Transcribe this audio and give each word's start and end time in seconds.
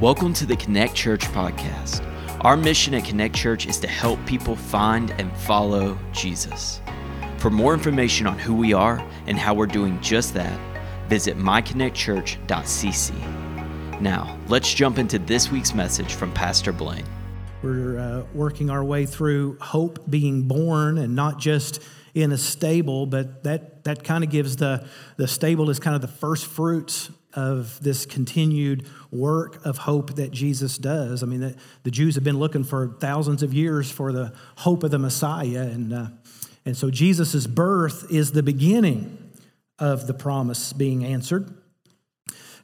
Welcome 0.00 0.32
to 0.34 0.46
the 0.46 0.54
Connect 0.54 0.94
Church 0.94 1.24
podcast. 1.32 2.06
Our 2.42 2.56
mission 2.56 2.94
at 2.94 3.04
Connect 3.04 3.34
Church 3.34 3.66
is 3.66 3.80
to 3.80 3.88
help 3.88 4.24
people 4.26 4.54
find 4.54 5.10
and 5.18 5.36
follow 5.38 5.98
Jesus. 6.12 6.80
For 7.38 7.50
more 7.50 7.74
information 7.74 8.28
on 8.28 8.38
who 8.38 8.54
we 8.54 8.72
are 8.72 9.04
and 9.26 9.36
how 9.36 9.54
we're 9.54 9.66
doing 9.66 10.00
just 10.00 10.34
that, 10.34 10.56
visit 11.08 11.36
myconnectchurch.cc. 11.36 14.00
Now, 14.00 14.38
let's 14.46 14.72
jump 14.72 14.98
into 14.98 15.18
this 15.18 15.50
week's 15.50 15.74
message 15.74 16.14
from 16.14 16.32
Pastor 16.32 16.70
Blaine. 16.70 17.04
We're 17.64 17.98
uh, 17.98 18.22
working 18.32 18.70
our 18.70 18.84
way 18.84 19.04
through 19.04 19.58
hope 19.60 20.08
being 20.08 20.46
born 20.46 20.98
and 20.98 21.16
not 21.16 21.40
just 21.40 21.82
in 22.14 22.30
a 22.30 22.38
stable, 22.38 23.06
but 23.06 23.42
that, 23.42 23.82
that 23.82 24.04
kind 24.04 24.22
of 24.22 24.30
gives 24.30 24.58
the, 24.58 24.86
the 25.16 25.26
stable 25.26 25.70
is 25.70 25.80
kind 25.80 25.96
of 25.96 26.02
the 26.02 26.06
first 26.06 26.46
fruits 26.46 27.10
of 27.38 27.80
this 27.80 28.04
continued 28.04 28.84
work 29.12 29.64
of 29.64 29.78
hope 29.78 30.16
that 30.16 30.32
Jesus 30.32 30.76
does. 30.76 31.22
I 31.22 31.26
mean, 31.26 31.38
the, 31.38 31.56
the 31.84 31.90
Jews 31.92 32.16
have 32.16 32.24
been 32.24 32.40
looking 32.40 32.64
for 32.64 32.96
thousands 32.98 33.44
of 33.44 33.54
years 33.54 33.88
for 33.88 34.12
the 34.12 34.34
hope 34.56 34.82
of 34.82 34.90
the 34.90 34.98
Messiah. 34.98 35.62
And, 35.62 35.94
uh, 35.94 36.06
and 36.66 36.76
so 36.76 36.90
Jesus' 36.90 37.46
birth 37.46 38.10
is 38.10 38.32
the 38.32 38.42
beginning 38.42 39.30
of 39.78 40.08
the 40.08 40.14
promise 40.14 40.72
being 40.72 41.04
answered. 41.04 41.54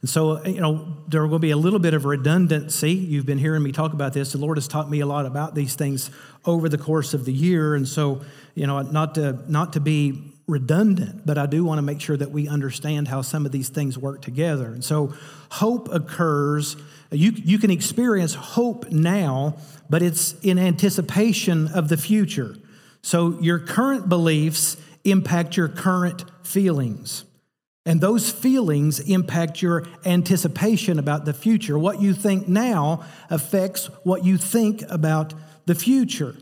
And 0.00 0.10
so, 0.10 0.44
you 0.44 0.60
know, 0.60 0.96
there 1.06 1.24
will 1.24 1.38
be 1.38 1.52
a 1.52 1.56
little 1.56 1.78
bit 1.78 1.94
of 1.94 2.04
redundancy. 2.04 2.90
You've 2.90 3.26
been 3.26 3.38
hearing 3.38 3.62
me 3.62 3.70
talk 3.70 3.92
about 3.92 4.12
this. 4.12 4.32
The 4.32 4.38
Lord 4.38 4.56
has 4.56 4.66
taught 4.66 4.90
me 4.90 4.98
a 5.00 5.06
lot 5.06 5.24
about 5.24 5.54
these 5.54 5.76
things 5.76 6.10
over 6.44 6.68
the 6.68 6.78
course 6.78 7.14
of 7.14 7.24
the 7.24 7.32
year. 7.32 7.76
And 7.76 7.86
so, 7.86 8.22
you 8.56 8.66
know, 8.66 8.82
not 8.82 9.14
to, 9.14 9.38
not 9.46 9.74
to 9.74 9.80
be 9.80 10.33
redundant, 10.46 11.24
but 11.24 11.38
I 11.38 11.46
do 11.46 11.64
want 11.64 11.78
to 11.78 11.82
make 11.82 12.00
sure 12.00 12.16
that 12.16 12.30
we 12.30 12.48
understand 12.48 13.08
how 13.08 13.22
some 13.22 13.46
of 13.46 13.52
these 13.52 13.68
things 13.68 13.96
work 13.96 14.20
together. 14.22 14.66
And 14.66 14.84
so, 14.84 15.14
hope 15.50 15.88
occurs. 15.92 16.76
You, 17.10 17.32
you 17.32 17.58
can 17.58 17.70
experience 17.70 18.34
hope 18.34 18.90
now, 18.90 19.56
but 19.88 20.02
it's 20.02 20.34
in 20.42 20.58
anticipation 20.58 21.68
of 21.68 21.88
the 21.88 21.96
future. 21.96 22.56
So, 23.02 23.38
your 23.40 23.58
current 23.58 24.08
beliefs 24.08 24.76
impact 25.04 25.56
your 25.56 25.68
current 25.68 26.24
feelings. 26.42 27.24
And 27.86 28.00
those 28.00 28.30
feelings 28.30 29.00
impact 29.00 29.60
your 29.60 29.86
anticipation 30.06 30.98
about 30.98 31.26
the 31.26 31.34
future. 31.34 31.78
What 31.78 32.00
you 32.00 32.14
think 32.14 32.48
now 32.48 33.04
affects 33.28 33.86
what 34.04 34.24
you 34.24 34.38
think 34.38 34.82
about 34.88 35.34
the 35.66 35.74
future. 35.74 36.34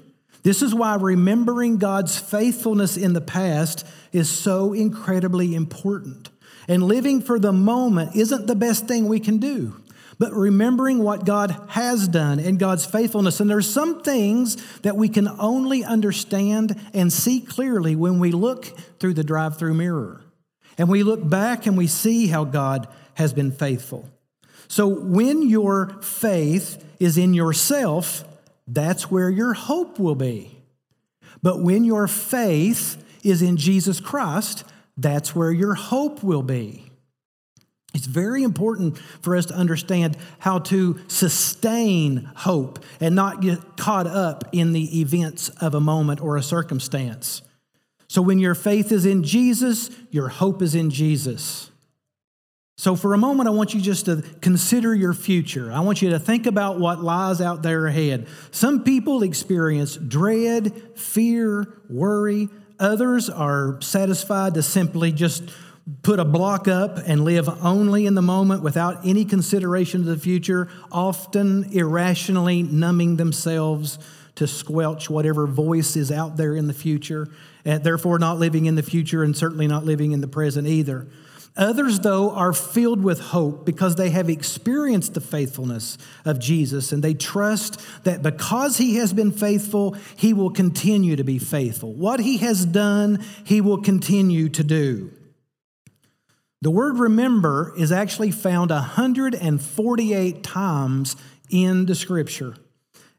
This 0.43 0.63
is 0.63 0.75
why 0.75 0.97
remembering 0.97 1.79
God's 1.79 2.19
faithfulness 2.19 2.97
in 2.97 3.13
the 3.13 3.21
past 3.21 3.87
is 4.13 4.29
so 4.29 4.73
incredibly 4.73 5.55
important. 5.55 6.31
And 6.69 6.83
living 6.83 7.21
for 7.21 7.39
the 7.39 7.53
moment 7.53 8.17
isn't 8.17 8.47
the 8.47 8.57
best 8.57 8.87
thing 8.87 9.09
we 9.09 9.21
can 9.21 9.39
do, 9.39 9.81
but 10.19 10.33
remembering 10.33 10.99
what 10.99 11.25
God 11.25 11.57
has 11.69 12.09
done 12.09 12.39
and 12.39 12.59
God's 12.59 12.87
faithfulness. 12.87 13.41
And 13.41 13.49
there's 13.49 13.73
some 13.73 14.03
things 14.03 14.57
that 14.81 14.97
we 14.97 15.09
can 15.09 15.29
only 15.29 15.85
understand 15.85 16.79
and 16.93 17.13
see 17.13 17.41
clearly 17.41 17.97
when 17.97 18.19
we 18.19 18.33
look 18.33 18.65
through 18.99 19.15
the 19.15 19.25
drive 19.25 19.59
through 19.59 19.75
mirror. 19.75 20.23
And 20.79 20.89
we 20.89 21.03
look 21.03 21.29
back 21.29 21.67
and 21.67 21.77
we 21.77 21.87
see 21.87 22.27
how 22.29 22.45
God 22.45 22.89
has 23.15 23.33
been 23.33 23.53
faithful. 23.53 24.09
So 24.69 24.89
when 24.89 25.43
your 25.49 26.01
faith 26.01 26.83
is 26.99 27.19
in 27.19 27.35
yourself, 27.35 28.25
that's 28.67 29.11
where 29.11 29.31
your 29.31 29.55
hope 29.55 29.99
will 29.99 30.15
be. 30.15 30.59
But 31.43 31.63
when 31.63 31.85
your 31.85 32.07
faith 32.07 33.03
is 33.25 33.43
in 33.43 33.57
Jesus 33.57 34.01
Christ, 34.01 34.65
that's 34.97 35.35
where 35.35 35.51
your 35.53 35.75
hope 35.75 36.23
will 36.23 36.43
be. 36.43 36.93
It's 37.95 38.07
very 38.07 38.43
important 38.43 38.99
for 39.21 39.37
us 39.37 39.47
to 39.47 39.55
understand 39.55 40.17
how 40.39 40.61
to 40.61 40.99
sustain 41.09 42.31
hope 42.37 42.79
and 43.01 43.15
not 43.15 43.43
get 43.43 43.77
caught 43.77 44.07
up 44.07 44.45
in 44.53 44.73
the 44.73 45.01
events 45.01 45.51
of 45.51 45.75
a 45.75 45.81
moment 45.81 46.21
or 46.21 46.37
a 46.37 46.43
circumstance. 46.43 47.43
So, 48.09 48.23
when 48.23 48.39
your 48.39 48.55
faith 48.55 48.93
is 48.93 49.05
in 49.05 49.25
Jesus, 49.25 49.91
your 50.11 50.29
hope 50.29 50.63
is 50.63 50.75
in 50.75 50.91
Jesus. 50.91 51.71
So, 52.77 52.97
for 52.97 53.13
a 53.13 53.19
moment, 53.19 53.49
I 53.49 53.53
want 53.53 53.75
you 53.75 53.81
just 53.81 54.07
to 54.07 54.25
consider 54.41 54.95
your 54.95 55.13
future. 55.13 55.71
I 55.71 55.81
want 55.81 56.01
you 56.01 56.11
to 56.11 56.19
think 56.19 56.47
about 56.47 56.81
what 56.81 57.03
lies 57.03 57.41
out 57.41 57.63
there 57.63 57.87
ahead. 57.87 58.27
Some 58.51 58.83
people 58.83 59.23
experience 59.23 59.97
dread, 59.97 60.99
fear, 60.99 61.67
worry. 61.91 62.49
Others 62.81 63.29
are 63.29 63.81
satisfied 63.83 64.55
to 64.55 64.63
simply 64.63 65.13
just 65.13 65.45
put 66.03 66.19
a 66.19 66.25
block 66.25 66.67
up 66.67 66.99
and 67.07 67.25
live 67.25 67.49
only 67.63 68.07
in 68.07 68.15
the 68.15 68.23
moment 68.23 68.63
without 68.63 69.05
any 69.05 69.25
consideration 69.25 70.01
of 70.01 70.07
the 70.07 70.19
future, 70.19 70.69
often 70.91 71.65
irrationally 71.73 72.63
numbing 72.63 73.17
themselves 73.17 73.99
to 74.35 74.47
squelch 74.47 75.11
whatever 75.11 75.47
voice 75.47 75.95
is 75.95 76.11
out 76.11 76.37
there 76.37 76.55
in 76.55 76.69
the 76.69 76.75
future, 76.75 77.29
and 77.65 77.85
therefore 77.85 78.19
not 78.19 78.39
living 78.39 78.65
in 78.65 78.77
the 78.77 78.83
future 78.83 79.23
and 79.23 79.37
certainly 79.37 79.67
not 79.67 79.85
living 79.85 80.13
in 80.13 80.21
the 80.21 80.29
present 80.29 80.67
either. 80.67 81.07
Others, 81.57 82.01
though, 82.01 82.31
are 82.31 82.55
filled 82.55 83.03
with 83.03 83.21
hope 83.21 83.67
because 83.67 83.97
they 83.97 84.09
have 84.09 84.31
experienced 84.31 85.13
the 85.13 85.21
faithfulness 85.21 85.99
of 86.25 86.39
Jesus 86.39 86.93
and 86.93 87.05
they 87.05 87.13
trust 87.13 87.79
that 88.05 88.23
because 88.23 88.79
he 88.79 88.97
has 88.97 89.13
been 89.13 89.33
faithful, 89.33 89.95
he 90.17 90.33
will 90.33 90.51
continue 90.51 91.15
to 91.17 91.25
be 91.25 91.39
faithful. 91.39 91.93
What 91.93 92.21
he 92.21 92.39
has 92.39 92.65
done, 92.65 93.23
he 93.45 93.61
will 93.61 93.83
continue 93.83 94.49
to 94.49 94.65
do. 94.65 95.13
The 96.63 96.71
word 96.71 96.99
remember 96.99 97.75
is 97.77 97.93
actually 97.93 98.31
found 98.31 98.71
148 98.71 100.43
times 100.43 101.17
in 101.51 101.85
the 101.85 101.95
scripture. 101.95 102.55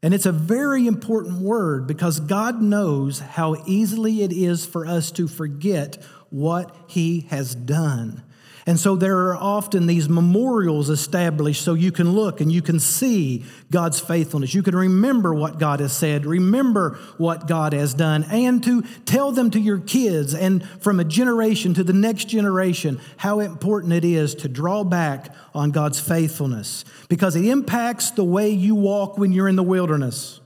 And 0.01 0.13
it's 0.13 0.25
a 0.25 0.31
very 0.31 0.88
important 0.88 1.41
word 1.41 1.85
because 1.88 2.19
God 2.19 2.61
knows 2.61 3.19
how 3.19 3.55
easily 3.65 4.23
it 4.23 4.33
is 4.33 4.65
for 4.65 4.85
us 4.85 5.11
to 5.11 5.27
forget 5.27 6.03
what 6.33 6.75
he 6.88 7.21
has 7.29 7.53
done. 7.53 8.23
And 8.66 8.79
so 8.79 8.95
there 8.95 9.27
are 9.27 9.35
often 9.35 9.88
these 9.88 10.07
memorials 10.07 10.89
established 10.89 11.63
so 11.63 11.73
you 11.73 11.91
can 11.91 12.13
look 12.13 12.39
and 12.39 12.49
you 12.51 12.61
can 12.61 12.79
see 12.79 13.44
God's 13.69 13.99
faithfulness. 13.99 14.53
You 14.53 14.63
can 14.63 14.75
remember 14.75 15.33
what 15.33 15.59
God 15.59 15.81
has 15.81 15.91
said, 15.91 16.25
remember 16.25 16.97
what 17.17 17.45
God 17.45 17.73
has 17.73 17.94
done, 17.94 18.23
and 18.31 18.63
to 18.63 18.81
tell 19.05 19.33
them 19.33 19.51
to 19.51 19.59
your 19.59 19.79
kids 19.79 20.33
and 20.33 20.67
from 20.79 20.99
a 21.01 21.03
generation 21.03 21.73
to 21.73 21.83
the 21.83 21.94
next 21.94 22.25
generation 22.29 23.01
how 23.17 23.41
important 23.41 23.91
it 23.94 24.05
is 24.05 24.33
to 24.35 24.47
draw 24.47 24.85
back 24.85 25.35
on 25.53 25.71
God's 25.71 26.00
faithfulness 26.00 26.85
because 27.09 27.35
it 27.35 27.45
impacts 27.45 28.11
the 28.11 28.23
way 28.23 28.50
you 28.50 28.75
walk 28.75 29.17
when 29.17 29.33
you're 29.33 29.50
in 29.50 29.57
the 29.57 29.63
wilderness. 29.63 30.39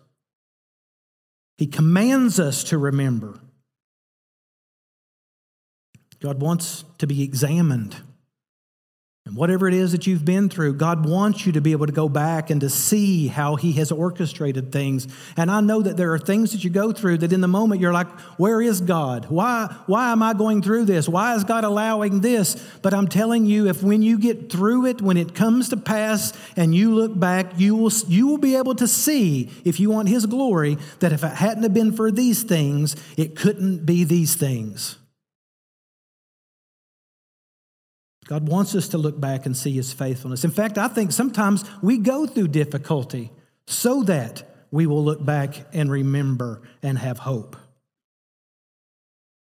He 1.57 1.67
commands 1.67 2.39
us 2.39 2.63
to 2.65 2.79
remember. 2.79 3.39
God 6.19 6.41
wants 6.41 6.83
to 6.97 7.07
be 7.07 7.23
examined. 7.23 7.95
And 9.27 9.35
whatever 9.35 9.67
it 9.67 9.73
is 9.73 9.91
that 9.91 10.07
you've 10.07 10.23
been 10.23 10.47
through, 10.47 10.75
God 10.75 11.05
wants 11.05 11.45
you 11.45 11.51
to 11.51 11.59
be 11.59 11.73
able 11.73 11.85
to 11.85 11.91
go 11.91 12.07
back 12.07 12.49
and 12.49 12.61
to 12.61 12.69
see 12.69 13.27
how 13.27 13.57
He 13.57 13.73
has 13.73 13.91
orchestrated 13.91 14.71
things. 14.71 15.05
And 15.35 15.51
I 15.51 15.59
know 15.59 15.81
that 15.81 15.97
there 15.97 16.13
are 16.13 16.19
things 16.19 16.53
that 16.53 16.63
you 16.63 16.69
go 16.69 16.93
through 16.93 17.17
that 17.17 17.33
in 17.33 17.41
the 17.41 17.47
moment 17.49 17.81
you're 17.81 17.91
like, 17.91 18.07
where 18.39 18.61
is 18.61 18.79
God? 18.79 19.25
Why, 19.25 19.75
why 19.85 20.13
am 20.13 20.23
I 20.23 20.33
going 20.33 20.61
through 20.61 20.85
this? 20.85 21.09
Why 21.09 21.35
is 21.35 21.43
God 21.43 21.65
allowing 21.65 22.21
this? 22.21 22.55
But 22.81 22.93
I'm 22.93 23.09
telling 23.09 23.45
you, 23.45 23.67
if 23.67 23.83
when 23.83 24.01
you 24.01 24.17
get 24.17 24.49
through 24.49 24.85
it, 24.85 25.01
when 25.01 25.17
it 25.17 25.35
comes 25.35 25.67
to 25.69 25.77
pass 25.77 26.31
and 26.55 26.73
you 26.73 26.95
look 26.95 27.19
back, 27.19 27.51
you 27.57 27.75
will, 27.75 27.91
you 28.07 28.27
will 28.27 28.37
be 28.37 28.55
able 28.55 28.75
to 28.75 28.87
see, 28.87 29.51
if 29.65 29.77
you 29.77 29.89
want 29.89 30.07
His 30.07 30.25
glory, 30.25 30.77
that 31.01 31.11
if 31.11 31.25
it 31.25 31.33
hadn't 31.33 31.63
have 31.63 31.73
been 31.73 31.91
for 31.91 32.11
these 32.11 32.43
things, 32.43 32.95
it 33.17 33.35
couldn't 33.35 33.85
be 33.85 34.05
these 34.05 34.35
things. 34.35 34.97
God 38.27 38.49
wants 38.49 38.75
us 38.75 38.89
to 38.89 38.97
look 38.97 39.19
back 39.19 39.45
and 39.45 39.55
see 39.55 39.71
his 39.71 39.93
faithfulness. 39.93 40.43
In 40.43 40.51
fact, 40.51 40.77
I 40.77 40.89
think 40.89 41.11
sometimes 41.11 41.63
we 41.81 41.97
go 41.97 42.27
through 42.27 42.49
difficulty 42.49 43.31
so 43.65 44.03
that 44.03 44.43
we 44.69 44.85
will 44.85 45.03
look 45.03 45.25
back 45.25 45.65
and 45.73 45.89
remember 45.89 46.61
and 46.83 46.97
have 46.97 47.19
hope. 47.19 47.55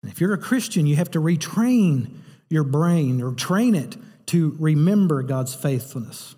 And 0.04 0.12
if 0.12 0.22
you're 0.22 0.34
a 0.34 0.38
Christian, 0.38 0.86
you 0.86 0.96
have 0.98 1.10
to 1.12 1.20
retrain 1.20 2.18
your 2.48 2.64
brain 2.64 3.24
or 3.24 3.34
train 3.34 3.74
it 3.74 3.98
to 4.28 4.56
remember 4.60 5.24
God's 5.24 5.56
faithfulness. 5.56 6.36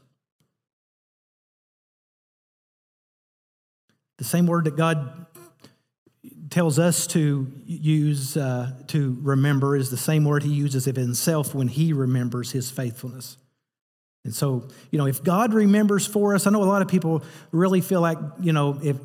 The 4.18 4.24
same 4.24 4.48
word 4.48 4.66
that 4.66 4.77
God 4.77 5.27
tells 6.49 6.79
us 6.79 7.07
to 7.07 7.51
use 7.65 8.38
uh, 8.38 8.71
to 8.88 9.17
remember 9.21 9.75
is 9.75 9.89
the 9.89 9.97
same 9.97 10.23
word 10.25 10.44
he 10.44 10.53
uses 10.53 10.88
of 10.88 10.95
himself 10.95 11.53
when 11.53 11.67
he 11.67 11.94
remembers 11.94 12.51
his 12.51 12.71
faithfulness. 12.71 13.38
And 14.23 14.35
so, 14.35 14.67
you 14.91 14.97
know, 14.97 15.07
if 15.07 15.23
God 15.23 15.53
remembers 15.53 16.05
for 16.05 16.35
us, 16.35 16.47
I 16.47 16.51
know 16.51 16.63
a 16.63 16.65
lot 16.65 16.81
of 16.81 16.88
people 16.88 17.23
really 17.51 17.81
feel 17.81 18.01
like, 18.01 18.17
you 18.41 18.51
know, 18.51 18.79
if 18.83 18.97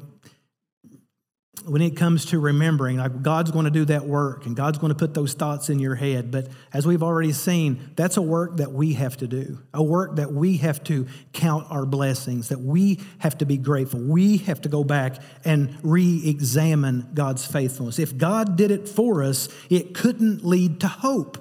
when 1.64 1.82
it 1.82 1.96
comes 1.96 2.26
to 2.26 2.38
remembering. 2.38 2.96
Like 2.96 3.22
God's 3.22 3.50
going 3.50 3.64
to 3.64 3.70
do 3.70 3.84
that 3.86 4.06
work 4.06 4.46
and 4.46 4.56
God's 4.56 4.78
going 4.78 4.92
to 4.92 4.98
put 4.98 5.14
those 5.14 5.34
thoughts 5.34 5.68
in 5.70 5.78
your 5.78 5.94
head. 5.94 6.30
But 6.30 6.48
as 6.72 6.86
we've 6.86 7.02
already 7.02 7.32
seen, 7.32 7.90
that's 7.96 8.16
a 8.16 8.22
work 8.22 8.56
that 8.56 8.72
we 8.72 8.94
have 8.94 9.16
to 9.18 9.26
do, 9.26 9.58
a 9.74 9.82
work 9.82 10.16
that 10.16 10.32
we 10.32 10.56
have 10.58 10.82
to 10.84 11.06
count 11.32 11.66
our 11.70 11.84
blessings, 11.84 12.48
that 12.48 12.60
we 12.60 13.00
have 13.18 13.38
to 13.38 13.46
be 13.46 13.58
grateful. 13.58 14.00
We 14.00 14.38
have 14.38 14.60
to 14.62 14.68
go 14.68 14.84
back 14.84 15.16
and 15.44 15.76
re 15.82 16.22
examine 16.24 17.10
God's 17.14 17.46
faithfulness. 17.46 17.98
If 17.98 18.16
God 18.16 18.56
did 18.56 18.70
it 18.70 18.88
for 18.88 19.22
us, 19.22 19.48
it 19.68 19.94
couldn't 19.94 20.44
lead 20.44 20.80
to 20.80 20.88
hope. 20.88 21.38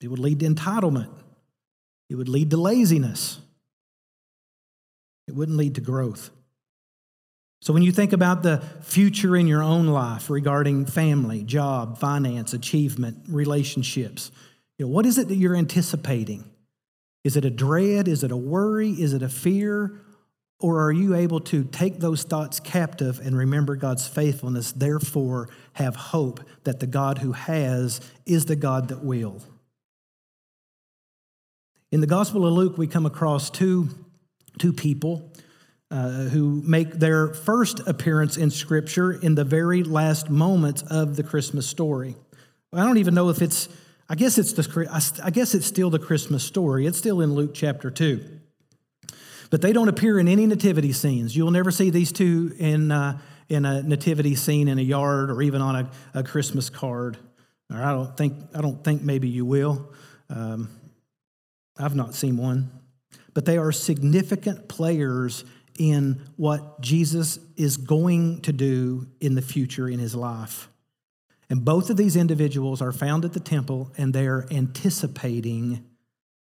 It 0.00 0.08
would 0.08 0.18
lead 0.18 0.40
to 0.40 0.46
entitlement. 0.46 1.10
It 2.10 2.16
would 2.16 2.28
lead 2.28 2.50
to 2.50 2.56
laziness. 2.56 3.41
It 5.28 5.34
wouldn't 5.34 5.58
lead 5.58 5.74
to 5.76 5.80
growth. 5.80 6.30
So, 7.60 7.72
when 7.72 7.84
you 7.84 7.92
think 7.92 8.12
about 8.12 8.42
the 8.42 8.58
future 8.82 9.36
in 9.36 9.46
your 9.46 9.62
own 9.62 9.86
life 9.86 10.28
regarding 10.30 10.86
family, 10.86 11.44
job, 11.44 11.98
finance, 11.98 12.52
achievement, 12.52 13.18
relationships, 13.28 14.32
you 14.78 14.86
know, 14.86 14.90
what 14.92 15.06
is 15.06 15.16
it 15.16 15.28
that 15.28 15.36
you're 15.36 15.54
anticipating? 15.54 16.50
Is 17.22 17.36
it 17.36 17.44
a 17.44 17.50
dread? 17.50 18.08
Is 18.08 18.24
it 18.24 18.32
a 18.32 18.36
worry? 18.36 18.90
Is 18.90 19.14
it 19.14 19.22
a 19.22 19.28
fear? 19.28 20.00
Or 20.58 20.84
are 20.84 20.92
you 20.92 21.14
able 21.14 21.40
to 21.40 21.64
take 21.64 21.98
those 21.98 22.24
thoughts 22.24 22.58
captive 22.58 23.20
and 23.20 23.36
remember 23.36 23.76
God's 23.76 24.08
faithfulness, 24.08 24.72
therefore 24.72 25.48
have 25.74 25.94
hope 25.94 26.40
that 26.64 26.80
the 26.80 26.86
God 26.86 27.18
who 27.18 27.32
has 27.32 28.00
is 28.26 28.46
the 28.46 28.56
God 28.56 28.88
that 28.88 29.04
will? 29.04 29.40
In 31.92 32.00
the 32.00 32.06
Gospel 32.06 32.46
of 32.46 32.54
Luke, 32.54 32.78
we 32.78 32.86
come 32.86 33.06
across 33.06 33.50
two, 33.50 33.88
two 34.62 34.72
people 34.72 35.28
uh, 35.90 36.28
who 36.28 36.62
make 36.64 36.92
their 36.92 37.34
first 37.34 37.80
appearance 37.80 38.36
in 38.36 38.48
Scripture 38.48 39.12
in 39.12 39.34
the 39.34 39.42
very 39.42 39.82
last 39.82 40.30
moments 40.30 40.82
of 40.82 41.16
the 41.16 41.24
Christmas 41.24 41.66
story. 41.66 42.14
I 42.72 42.84
don't 42.84 42.98
even 42.98 43.12
know 43.12 43.28
if 43.28 43.42
it's, 43.42 43.68
I 44.08 44.14
guess 44.14 44.38
it's 44.38 44.52
the, 44.52 45.20
I 45.24 45.30
guess 45.30 45.56
it's 45.56 45.66
still 45.66 45.90
the 45.90 45.98
Christmas 45.98 46.44
story. 46.44 46.86
It's 46.86 46.96
still 46.96 47.20
in 47.20 47.34
Luke 47.34 47.54
chapter 47.54 47.90
2. 47.90 48.24
But 49.50 49.62
they 49.62 49.72
don't 49.72 49.88
appear 49.88 50.16
in 50.20 50.28
any 50.28 50.46
nativity 50.46 50.92
scenes. 50.92 51.36
You'll 51.36 51.50
never 51.50 51.72
see 51.72 51.90
these 51.90 52.12
two 52.12 52.54
in, 52.56 52.92
uh, 52.92 53.18
in 53.48 53.64
a 53.64 53.82
nativity 53.82 54.36
scene 54.36 54.68
in 54.68 54.78
a 54.78 54.82
yard 54.82 55.28
or 55.28 55.42
even 55.42 55.60
on 55.60 55.74
a, 55.74 55.90
a 56.14 56.22
Christmas 56.22 56.70
card. 56.70 57.18
Or 57.68 57.82
I 57.82 57.90
don't 57.90 58.16
think, 58.16 58.34
I 58.54 58.60
don't 58.60 58.84
think 58.84 59.02
maybe 59.02 59.28
you 59.28 59.44
will. 59.44 59.90
Um, 60.30 60.68
I've 61.76 61.96
not 61.96 62.14
seen 62.14 62.36
one. 62.36 62.70
But 63.34 63.44
they 63.44 63.58
are 63.58 63.72
significant 63.72 64.68
players 64.68 65.44
in 65.78 66.20
what 66.36 66.80
Jesus 66.80 67.38
is 67.56 67.76
going 67.76 68.42
to 68.42 68.52
do 68.52 69.06
in 69.20 69.34
the 69.34 69.42
future 69.42 69.88
in 69.88 69.98
his 69.98 70.14
life. 70.14 70.68
And 71.48 71.64
both 71.64 71.90
of 71.90 71.96
these 71.96 72.16
individuals 72.16 72.80
are 72.80 72.92
found 72.92 73.24
at 73.24 73.32
the 73.32 73.40
temple 73.40 73.92
and 73.96 74.14
they're 74.14 74.46
anticipating 74.50 75.84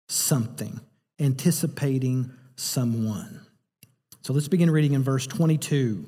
something, 0.08 0.80
anticipating 1.18 2.32
someone. 2.56 3.40
So 4.22 4.32
let's 4.32 4.48
begin 4.48 4.70
reading 4.70 4.92
in 4.92 5.02
verse 5.02 5.26
22. 5.26 6.04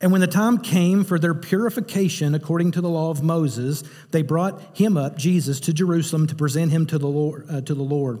And 0.00 0.12
when 0.12 0.20
the 0.20 0.26
time 0.26 0.58
came 0.58 1.04
for 1.04 1.18
their 1.18 1.34
purification 1.34 2.34
according 2.34 2.70
to 2.72 2.80
the 2.80 2.88
law 2.88 3.10
of 3.10 3.22
Moses, 3.22 3.82
they 4.12 4.22
brought 4.22 4.76
him 4.76 4.96
up, 4.96 5.18
Jesus, 5.18 5.60
to 5.60 5.72
Jerusalem 5.72 6.26
to 6.28 6.34
present 6.34 6.70
him 6.70 6.86
to 6.86 6.98
the 6.98 7.08
Lord. 7.08 7.46
Uh, 7.50 7.60
to 7.62 7.74
the 7.74 7.82
Lord. 7.82 8.20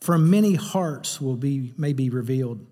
from 0.00 0.30
many 0.30 0.54
hearts 0.54 1.20
will 1.20 1.36
be 1.36 1.72
may 1.76 1.92
be 1.92 2.10
revealed. 2.10 2.66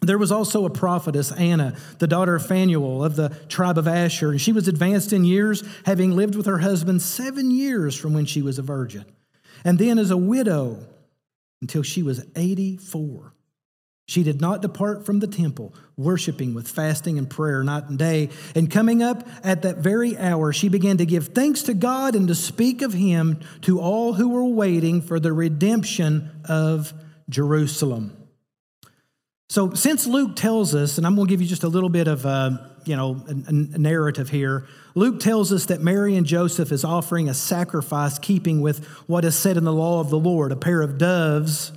There 0.00 0.18
was 0.18 0.30
also 0.30 0.64
a 0.64 0.70
prophetess, 0.70 1.32
Anna, 1.32 1.74
the 1.98 2.06
daughter 2.06 2.36
of 2.36 2.46
Phanuel 2.46 3.04
of 3.04 3.16
the 3.16 3.30
tribe 3.48 3.78
of 3.78 3.88
Asher, 3.88 4.30
and 4.30 4.40
she 4.40 4.52
was 4.52 4.68
advanced 4.68 5.12
in 5.12 5.24
years, 5.24 5.64
having 5.86 6.12
lived 6.12 6.36
with 6.36 6.46
her 6.46 6.58
husband 6.58 7.02
seven 7.02 7.50
years 7.50 7.96
from 7.96 8.12
when 8.12 8.24
she 8.24 8.40
was 8.40 8.58
a 8.58 8.62
virgin, 8.62 9.04
and 9.64 9.78
then 9.78 9.98
as 9.98 10.12
a 10.12 10.16
widow 10.16 10.86
until 11.60 11.82
she 11.82 12.02
was 12.02 12.24
84. 12.36 13.32
She 14.08 14.22
did 14.22 14.40
not 14.40 14.62
depart 14.62 15.04
from 15.04 15.18
the 15.18 15.26
temple, 15.26 15.74
worshiping 15.98 16.54
with 16.54 16.66
fasting 16.66 17.18
and 17.18 17.28
prayer 17.28 17.62
night 17.62 17.90
and 17.90 17.98
day. 17.98 18.30
And 18.54 18.70
coming 18.70 19.02
up 19.02 19.28
at 19.44 19.60
that 19.62 19.78
very 19.78 20.16
hour, 20.16 20.50
she 20.50 20.70
began 20.70 20.96
to 20.96 21.04
give 21.04 21.28
thanks 21.28 21.62
to 21.64 21.74
God 21.74 22.14
and 22.14 22.26
to 22.28 22.34
speak 22.34 22.80
of 22.80 22.94
him 22.94 23.38
to 23.62 23.80
all 23.80 24.14
who 24.14 24.30
were 24.30 24.46
waiting 24.46 25.02
for 25.02 25.20
the 25.20 25.34
redemption 25.34 26.30
of 26.48 26.94
Jerusalem. 27.28 28.16
So, 29.50 29.74
since 29.74 30.06
Luke 30.06 30.36
tells 30.36 30.74
us, 30.74 30.96
and 30.96 31.06
I'm 31.06 31.14
going 31.14 31.26
to 31.26 31.30
give 31.30 31.42
you 31.42 31.46
just 31.48 31.64
a 31.64 31.68
little 31.68 31.90
bit 31.90 32.08
of 32.08 32.24
a, 32.24 32.28
uh, 32.28 32.50
you 32.86 32.96
know 32.96 33.22
a, 33.28 33.50
a 33.50 33.78
narrative 33.78 34.30
here. 34.30 34.66
Luke 34.94 35.20
tells 35.20 35.52
us 35.52 35.66
that 35.66 35.82
Mary 35.82 36.16
and 36.16 36.24
Joseph 36.24 36.72
is 36.72 36.82
offering 36.82 37.28
a 37.28 37.34
sacrifice, 37.34 38.18
keeping 38.18 38.62
with 38.62 38.86
what 39.06 39.26
is 39.26 39.36
said 39.36 39.58
in 39.58 39.64
the 39.64 39.72
law 39.72 40.00
of 40.00 40.08
the 40.08 40.18
Lord: 40.18 40.50
a 40.50 40.56
pair 40.56 40.80
of 40.80 40.96
doves 40.96 41.72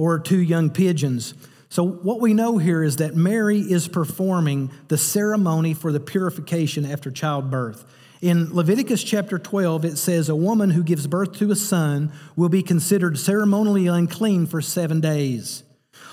or 0.00 0.18
two 0.18 0.40
young 0.40 0.70
pigeons. 0.70 1.34
So, 1.68 1.84
what 1.84 2.22
we 2.22 2.32
know 2.32 2.56
here 2.56 2.82
is 2.82 2.96
that 2.96 3.14
Mary 3.14 3.60
is 3.60 3.86
performing 3.86 4.70
the 4.88 4.96
ceremony 4.96 5.74
for 5.74 5.92
the 5.92 6.00
purification 6.00 6.86
after 6.86 7.10
childbirth. 7.10 7.84
In 8.22 8.54
Leviticus 8.54 9.04
chapter 9.04 9.38
12, 9.38 9.84
it 9.84 9.98
says, 9.98 10.30
A 10.30 10.34
woman 10.34 10.70
who 10.70 10.82
gives 10.82 11.06
birth 11.06 11.32
to 11.34 11.50
a 11.50 11.56
son 11.56 12.12
will 12.34 12.48
be 12.48 12.62
considered 12.62 13.18
ceremonially 13.18 13.88
unclean 13.88 14.46
for 14.46 14.62
seven 14.62 15.02
days. 15.02 15.64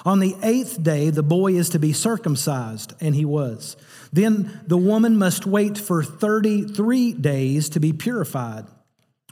On 0.05 0.19
the 0.19 0.35
eighth 0.43 0.83
day, 0.83 1.09
the 1.09 1.23
boy 1.23 1.53
is 1.53 1.69
to 1.69 1.79
be 1.79 1.93
circumcised, 1.93 2.93
and 2.99 3.15
he 3.15 3.23
was. 3.23 3.77
Then 4.11 4.59
the 4.67 4.77
woman 4.77 5.17
must 5.17 5.45
wait 5.45 5.77
for 5.77 6.03
33 6.03 7.13
days 7.13 7.69
to 7.69 7.79
be 7.79 7.93
purified. 7.93 8.65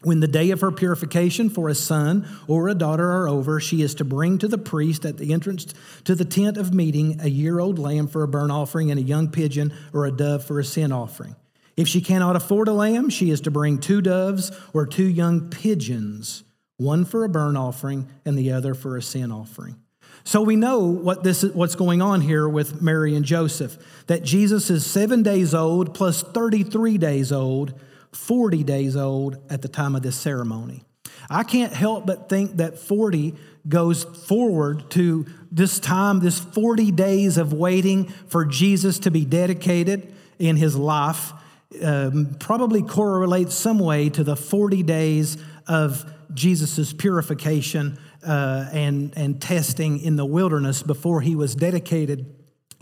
When 0.06 0.20
the 0.20 0.28
day 0.28 0.52
of 0.52 0.62
her 0.62 0.72
purification 0.72 1.50
for 1.50 1.68
a 1.68 1.74
son 1.74 2.28
or 2.48 2.70
a 2.70 2.76
daughter 2.76 3.12
are 3.12 3.28
over, 3.28 3.60
she 3.60 3.82
is 3.82 3.96
to 3.96 4.06
bring 4.06 4.38
to 4.38 4.48
the 4.48 4.60
priest 4.60 5.04
at 5.04 5.18
the 5.18 5.34
entrance 5.34 5.74
to 6.04 6.14
the 6.14 6.24
tent 6.24 6.58
of 6.58 6.76
meeting 6.76 7.20
a 7.22 7.28
year 7.28 7.60
old 7.60 7.80
lamb 7.80 8.08
for 8.08 8.22
a 8.22 8.28
burnt 8.28 8.52
offering 8.52 8.92
and 8.92 9.00
a 9.00 9.04
young 9.04 9.32
pigeon 9.32 9.74
or 9.94 10.06
a 10.06 10.12
dove 10.12 10.46
for 10.46 10.60
a 10.60 10.64
sin 10.64 10.92
offering. 10.92 11.36
If 11.76 11.88
she 11.88 12.02
cannot 12.02 12.36
afford 12.36 12.68
a 12.68 12.74
lamb, 12.74 13.10
she 13.10 13.32
is 13.32 13.42
to 13.42 13.52
bring 13.52 13.80
two 13.80 14.00
doves 14.00 14.52
or 14.74 14.86
two 14.86 15.08
young 15.08 15.50
pigeons, 15.50 16.44
one 16.78 17.04
for 17.04 17.24
a 17.24 17.30
burnt 17.30 17.58
offering 17.58 18.08
and 18.26 18.38
the 18.38 18.52
other 18.52 18.76
for 18.76 18.98
a 18.98 19.02
sin 19.02 19.32
offering. 19.32 19.76
So 20.24 20.44
we 20.44 20.56
know 20.56 20.82
what 20.82 21.24
this 21.24 21.44
is, 21.44 21.56
what's 21.56 21.74
going 21.74 22.04
on 22.04 22.22
here 22.22 22.48
with 22.48 22.80
Mary 22.80 23.16
and 23.16 23.26
Joseph 23.26 23.76
that 24.06 24.24
Jesus 24.24 24.70
is 24.70 24.86
7 24.86 25.24
days 25.24 25.56
old 25.56 25.96
plus 25.96 26.22
33 26.22 27.00
days 27.00 27.32
old, 27.32 27.74
40 28.16 28.64
days 28.64 28.96
old 28.96 29.38
at 29.50 29.62
the 29.62 29.68
time 29.68 29.96
of 29.96 30.02
this 30.02 30.16
ceremony. 30.16 30.84
I 31.30 31.44
can't 31.44 31.74
help 31.74 32.06
but 32.06 32.30
think 32.30 32.58
that 32.58 32.78
40 32.78 33.36
goes 33.68 34.04
forward 34.04 34.90
to 34.92 35.26
this 35.52 35.80
time, 35.80 36.20
this 36.20 36.40
40 36.40 36.92
days 36.92 37.38
of 37.38 37.54
waiting 37.54 38.06
for 38.28 38.46
Jesus 38.46 39.00
to 39.00 39.12
be 39.12 39.26
dedicated 39.26 40.14
in 40.38 40.56
his 40.56 40.76
life, 40.76 41.34
um, 41.82 42.36
probably 42.40 42.82
correlates 42.82 43.56
some 43.56 43.80
way 43.80 44.10
to 44.10 44.24
the 44.24 44.36
40 44.36 44.84
days 44.84 45.38
of 45.68 46.06
Jesus' 46.34 46.94
purification 46.94 47.98
uh, 48.26 48.70
and, 48.72 49.14
and 49.16 49.42
testing 49.42 50.00
in 50.00 50.16
the 50.16 50.26
wilderness 50.26 50.84
before 50.84 51.22
he 51.22 51.36
was 51.36 51.56
dedicated 51.56 52.34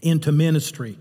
into 0.01 0.31
ministry. 0.31 0.97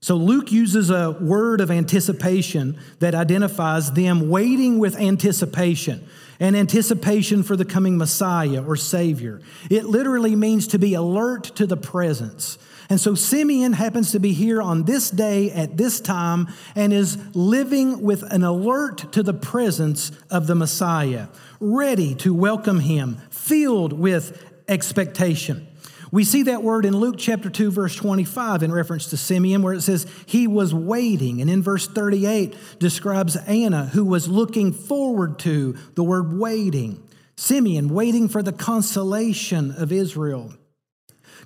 So 0.00 0.14
Luke 0.14 0.52
uses 0.52 0.90
a 0.90 1.10
word 1.10 1.60
of 1.60 1.70
anticipation 1.70 2.78
that 3.00 3.14
identifies 3.14 3.92
them 3.92 4.28
waiting 4.28 4.78
with 4.78 4.96
anticipation 4.96 6.08
and 6.38 6.56
anticipation 6.56 7.42
for 7.42 7.56
the 7.56 7.64
coming 7.64 7.98
Messiah 7.98 8.64
or 8.64 8.76
Savior. 8.76 9.40
It 9.68 9.86
literally 9.86 10.36
means 10.36 10.68
to 10.68 10.78
be 10.78 10.94
alert 10.94 11.44
to 11.56 11.66
the 11.66 11.76
presence. 11.76 12.58
And 12.90 13.00
so 13.00 13.14
Simeon 13.14 13.74
happens 13.74 14.12
to 14.12 14.20
be 14.20 14.32
here 14.32 14.62
on 14.62 14.84
this 14.84 15.10
day 15.10 15.50
at 15.50 15.76
this 15.76 16.00
time 16.00 16.48
and 16.74 16.92
is 16.92 17.18
living 17.36 18.00
with 18.00 18.22
an 18.32 18.44
alert 18.44 19.12
to 19.12 19.22
the 19.22 19.34
presence 19.34 20.10
of 20.30 20.46
the 20.46 20.54
Messiah, 20.54 21.26
ready 21.60 22.14
to 22.16 22.32
welcome 22.32 22.80
him, 22.80 23.18
filled 23.30 23.92
with 23.92 24.44
expectation. 24.68 25.67
We 26.10 26.24
see 26.24 26.44
that 26.44 26.62
word 26.62 26.84
in 26.84 26.96
Luke 26.96 27.16
chapter 27.18 27.50
2, 27.50 27.70
verse 27.70 27.94
25, 27.94 28.62
in 28.62 28.72
reference 28.72 29.08
to 29.10 29.16
Simeon, 29.16 29.62
where 29.62 29.74
it 29.74 29.82
says 29.82 30.06
he 30.26 30.46
was 30.46 30.72
waiting. 30.72 31.40
And 31.40 31.50
in 31.50 31.62
verse 31.62 31.86
38, 31.86 32.78
describes 32.78 33.36
Anna, 33.36 33.86
who 33.86 34.04
was 34.04 34.28
looking 34.28 34.72
forward 34.72 35.38
to 35.40 35.76
the 35.94 36.04
word 36.04 36.38
waiting. 36.38 37.02
Simeon, 37.36 37.88
waiting 37.88 38.28
for 38.28 38.42
the 38.42 38.52
consolation 38.52 39.72
of 39.72 39.92
Israel. 39.92 40.54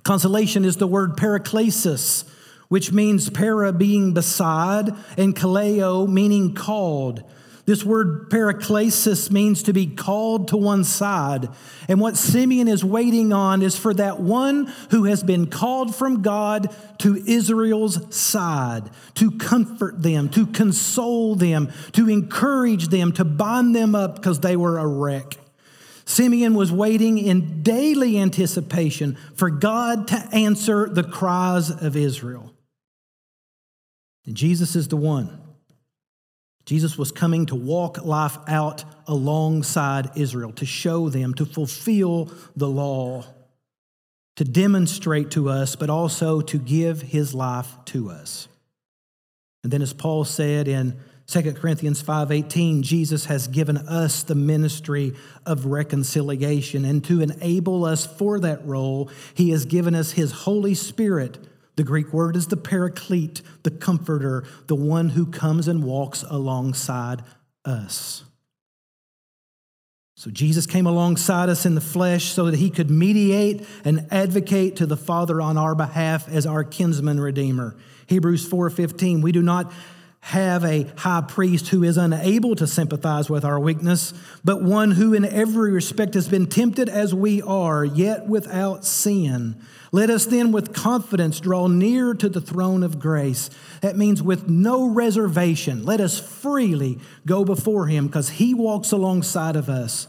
Consolation 0.03 0.65
is 0.65 0.77
the 0.77 0.87
word 0.87 1.17
paraklesis, 1.17 2.23
which 2.69 2.91
means 2.91 3.29
para 3.29 3.71
being 3.73 4.13
beside, 4.13 4.89
and 5.17 5.35
kaleo 5.35 6.07
meaning 6.07 6.55
called. 6.55 7.23
This 7.65 7.85
word 7.85 8.29
paraklesis 8.29 9.31
means 9.31 9.63
to 9.63 9.73
be 9.73 9.87
called 9.87 10.49
to 10.49 10.57
one 10.57 10.83
side. 10.83 11.47
And 11.87 12.01
what 12.01 12.17
Simeon 12.17 12.67
is 12.67 12.83
waiting 12.83 13.31
on 13.31 13.61
is 13.61 13.77
for 13.77 13.93
that 13.93 14.19
one 14.19 14.65
who 14.89 15.05
has 15.05 15.23
been 15.23 15.47
called 15.47 15.95
from 15.95 16.21
God 16.21 16.75
to 16.99 17.15
Israel's 17.25 18.13
side, 18.13 18.89
to 19.15 19.31
comfort 19.31 20.03
them, 20.03 20.27
to 20.29 20.45
console 20.45 21.35
them, 21.35 21.71
to 21.93 22.09
encourage 22.09 22.89
them, 22.89 23.13
to 23.13 23.23
bind 23.23 23.73
them 23.73 23.95
up 23.95 24.15
because 24.15 24.41
they 24.41 24.57
were 24.57 24.77
a 24.77 24.87
wreck. 24.87 25.37
Simeon 26.03 26.55
was 26.55 26.69
waiting 26.69 27.17
in 27.17 27.63
daily 27.63 28.19
anticipation 28.19 29.17
for 29.35 29.49
God 29.49 30.09
to 30.09 30.15
answer 30.33 30.89
the 30.89 31.03
cries 31.03 31.69
of 31.69 31.95
Israel. 31.95 32.51
And 34.25 34.35
Jesus 34.35 34.75
is 34.75 34.89
the 34.89 34.97
one 34.97 35.39
Jesus 36.65 36.97
was 36.97 37.11
coming 37.11 37.45
to 37.47 37.55
walk 37.55 38.03
life 38.05 38.37
out 38.47 38.85
alongside 39.07 40.11
Israel, 40.15 40.51
to 40.53 40.65
show 40.65 41.09
them, 41.09 41.33
to 41.35 41.45
fulfill 41.45 42.31
the 42.55 42.69
law, 42.69 43.25
to 44.37 44.45
demonstrate 44.45 45.31
to 45.31 45.49
us, 45.49 45.75
but 45.75 45.89
also 45.89 46.41
to 46.41 46.57
give 46.57 47.01
his 47.01 47.33
life 47.33 47.75
to 47.85 48.09
us. 48.09 48.47
And 49.63 49.71
then 49.71 49.81
as 49.81 49.93
Paul 49.93 50.23
said 50.25 50.67
in 50.67 50.97
2 51.27 51.53
Corinthians 51.53 52.01
5:18 52.01 52.81
Jesus 52.81 53.25
has 53.25 53.47
given 53.47 53.77
us 53.77 54.23
the 54.23 54.35
ministry 54.35 55.13
of 55.45 55.65
reconciliation 55.65 56.83
and 56.83 57.03
to 57.05 57.21
enable 57.21 57.85
us 57.85 58.05
for 58.05 58.39
that 58.41 58.65
role 58.67 59.09
he 59.33 59.51
has 59.51 59.65
given 59.65 59.95
us 59.95 60.11
his 60.11 60.31
holy 60.31 60.73
spirit 60.73 61.37
the 61.75 61.83
Greek 61.83 62.13
word 62.13 62.35
is 62.35 62.47
the 62.47 62.57
paraclete, 62.57 63.41
the 63.63 63.71
comforter, 63.71 64.45
the 64.67 64.75
one 64.75 65.09
who 65.09 65.25
comes 65.25 65.67
and 65.67 65.83
walks 65.83 66.23
alongside 66.29 67.23
us. 67.65 68.23
So 70.15 70.29
Jesus 70.29 70.65
came 70.65 70.85
alongside 70.85 71.49
us 71.49 71.65
in 71.65 71.75
the 71.75 71.81
flesh 71.81 72.25
so 72.25 72.45
that 72.45 72.57
he 72.57 72.69
could 72.69 72.89
mediate 72.89 73.67
and 73.83 74.07
advocate 74.11 74.77
to 74.77 74.85
the 74.85 74.95
Father 74.95 75.41
on 75.41 75.57
our 75.57 75.75
behalf 75.75 76.29
as 76.29 76.45
our 76.45 76.63
kinsman 76.63 77.19
redeemer. 77.19 77.75
Hebrews 78.07 78.47
4:15 78.47 79.21
We 79.21 79.31
do 79.31 79.41
not 79.41 79.73
have 80.21 80.63
a 80.63 80.83
high 80.95 81.21
priest 81.27 81.67
who 81.67 81.83
is 81.83 81.97
unable 81.97 82.55
to 82.55 82.65
sympathize 82.65 83.29
with 83.29 83.43
our 83.43 83.59
weakness, 83.59 84.13
but 84.45 84.63
one 84.63 84.91
who 84.91 85.13
in 85.13 85.25
every 85.25 85.71
respect 85.71 86.13
has 86.13 86.29
been 86.29 86.45
tempted 86.45 86.87
as 86.87 87.13
we 87.13 87.41
are, 87.41 87.83
yet 87.83 88.25
without 88.25 88.85
sin. 88.85 89.61
Let 89.93 90.09
us 90.09 90.25
then 90.25 90.51
with 90.51 90.73
confidence 90.73 91.39
draw 91.39 91.67
near 91.67 92.15
to 92.15 92.27
the 92.27 92.41
throne 92.41 92.81
of 92.81 92.99
grace. 92.99 93.51
That 93.81 93.95
means 93.95 94.23
with 94.23 94.49
no 94.49 94.87
reservation. 94.87 95.85
Let 95.85 96.01
us 96.01 96.19
freely 96.19 96.99
go 97.27 97.45
before 97.45 97.85
him 97.85 98.07
because 98.07 98.27
he 98.29 98.55
walks 98.55 98.91
alongside 98.91 99.55
of 99.55 99.69
us 99.69 100.07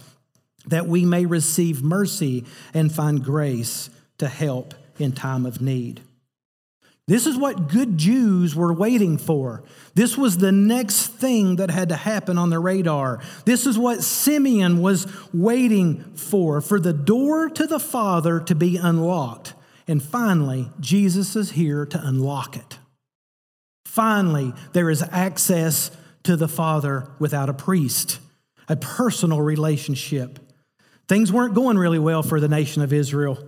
that 0.66 0.86
we 0.86 1.04
may 1.04 1.26
receive 1.26 1.82
mercy 1.82 2.46
and 2.72 2.90
find 2.90 3.22
grace 3.22 3.90
to 4.16 4.26
help 4.26 4.72
in 4.98 5.12
time 5.12 5.44
of 5.44 5.60
need. 5.60 6.00
This 7.06 7.26
is 7.26 7.36
what 7.36 7.68
good 7.68 7.98
Jews 7.98 8.56
were 8.56 8.72
waiting 8.72 9.18
for. 9.18 9.64
This 9.94 10.16
was 10.16 10.38
the 10.38 10.52
next 10.52 11.08
thing 11.08 11.56
that 11.56 11.70
had 11.70 11.90
to 11.90 11.96
happen 11.96 12.38
on 12.38 12.48
the 12.48 12.58
radar. 12.58 13.20
This 13.44 13.66
is 13.66 13.78
what 13.78 14.02
Simeon 14.02 14.80
was 14.80 15.06
waiting 15.34 16.02
for 16.14 16.62
for 16.62 16.80
the 16.80 16.94
door 16.94 17.50
to 17.50 17.66
the 17.66 17.78
Father 17.78 18.40
to 18.40 18.54
be 18.54 18.78
unlocked. 18.78 19.52
And 19.86 20.02
finally, 20.02 20.70
Jesus 20.80 21.36
is 21.36 21.52
here 21.52 21.84
to 21.86 22.00
unlock 22.06 22.56
it. 22.56 22.78
Finally, 23.84 24.52
there 24.72 24.90
is 24.90 25.02
access 25.12 25.90
to 26.24 26.36
the 26.36 26.48
Father 26.48 27.08
without 27.18 27.48
a 27.48 27.54
priest, 27.54 28.18
a 28.68 28.76
personal 28.76 29.40
relationship. 29.40 30.38
Things 31.06 31.30
weren't 31.30 31.54
going 31.54 31.76
really 31.76 31.98
well 31.98 32.22
for 32.22 32.40
the 32.40 32.48
nation 32.48 32.82
of 32.82 32.92
Israel. 32.92 33.38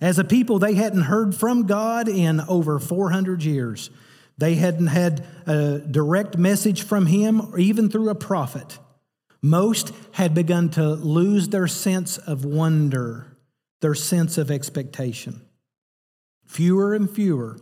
As 0.00 0.18
a 0.18 0.24
people, 0.24 0.58
they 0.58 0.74
hadn't 0.74 1.02
heard 1.02 1.34
from 1.34 1.66
God 1.66 2.08
in 2.08 2.40
over 2.40 2.78
400 2.78 3.42
years. 3.42 3.90
They 4.38 4.54
hadn't 4.54 4.86
had 4.86 5.24
a 5.46 5.78
direct 5.78 6.38
message 6.38 6.82
from 6.82 7.06
Him, 7.06 7.52
or 7.52 7.58
even 7.58 7.90
through 7.90 8.08
a 8.08 8.14
prophet. 8.14 8.78
Most 9.42 9.92
had 10.12 10.34
begun 10.34 10.70
to 10.70 10.94
lose 10.94 11.48
their 11.48 11.66
sense 11.66 12.18
of 12.18 12.44
wonder, 12.44 13.36
their 13.80 13.94
sense 13.94 14.38
of 14.38 14.50
expectation. 14.50 15.42
Fewer 16.52 16.92
and 16.92 17.08
fewer 17.08 17.58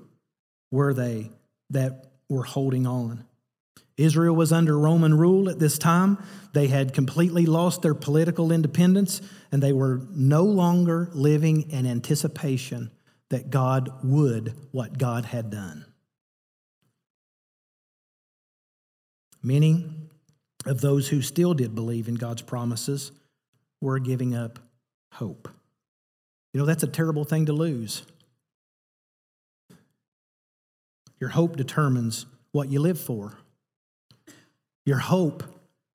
were 0.73 0.93
they 0.93 1.31
that 1.71 2.07
were 2.29 2.43
holding 2.43 2.89
on. 2.89 3.25
Israel 3.97 4.35
was 4.35 4.51
under 4.51 4.77
Roman 4.77 5.17
rule 5.17 5.49
at 5.49 5.61
this 5.61 5.79
time. 5.79 6.19
They 6.55 6.67
had 6.67 6.93
completely 6.93 7.47
lost 7.47 7.83
their 7.83 7.95
political 7.95 8.51
independence 8.51 9.23
and 9.53 9.63
they 9.63 9.73
were 9.73 10.01
no 10.11 10.43
longer 10.43 11.09
living 11.13 11.71
in 11.71 11.87
anticipation 11.87 12.91
that 13.29 13.51
God 13.51 13.91
would 14.03 14.57
what 14.73 14.99
God 14.99 15.25
had 15.25 15.51
done. 15.51 15.85
Many 19.41 19.87
of 20.67 20.81
those 20.81 21.07
who 21.07 21.23
still 21.23 21.55
did 21.55 21.77
believe 21.77 22.09
in 22.09 22.17
God's 22.17 22.43
promises 22.43 23.13
were 23.81 24.01
giving 24.01 24.35
up 24.35 24.59
hope. 25.13 25.49
You 26.53 26.59
know, 26.59 26.67
that's 26.67 26.83
a 26.83 26.89
terrible 26.89 27.23
thing 27.23 27.47
to 27.47 27.53
lose. 27.53 28.03
Your 31.21 31.31
hope 31.31 31.57
determines 31.57 32.27
what 32.53 32.69
you 32.69 32.81
live 32.81 32.99
for. 32.99 33.39
Your 34.87 34.99
hope 34.99 35.45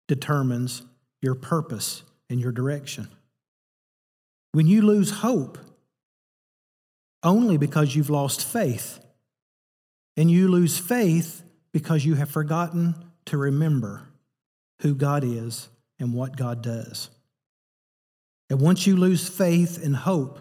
determines 0.07 0.83
your 1.21 1.35
purpose 1.35 2.03
and 2.29 2.39
your 2.39 2.51
direction. 2.51 3.07
When 4.51 4.67
you 4.67 4.83
lose 4.83 5.11
hope, 5.11 5.57
only 7.23 7.57
because 7.57 7.95
you've 7.95 8.09
lost 8.09 8.45
faith, 8.45 8.99
and 10.15 10.29
you 10.31 10.47
lose 10.47 10.77
faith 10.77 11.43
because 11.73 12.05
you 12.05 12.15
have 12.15 12.29
forgotten 12.29 12.95
to 13.25 13.37
remember 13.37 14.07
who 14.81 14.95
God 14.95 15.23
is 15.23 15.67
and 15.99 16.13
what 16.13 16.37
God 16.37 16.61
does. 16.61 17.09
And 18.49 18.61
once 18.61 18.85
you 18.85 18.95
lose 18.95 19.27
faith 19.27 19.83
and 19.83 19.95
hope, 19.95 20.39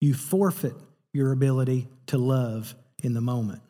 you 0.00 0.14
forfeit 0.14 0.74
your 1.12 1.32
ability 1.32 1.88
to 2.06 2.18
love 2.18 2.74
in 3.02 3.14
the 3.14 3.20
moment. 3.20 3.62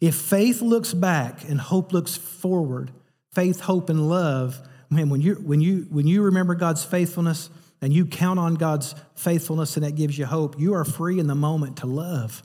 If 0.00 0.14
faith 0.14 0.62
looks 0.62 0.94
back 0.94 1.48
and 1.48 1.60
hope 1.60 1.92
looks 1.92 2.16
forward, 2.16 2.90
faith, 3.32 3.60
hope, 3.60 3.90
and 3.90 4.08
love, 4.08 4.60
man, 4.88 5.10
when 5.10 5.20
you, 5.20 5.34
when 5.34 5.60
you, 5.60 5.86
when 5.90 6.06
you 6.06 6.22
remember 6.22 6.54
God's 6.54 6.84
faithfulness, 6.84 7.50
and 7.82 7.92
you 7.92 8.06
count 8.06 8.38
on 8.38 8.54
God's 8.54 8.94
faithfulness 9.14 9.76
and 9.76 9.84
that 9.84 9.94
gives 9.94 10.18
you 10.18 10.26
hope, 10.26 10.58
you 10.58 10.74
are 10.74 10.84
free 10.84 11.18
in 11.18 11.26
the 11.26 11.34
moment 11.34 11.78
to 11.78 11.86
love. 11.86 12.42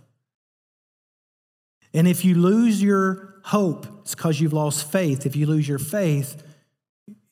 And 1.93 2.07
if 2.07 2.25
you 2.25 2.35
lose 2.35 2.81
your 2.81 3.35
hope, 3.43 3.87
it's 4.01 4.15
because 4.15 4.39
you've 4.39 4.53
lost 4.53 4.91
faith. 4.91 5.25
If 5.25 5.35
you 5.35 5.45
lose 5.45 5.67
your 5.67 5.79
faith, 5.79 6.41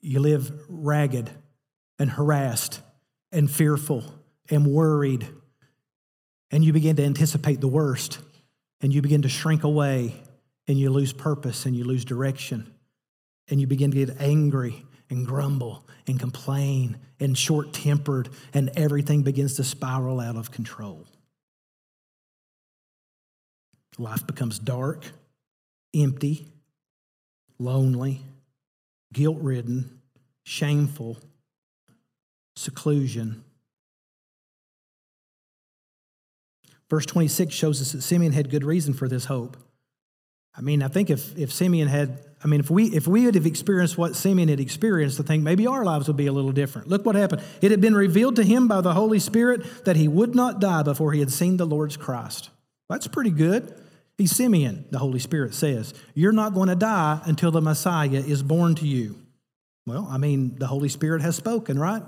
you 0.01 0.19
live 0.19 0.51
ragged 0.67 1.29
and 1.99 2.09
harassed 2.09 2.81
and 3.31 3.49
fearful 3.49 4.03
and 4.49 4.67
worried, 4.67 5.27
and 6.51 6.63
you 6.63 6.73
begin 6.73 6.95
to 6.97 7.03
anticipate 7.03 7.61
the 7.61 7.67
worst, 7.67 8.19
and 8.83 8.93
you 8.93 9.01
begin 9.01 9.21
to 9.21 9.29
shrink 9.29 9.63
away, 9.63 10.13
and 10.67 10.77
you 10.77 10.89
lose 10.89 11.13
purpose 11.13 11.65
and 11.65 11.75
you 11.75 11.85
lose 11.85 12.05
direction, 12.05 12.71
and 13.49 13.59
you 13.59 13.65
begin 13.65 13.91
to 13.91 14.05
get 14.05 14.21
angry 14.21 14.85
and 15.09 15.25
grumble 15.25 15.87
and 16.05 16.19
complain 16.19 16.97
and 17.19 17.37
short 17.37 17.73
tempered, 17.73 18.29
and 18.53 18.69
everything 18.75 19.23
begins 19.23 19.55
to 19.55 19.63
spiral 19.63 20.19
out 20.19 20.35
of 20.35 20.51
control. 20.51 21.07
Life 23.97 24.27
becomes 24.27 24.59
dark, 24.59 25.05
empty, 25.95 26.47
lonely, 27.59 28.21
guilt 29.13 29.37
ridden, 29.39 30.01
shameful, 30.43 31.17
seclusion. 32.55 33.43
Verse 36.93 37.07
26 37.07 37.51
shows 37.55 37.81
us 37.81 37.93
that 37.93 38.03
Simeon 38.03 38.33
had 38.33 38.51
good 38.51 38.63
reason 38.63 38.93
for 38.93 39.07
this 39.07 39.25
hope. 39.25 39.57
I 40.55 40.61
mean, 40.61 40.83
I 40.83 40.89
think 40.89 41.09
if, 41.09 41.35
if 41.35 41.51
Simeon 41.51 41.87
had, 41.87 42.23
I 42.43 42.47
mean, 42.47 42.59
if 42.59 42.69
we 42.69 42.85
if 42.95 43.07
we 43.07 43.23
have 43.23 43.47
experienced 43.47 43.97
what 43.97 44.15
Simeon 44.15 44.47
had 44.47 44.59
experienced, 44.59 45.19
I 45.19 45.23
think 45.23 45.41
maybe 45.41 45.65
our 45.65 45.83
lives 45.83 46.05
would 46.05 46.17
be 46.17 46.27
a 46.27 46.31
little 46.31 46.51
different. 46.51 46.89
Look 46.89 47.03
what 47.03 47.15
happened. 47.15 47.41
It 47.63 47.71
had 47.71 47.81
been 47.81 47.95
revealed 47.95 48.35
to 48.35 48.43
him 48.43 48.67
by 48.67 48.81
the 48.81 48.93
Holy 48.93 49.17
Spirit 49.17 49.85
that 49.85 49.95
he 49.95 50.07
would 50.07 50.35
not 50.35 50.59
die 50.59 50.83
before 50.83 51.13
he 51.13 51.19
had 51.19 51.31
seen 51.31 51.57
the 51.57 51.65
Lord's 51.65 51.97
Christ. 51.97 52.51
That's 52.91 53.07
pretty 53.07 53.31
good. 53.31 53.73
He's 54.15 54.35
Simeon, 54.35 54.85
the 54.91 54.99
Holy 54.99 55.17
Spirit 55.17 55.55
says. 55.55 55.95
You're 56.13 56.31
not 56.31 56.53
going 56.53 56.69
to 56.69 56.75
die 56.75 57.21
until 57.25 57.49
the 57.49 57.59
Messiah 57.59 58.09
is 58.11 58.43
born 58.43 58.75
to 58.75 58.87
you. 58.87 59.15
Well, 59.87 60.07
I 60.11 60.19
mean, 60.19 60.59
the 60.59 60.67
Holy 60.67 60.89
Spirit 60.89 61.23
has 61.23 61.35
spoken, 61.35 61.79
right? 61.79 62.03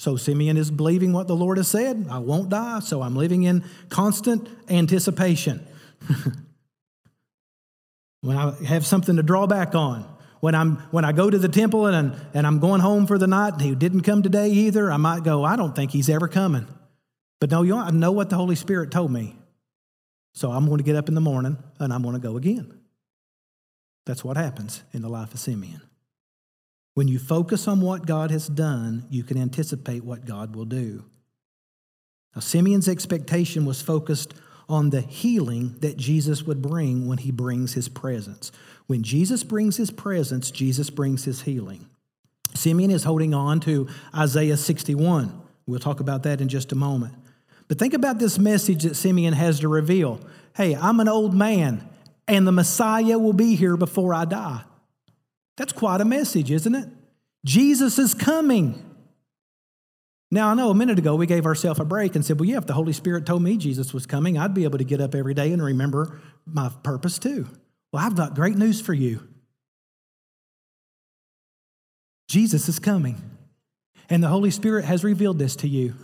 So 0.00 0.16
Simeon 0.16 0.56
is 0.56 0.70
believing 0.70 1.12
what 1.12 1.28
the 1.28 1.36
Lord 1.36 1.58
has 1.58 1.68
said. 1.68 2.06
I 2.08 2.20
won't 2.20 2.48
die, 2.48 2.80
so 2.80 3.02
I'm 3.02 3.14
living 3.14 3.42
in 3.42 3.62
constant 3.90 4.48
anticipation. 4.70 5.62
when 8.22 8.34
I 8.34 8.52
have 8.64 8.86
something 8.86 9.16
to 9.16 9.22
draw 9.22 9.46
back 9.46 9.74
on, 9.74 10.08
when, 10.40 10.54
I'm, 10.54 10.76
when 10.90 11.04
I 11.04 11.12
go 11.12 11.28
to 11.28 11.36
the 11.36 11.50
temple 11.50 11.84
and, 11.84 12.18
and 12.32 12.46
I'm 12.46 12.60
going 12.60 12.80
home 12.80 13.06
for 13.06 13.18
the 13.18 13.26
night 13.26 13.52
and 13.52 13.60
he 13.60 13.74
didn't 13.74 14.00
come 14.00 14.22
today 14.22 14.48
either, 14.48 14.90
I 14.90 14.96
might 14.96 15.22
go, 15.22 15.44
I 15.44 15.54
don't 15.56 15.76
think 15.76 15.90
he's 15.90 16.08
ever 16.08 16.28
coming. 16.28 16.66
But 17.38 17.50
no, 17.50 17.60
you 17.60 17.74
know, 17.74 17.80
I 17.80 17.90
know 17.90 18.12
what 18.12 18.30
the 18.30 18.36
Holy 18.36 18.56
Spirit 18.56 18.90
told 18.90 19.12
me. 19.12 19.36
So 20.32 20.50
I'm 20.50 20.64
going 20.64 20.78
to 20.78 20.84
get 20.84 20.96
up 20.96 21.10
in 21.10 21.14
the 21.14 21.20
morning 21.20 21.58
and 21.78 21.92
I'm 21.92 22.00
going 22.00 22.14
to 22.14 22.26
go 22.26 22.38
again. 22.38 22.72
That's 24.06 24.24
what 24.24 24.38
happens 24.38 24.82
in 24.94 25.02
the 25.02 25.10
life 25.10 25.34
of 25.34 25.40
Simeon. 25.40 25.82
When 26.94 27.08
you 27.08 27.18
focus 27.18 27.68
on 27.68 27.80
what 27.80 28.06
God 28.06 28.30
has 28.30 28.48
done, 28.48 29.06
you 29.10 29.22
can 29.22 29.38
anticipate 29.38 30.04
what 30.04 30.26
God 30.26 30.54
will 30.54 30.64
do. 30.64 31.04
Now, 32.34 32.40
Simeon's 32.40 32.88
expectation 32.88 33.64
was 33.64 33.82
focused 33.82 34.34
on 34.68 34.90
the 34.90 35.00
healing 35.00 35.76
that 35.80 35.96
Jesus 35.96 36.44
would 36.44 36.62
bring 36.62 37.08
when 37.08 37.18
he 37.18 37.32
brings 37.32 37.74
his 37.74 37.88
presence. 37.88 38.52
When 38.86 39.02
Jesus 39.02 39.42
brings 39.42 39.76
his 39.76 39.90
presence, 39.90 40.50
Jesus 40.50 40.90
brings 40.90 41.24
his 41.24 41.42
healing. 41.42 41.88
Simeon 42.54 42.90
is 42.90 43.04
holding 43.04 43.34
on 43.34 43.60
to 43.60 43.88
Isaiah 44.14 44.56
61. 44.56 45.40
We'll 45.66 45.80
talk 45.80 46.00
about 46.00 46.24
that 46.24 46.40
in 46.40 46.48
just 46.48 46.72
a 46.72 46.76
moment. 46.76 47.14
But 47.68 47.78
think 47.78 47.94
about 47.94 48.18
this 48.18 48.38
message 48.38 48.82
that 48.82 48.96
Simeon 48.96 49.34
has 49.34 49.60
to 49.60 49.68
reveal. 49.68 50.20
Hey, 50.56 50.74
I'm 50.74 50.98
an 50.98 51.08
old 51.08 51.34
man, 51.34 51.88
and 52.26 52.46
the 52.46 52.52
Messiah 52.52 53.18
will 53.18 53.32
be 53.32 53.54
here 53.54 53.76
before 53.76 54.12
I 54.12 54.24
die. 54.24 54.62
That's 55.56 55.72
quite 55.72 56.00
a 56.00 56.04
message, 56.04 56.50
isn't 56.50 56.74
it? 56.74 56.88
Jesus 57.44 57.98
is 57.98 58.14
coming. 58.14 58.86
Now, 60.30 60.50
I 60.50 60.54
know 60.54 60.70
a 60.70 60.74
minute 60.74 60.98
ago 60.98 61.16
we 61.16 61.26
gave 61.26 61.44
ourselves 61.44 61.80
a 61.80 61.84
break 61.84 62.14
and 62.14 62.24
said, 62.24 62.38
well, 62.38 62.48
yeah, 62.48 62.58
if 62.58 62.66
the 62.66 62.72
Holy 62.72 62.92
Spirit 62.92 63.26
told 63.26 63.42
me 63.42 63.56
Jesus 63.56 63.92
was 63.92 64.06
coming, 64.06 64.38
I'd 64.38 64.54
be 64.54 64.64
able 64.64 64.78
to 64.78 64.84
get 64.84 65.00
up 65.00 65.14
every 65.14 65.34
day 65.34 65.52
and 65.52 65.62
remember 65.62 66.20
my 66.46 66.70
purpose 66.82 67.18
too. 67.18 67.48
Well, 67.92 68.04
I've 68.04 68.14
got 68.14 68.34
great 68.34 68.56
news 68.56 68.80
for 68.80 68.94
you. 68.94 69.26
Jesus 72.28 72.68
is 72.68 72.78
coming, 72.78 73.20
and 74.08 74.22
the 74.22 74.28
Holy 74.28 74.52
Spirit 74.52 74.84
has 74.84 75.02
revealed 75.02 75.40
this 75.40 75.56
to 75.56 75.68
you. 75.68 75.94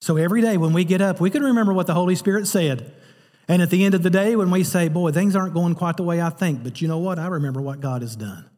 So 0.00 0.16
every 0.16 0.40
day 0.40 0.56
when 0.56 0.72
we 0.72 0.84
get 0.84 1.00
up, 1.00 1.20
we 1.20 1.30
can 1.30 1.44
remember 1.44 1.72
what 1.72 1.86
the 1.86 1.94
Holy 1.94 2.16
Spirit 2.16 2.48
said. 2.48 2.94
And 3.48 3.62
at 3.62 3.70
the 3.70 3.84
end 3.84 3.94
of 3.94 4.02
the 4.02 4.10
day, 4.10 4.36
when 4.36 4.50
we 4.50 4.62
say, 4.62 4.88
Boy, 4.88 5.10
things 5.10 5.34
aren't 5.34 5.54
going 5.54 5.74
quite 5.74 5.96
the 5.96 6.02
way 6.02 6.20
I 6.20 6.30
think, 6.30 6.62
but 6.62 6.80
you 6.80 6.88
know 6.88 6.98
what? 6.98 7.18
I 7.18 7.28
remember 7.28 7.62
what 7.62 7.80
God 7.80 8.02
has 8.02 8.14
done. 8.14 8.48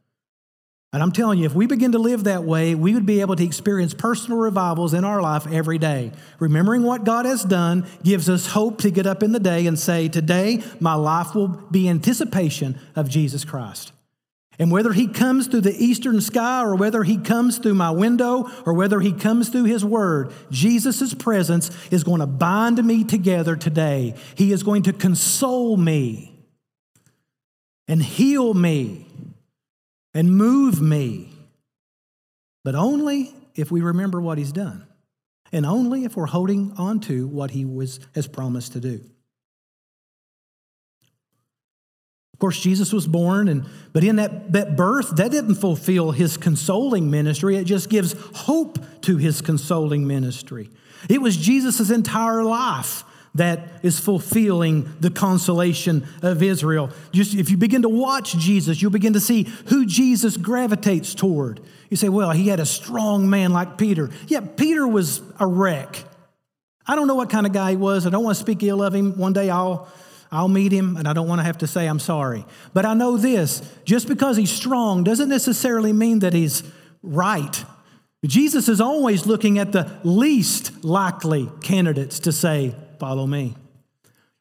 And 0.93 1.05
I'm 1.05 1.13
telling 1.13 1.39
you, 1.39 1.45
if 1.45 1.55
we 1.55 1.67
begin 1.69 1.93
to 1.93 2.01
live 2.01 2.25
that 2.25 2.43
way, 2.43 2.75
we 2.75 2.95
would 2.95 3.07
be 3.07 3.21
able 3.21 3.37
to 3.37 3.45
experience 3.45 3.95
personal 3.95 4.39
revivals 4.39 4.93
in 4.93 5.05
our 5.05 5.23
life 5.23 5.47
every 5.47 5.79
day. 5.79 6.11
Remembering 6.41 6.83
what 6.83 7.05
God 7.05 7.27
has 7.27 7.45
done 7.45 7.87
gives 8.03 8.29
us 8.29 8.49
hope 8.49 8.79
to 8.79 8.91
get 8.91 9.07
up 9.07 9.23
in 9.23 9.31
the 9.31 9.39
day 9.39 9.69
and 9.69 9.79
say, 9.79 10.09
Today, 10.09 10.65
my 10.81 10.95
life 10.95 11.37
will 11.37 11.47
be 11.47 11.89
anticipation 11.89 12.77
of 12.97 13.09
Jesus 13.09 13.45
Christ. 13.45 13.93
And 14.61 14.71
whether 14.71 14.93
he 14.93 15.09
comes 15.09 15.47
through 15.47 15.63
the 15.63 15.75
eastern 15.83 16.21
sky 16.21 16.63
or 16.63 16.77
whether 16.77 17.03
he 17.03 17.17
comes 17.17 17.57
through 17.57 17.77
my 17.77 17.91
window 17.91 18.47
or 18.67 18.75
whether 18.75 19.01
he 19.01 19.11
comes 19.11 19.49
through 19.49 19.65
his 19.65 19.83
word, 19.83 20.33
Jesus' 20.51 21.15
presence 21.15 21.71
is 21.91 22.05
going 22.05 22.21
to 22.21 22.27
bind 22.27 22.85
me 22.85 23.03
together 23.03 23.57
today. 23.57 24.15
He 24.35 24.53
is 24.53 24.63
going 24.63 24.83
to 24.83 24.93
console 24.93 25.79
me 25.79 26.39
and 27.89 28.03
heal 28.03 28.53
me 28.53 29.07
and 30.13 30.37
move 30.37 30.83
me. 30.83 31.33
But 32.63 32.75
only 32.75 33.35
if 33.55 33.71
we 33.71 33.81
remember 33.81 34.21
what 34.21 34.37
he's 34.37 34.53
done 34.53 34.87
and 35.53 35.65
only 35.65 36.05
if 36.05 36.17
we're 36.17 36.27
holding 36.27 36.75
on 36.77 37.01
to 37.01 37.27
what 37.27 37.53
he 37.53 37.65
was, 37.65 37.99
has 38.15 38.29
promised 38.29 38.75
to 38.75 38.81
do. 38.81 39.01
Of 42.41 42.43
course, 42.43 42.59
Jesus 42.59 42.91
was 42.91 43.07
born, 43.07 43.49
and 43.49 43.67
but 43.93 44.03
in 44.03 44.17
that, 44.17 44.53
that 44.53 44.75
birth, 44.75 45.15
that 45.17 45.31
didn't 45.31 45.57
fulfill 45.57 46.13
his 46.13 46.39
consoling 46.39 47.11
ministry. 47.11 47.59
It 47.59 47.65
just 47.65 47.91
gives 47.91 48.15
hope 48.35 48.79
to 49.03 49.19
his 49.19 49.43
consoling 49.43 50.07
ministry. 50.07 50.71
It 51.11 51.21
was 51.21 51.37
Jesus' 51.37 51.91
entire 51.91 52.43
life 52.43 53.05
that 53.35 53.69
is 53.83 54.01
fulfilling 54.01 54.91
the 55.01 55.11
consolation 55.11 56.09
of 56.23 56.43
Israel. 56.43 56.89
Just 57.13 57.35
if 57.35 57.51
you 57.51 57.59
begin 57.59 57.83
to 57.83 57.91
watch 57.91 58.35
Jesus, 58.39 58.81
you'll 58.81 58.91
begin 58.91 59.13
to 59.13 59.21
see 59.21 59.43
who 59.67 59.85
Jesus 59.85 60.39
gravitates 60.39 61.15
toward. 61.15 61.61
You 61.91 61.99
say, 61.99 62.09
well, 62.09 62.31
he 62.31 62.49
had 62.49 62.59
a 62.59 62.65
strong 62.65 63.29
man 63.29 63.53
like 63.53 63.77
Peter. 63.77 64.09
Yeah, 64.29 64.41
Peter 64.41 64.89
was 64.89 65.21
a 65.39 65.47
wreck. 65.47 66.05
I 66.87 66.95
don't 66.97 67.07
know 67.07 67.17
what 67.17 67.29
kind 67.29 67.45
of 67.45 67.53
guy 67.53 67.73
he 67.73 67.77
was. 67.77 68.07
I 68.07 68.11
don't 68.11 68.25
want 68.25 68.39
to 68.39 68.43
speak 68.43 68.63
ill 68.63 68.83
of 68.83 68.95
him. 68.95 69.19
One 69.19 69.35
day 69.35 69.51
I'll 69.51 69.89
I'll 70.33 70.49
meet 70.49 70.73
him 70.73 70.97
and 70.97 71.09
I 71.09 71.13
don't 71.13 71.29
want 71.29 71.41
to 71.41 71.45
have 71.45 71.59
to 71.59 71.67
say 71.67 71.87
I'm 71.87 71.99
sorry. 71.99 72.45
But 72.73 72.87
I 72.87 72.95
know 72.95 73.17
this 73.17 73.63
just 73.85 74.09
because 74.09 74.37
he's 74.37 74.53
strong 74.53 75.03
doesn't 75.05 75.29
necessarily 75.29 75.93
mean 75.93 76.21
that 76.21 76.33
he's 76.33 76.63
right. 77.03 77.65
Jesus 78.25 78.69
is 78.69 78.81
always 78.81 79.27
looking 79.27 79.59
at 79.59 79.73
the 79.73 79.99
least 80.05 80.85
likely 80.85 81.51
candidates 81.63 82.21
to 82.21 82.33
say, 82.33 82.75
Follow 82.99 83.27
me. 83.27 83.57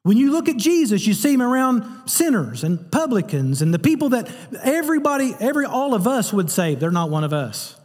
When 0.03 0.17
you 0.17 0.31
look 0.31 0.49
at 0.49 0.57
Jesus, 0.57 1.05
you 1.05 1.13
see 1.13 1.33
him 1.33 1.41
around 1.41 2.09
sinners 2.09 2.63
and 2.63 2.91
publicans 2.91 3.61
and 3.61 3.73
the 3.73 3.79
people 3.79 4.09
that 4.09 4.29
everybody, 4.63 5.33
every 5.39 5.65
all 5.65 5.93
of 5.93 6.07
us 6.07 6.33
would 6.33 6.49
say, 6.49 6.75
they're 6.75 6.91
not 6.91 7.09
one 7.09 7.23
of 7.23 7.33
us. 7.33 7.75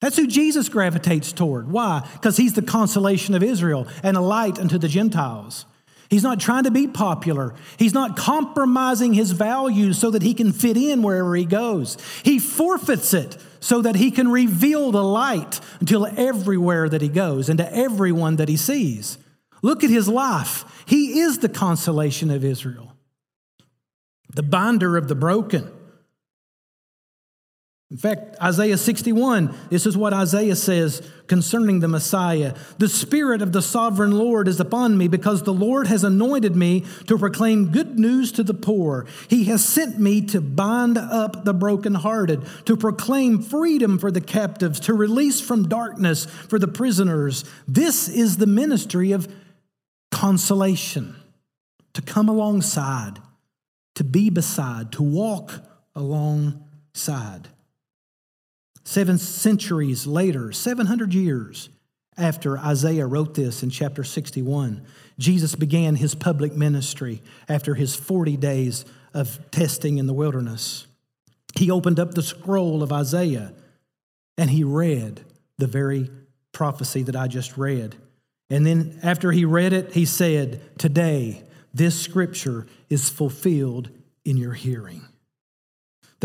That's 0.00 0.16
who 0.16 0.26
Jesus 0.26 0.68
gravitates 0.68 1.32
toward. 1.32 1.70
Why? 1.70 2.06
Because 2.12 2.36
he's 2.36 2.52
the 2.52 2.62
consolation 2.62 3.34
of 3.34 3.42
Israel 3.42 3.86
and 4.02 4.16
a 4.16 4.20
light 4.20 4.58
unto 4.58 4.78
the 4.78 4.88
Gentiles. 4.88 5.64
He's 6.08 6.22
not 6.22 6.40
trying 6.40 6.64
to 6.64 6.70
be 6.70 6.86
popular. 6.86 7.54
He's 7.78 7.94
not 7.94 8.16
compromising 8.16 9.12
his 9.12 9.32
values 9.32 9.98
so 9.98 10.10
that 10.10 10.22
he 10.22 10.34
can 10.34 10.52
fit 10.52 10.76
in 10.76 11.02
wherever 11.02 11.34
he 11.34 11.44
goes. 11.44 11.96
He 12.22 12.38
forfeits 12.38 13.12
it 13.12 13.36
so 13.60 13.82
that 13.82 13.96
he 13.96 14.10
can 14.10 14.30
reveal 14.30 14.92
the 14.92 15.02
light 15.02 15.60
until 15.80 16.06
everywhere 16.06 16.88
that 16.88 17.02
he 17.02 17.08
goes 17.08 17.48
and 17.48 17.58
to 17.58 17.74
everyone 17.74 18.36
that 18.36 18.48
he 18.48 18.56
sees. 18.56 19.18
Look 19.62 19.82
at 19.82 19.90
his 19.90 20.08
life. 20.08 20.84
He 20.86 21.20
is 21.20 21.38
the 21.38 21.48
consolation 21.48 22.30
of 22.30 22.44
Israel, 22.44 22.92
the 24.32 24.44
binder 24.44 24.96
of 24.96 25.08
the 25.08 25.16
broken. 25.16 25.72
In 27.88 27.98
fact, 27.98 28.34
Isaiah 28.42 28.78
61, 28.78 29.54
this 29.70 29.86
is 29.86 29.96
what 29.96 30.12
Isaiah 30.12 30.56
says 30.56 31.08
concerning 31.28 31.78
the 31.78 31.86
Messiah. 31.86 32.56
The 32.78 32.88
Spirit 32.88 33.42
of 33.42 33.52
the 33.52 33.62
sovereign 33.62 34.10
Lord 34.10 34.48
is 34.48 34.58
upon 34.58 34.98
me 34.98 35.06
because 35.06 35.44
the 35.44 35.52
Lord 35.52 35.86
has 35.86 36.02
anointed 36.02 36.56
me 36.56 36.84
to 37.06 37.16
proclaim 37.16 37.70
good 37.70 37.96
news 37.96 38.32
to 38.32 38.42
the 38.42 38.54
poor. 38.54 39.06
He 39.28 39.44
has 39.44 39.64
sent 39.64 40.00
me 40.00 40.20
to 40.26 40.40
bind 40.40 40.98
up 40.98 41.44
the 41.44 41.54
brokenhearted, 41.54 42.44
to 42.64 42.76
proclaim 42.76 43.40
freedom 43.40 43.98
for 44.00 44.10
the 44.10 44.20
captives, 44.20 44.80
to 44.80 44.92
release 44.92 45.40
from 45.40 45.68
darkness 45.68 46.24
for 46.26 46.58
the 46.58 46.66
prisoners. 46.66 47.44
This 47.68 48.08
is 48.08 48.38
the 48.38 48.48
ministry 48.48 49.12
of 49.12 49.32
consolation, 50.10 51.14
to 51.92 52.02
come 52.02 52.28
alongside, 52.28 53.20
to 53.94 54.02
be 54.02 54.28
beside, 54.28 54.90
to 54.92 55.04
walk 55.04 55.52
alongside. 55.94 57.48
Seven 58.86 59.18
centuries 59.18 60.06
later, 60.06 60.52
700 60.52 61.12
years 61.12 61.70
after 62.16 62.56
Isaiah 62.56 63.04
wrote 63.04 63.34
this 63.34 63.64
in 63.64 63.68
chapter 63.68 64.04
61, 64.04 64.86
Jesus 65.18 65.56
began 65.56 65.96
his 65.96 66.14
public 66.14 66.54
ministry 66.54 67.20
after 67.48 67.74
his 67.74 67.96
40 67.96 68.36
days 68.36 68.84
of 69.12 69.40
testing 69.50 69.98
in 69.98 70.06
the 70.06 70.14
wilderness. 70.14 70.86
He 71.56 71.68
opened 71.68 71.98
up 71.98 72.14
the 72.14 72.22
scroll 72.22 72.80
of 72.80 72.92
Isaiah 72.92 73.52
and 74.38 74.50
he 74.50 74.62
read 74.62 75.24
the 75.58 75.66
very 75.66 76.08
prophecy 76.52 77.02
that 77.02 77.16
I 77.16 77.26
just 77.26 77.58
read. 77.58 77.96
And 78.50 78.64
then 78.64 79.00
after 79.02 79.32
he 79.32 79.44
read 79.44 79.72
it, 79.72 79.94
he 79.94 80.04
said, 80.04 80.78
Today, 80.78 81.42
this 81.74 82.00
scripture 82.00 82.68
is 82.88 83.10
fulfilled 83.10 83.90
in 84.24 84.36
your 84.36 84.52
hearing. 84.52 85.02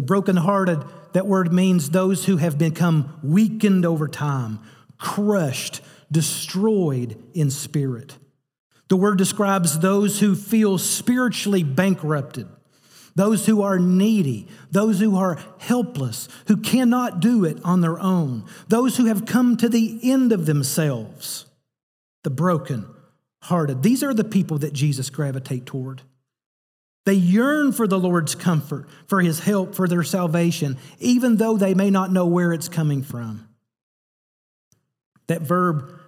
The 0.01 0.07
brokenhearted, 0.07 0.83
that 1.13 1.27
word 1.27 1.53
means 1.53 1.91
those 1.91 2.25
who 2.25 2.37
have 2.37 2.57
become 2.57 3.19
weakened 3.21 3.85
over 3.85 4.07
time, 4.07 4.57
crushed, 4.97 5.81
destroyed 6.11 7.23
in 7.35 7.51
spirit. 7.51 8.17
The 8.87 8.97
word 8.97 9.19
describes 9.19 9.77
those 9.77 10.19
who 10.19 10.33
feel 10.33 10.79
spiritually 10.79 11.61
bankrupted, 11.61 12.47
those 13.13 13.45
who 13.45 13.61
are 13.61 13.77
needy, 13.77 14.47
those 14.71 14.99
who 14.99 15.15
are 15.17 15.37
helpless, 15.59 16.27
who 16.47 16.57
cannot 16.57 17.19
do 17.19 17.45
it 17.45 17.63
on 17.63 17.81
their 17.81 17.99
own, 17.99 18.45
those 18.69 18.97
who 18.97 19.05
have 19.05 19.27
come 19.27 19.55
to 19.57 19.69
the 19.69 19.99
end 20.01 20.31
of 20.31 20.47
themselves, 20.47 21.45
the 22.23 22.31
broken 22.31 22.87
hearted. 23.43 23.83
These 23.83 24.01
are 24.01 24.15
the 24.15 24.23
people 24.23 24.57
that 24.57 24.73
Jesus 24.73 25.11
gravitate 25.11 25.67
toward. 25.67 26.01
They 27.05 27.13
yearn 27.13 27.71
for 27.71 27.87
the 27.87 27.99
Lord's 27.99 28.35
comfort, 28.35 28.87
for 29.07 29.21
his 29.21 29.39
help, 29.39 29.73
for 29.73 29.87
their 29.87 30.03
salvation, 30.03 30.77
even 30.99 31.37
though 31.37 31.57
they 31.57 31.73
may 31.73 31.89
not 31.89 32.11
know 32.11 32.27
where 32.27 32.53
it's 32.53 32.69
coming 32.69 33.01
from. 33.01 33.47
That 35.27 35.41
verb 35.41 35.99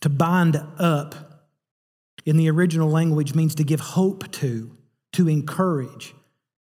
to 0.00 0.08
bind 0.08 0.62
up 0.78 1.14
in 2.26 2.36
the 2.36 2.50
original 2.50 2.90
language 2.90 3.34
means 3.34 3.54
to 3.56 3.64
give 3.64 3.80
hope 3.80 4.30
to, 4.32 4.76
to 5.12 5.28
encourage. 5.28 6.14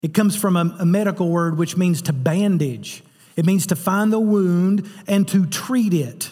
It 0.02 0.14
comes 0.14 0.36
from 0.36 0.56
a, 0.56 0.76
a, 0.80 0.86
medical 0.86 1.28
word 1.28 1.58
which 1.58 1.76
means 1.76 2.02
to 2.02 2.12
bandage. 2.12 3.02
It 3.36 3.46
means 3.46 3.66
to 3.68 3.76
find 3.76 4.12
the 4.12 4.20
wound 4.20 4.88
and 5.06 5.26
to 5.28 5.46
treat 5.46 5.94
it 5.94 6.30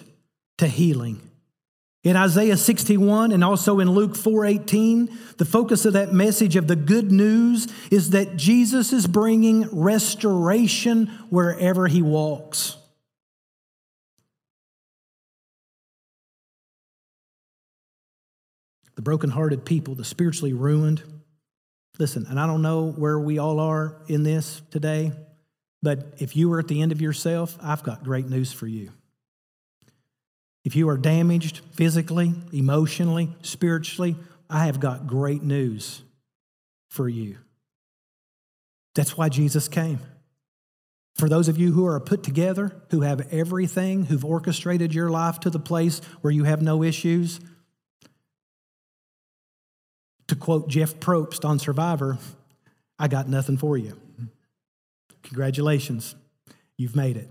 to 0.58 0.66
healing. 0.66 1.27
In 2.04 2.16
Isaiah 2.16 2.56
61 2.56 3.32
and 3.32 3.42
also 3.42 3.80
in 3.80 3.90
Luke 3.90 4.14
4:18, 4.14 5.08
the 5.36 5.44
focus 5.44 5.84
of 5.84 5.94
that 5.94 6.12
message 6.12 6.54
of 6.54 6.68
the 6.68 6.76
good 6.76 7.10
news 7.10 7.66
is 7.90 8.10
that 8.10 8.36
Jesus 8.36 8.92
is 8.92 9.06
bringing 9.06 9.68
restoration 9.72 11.06
wherever 11.28 11.88
he 11.88 12.00
walks. 12.00 12.76
The 18.94 19.02
brokenhearted 19.02 19.64
people, 19.64 19.94
the 19.94 20.04
spiritually 20.04 20.52
ruined. 20.52 21.02
Listen, 21.98 22.26
and 22.26 22.38
I 22.38 22.46
don't 22.46 22.62
know 22.62 22.92
where 22.92 23.18
we 23.18 23.38
all 23.38 23.58
are 23.58 24.00
in 24.06 24.22
this 24.22 24.62
today, 24.70 25.12
but 25.82 26.14
if 26.18 26.36
you 26.36 26.52
are 26.52 26.60
at 26.60 26.68
the 26.68 26.80
end 26.80 26.92
of 26.92 27.00
yourself, 27.00 27.58
I've 27.60 27.82
got 27.82 28.04
great 28.04 28.28
news 28.28 28.52
for 28.52 28.68
you. 28.68 28.92
If 30.64 30.76
you 30.76 30.88
are 30.88 30.98
damaged 30.98 31.60
physically, 31.72 32.34
emotionally, 32.52 33.34
spiritually, 33.42 34.16
I 34.50 34.66
have 34.66 34.80
got 34.80 35.06
great 35.06 35.42
news 35.42 36.02
for 36.88 37.08
you. 37.08 37.38
That's 38.94 39.16
why 39.16 39.28
Jesus 39.28 39.68
came. 39.68 40.00
For 41.14 41.28
those 41.28 41.48
of 41.48 41.58
you 41.58 41.72
who 41.72 41.86
are 41.86 41.98
put 42.00 42.22
together, 42.22 42.72
who 42.90 43.00
have 43.00 43.32
everything, 43.32 44.06
who've 44.06 44.24
orchestrated 44.24 44.94
your 44.94 45.10
life 45.10 45.40
to 45.40 45.50
the 45.50 45.58
place 45.58 46.00
where 46.20 46.32
you 46.32 46.44
have 46.44 46.62
no 46.62 46.82
issues, 46.82 47.40
to 50.28 50.36
quote 50.36 50.68
Jeff 50.68 50.94
Probst 50.96 51.44
on 51.44 51.58
Survivor, 51.58 52.18
I 52.98 53.08
got 53.08 53.28
nothing 53.28 53.56
for 53.56 53.76
you. 53.76 53.98
Congratulations, 55.22 56.14
you've 56.76 56.96
made 56.96 57.16
it. 57.16 57.28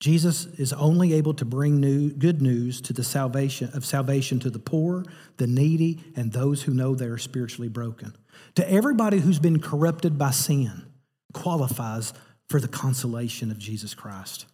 Jesus 0.00 0.46
is 0.46 0.72
only 0.72 1.12
able 1.12 1.34
to 1.34 1.44
bring 1.44 1.78
new, 1.78 2.10
good 2.10 2.40
news 2.40 2.80
to 2.80 2.94
the 2.94 3.04
salvation 3.04 3.70
of 3.74 3.84
salvation 3.84 4.40
to 4.40 4.50
the 4.50 4.58
poor, 4.58 5.04
the 5.36 5.46
needy, 5.46 6.02
and 6.16 6.32
those 6.32 6.62
who 6.62 6.72
know 6.72 6.94
they 6.94 7.06
are 7.06 7.18
spiritually 7.18 7.68
broken. 7.68 8.16
To 8.54 8.68
everybody 8.68 9.20
who's 9.20 9.38
been 9.38 9.60
corrupted 9.60 10.16
by 10.16 10.30
sin 10.30 10.86
qualifies 11.34 12.14
for 12.48 12.60
the 12.60 12.68
consolation 12.68 13.50
of 13.50 13.58
Jesus 13.58 13.94
Christ. 13.94 14.46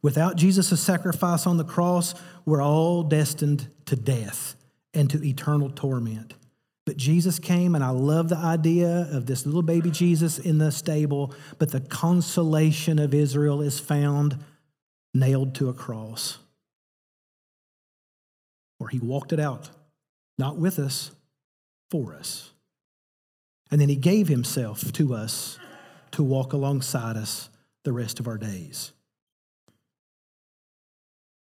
Without 0.00 0.36
Jesus' 0.36 0.80
sacrifice 0.80 1.46
on 1.46 1.58
the 1.58 1.64
cross, 1.64 2.14
we're 2.46 2.62
all 2.62 3.02
destined 3.02 3.68
to 3.86 3.94
death 3.94 4.54
and 4.94 5.10
to 5.10 5.22
eternal 5.22 5.68
torment. 5.70 6.34
But 6.86 6.96
Jesus 6.96 7.38
came, 7.38 7.74
and 7.74 7.84
I 7.84 7.90
love 7.90 8.30
the 8.30 8.38
idea 8.38 9.06
of 9.12 9.26
this 9.26 9.44
little 9.44 9.62
baby 9.62 9.90
Jesus 9.90 10.38
in 10.38 10.56
the 10.56 10.72
stable, 10.72 11.34
but 11.58 11.72
the 11.72 11.80
consolation 11.80 12.98
of 12.98 13.12
Israel 13.12 13.60
is 13.60 13.78
found 13.78 14.42
nailed 15.14 15.54
to 15.56 15.68
a 15.68 15.74
cross. 15.74 16.38
Where 18.78 18.88
he 18.88 18.98
walked 18.98 19.32
it 19.32 19.40
out, 19.40 19.70
not 20.38 20.56
with 20.56 20.78
us, 20.78 21.10
for 21.90 22.14
us. 22.14 22.52
And 23.70 23.80
then 23.80 23.88
he 23.88 23.96
gave 23.96 24.28
himself 24.28 24.92
to 24.92 25.14
us 25.14 25.58
to 26.12 26.22
walk 26.22 26.52
alongside 26.52 27.16
us 27.16 27.50
the 27.84 27.92
rest 27.92 28.20
of 28.20 28.28
our 28.28 28.38
days. 28.38 28.92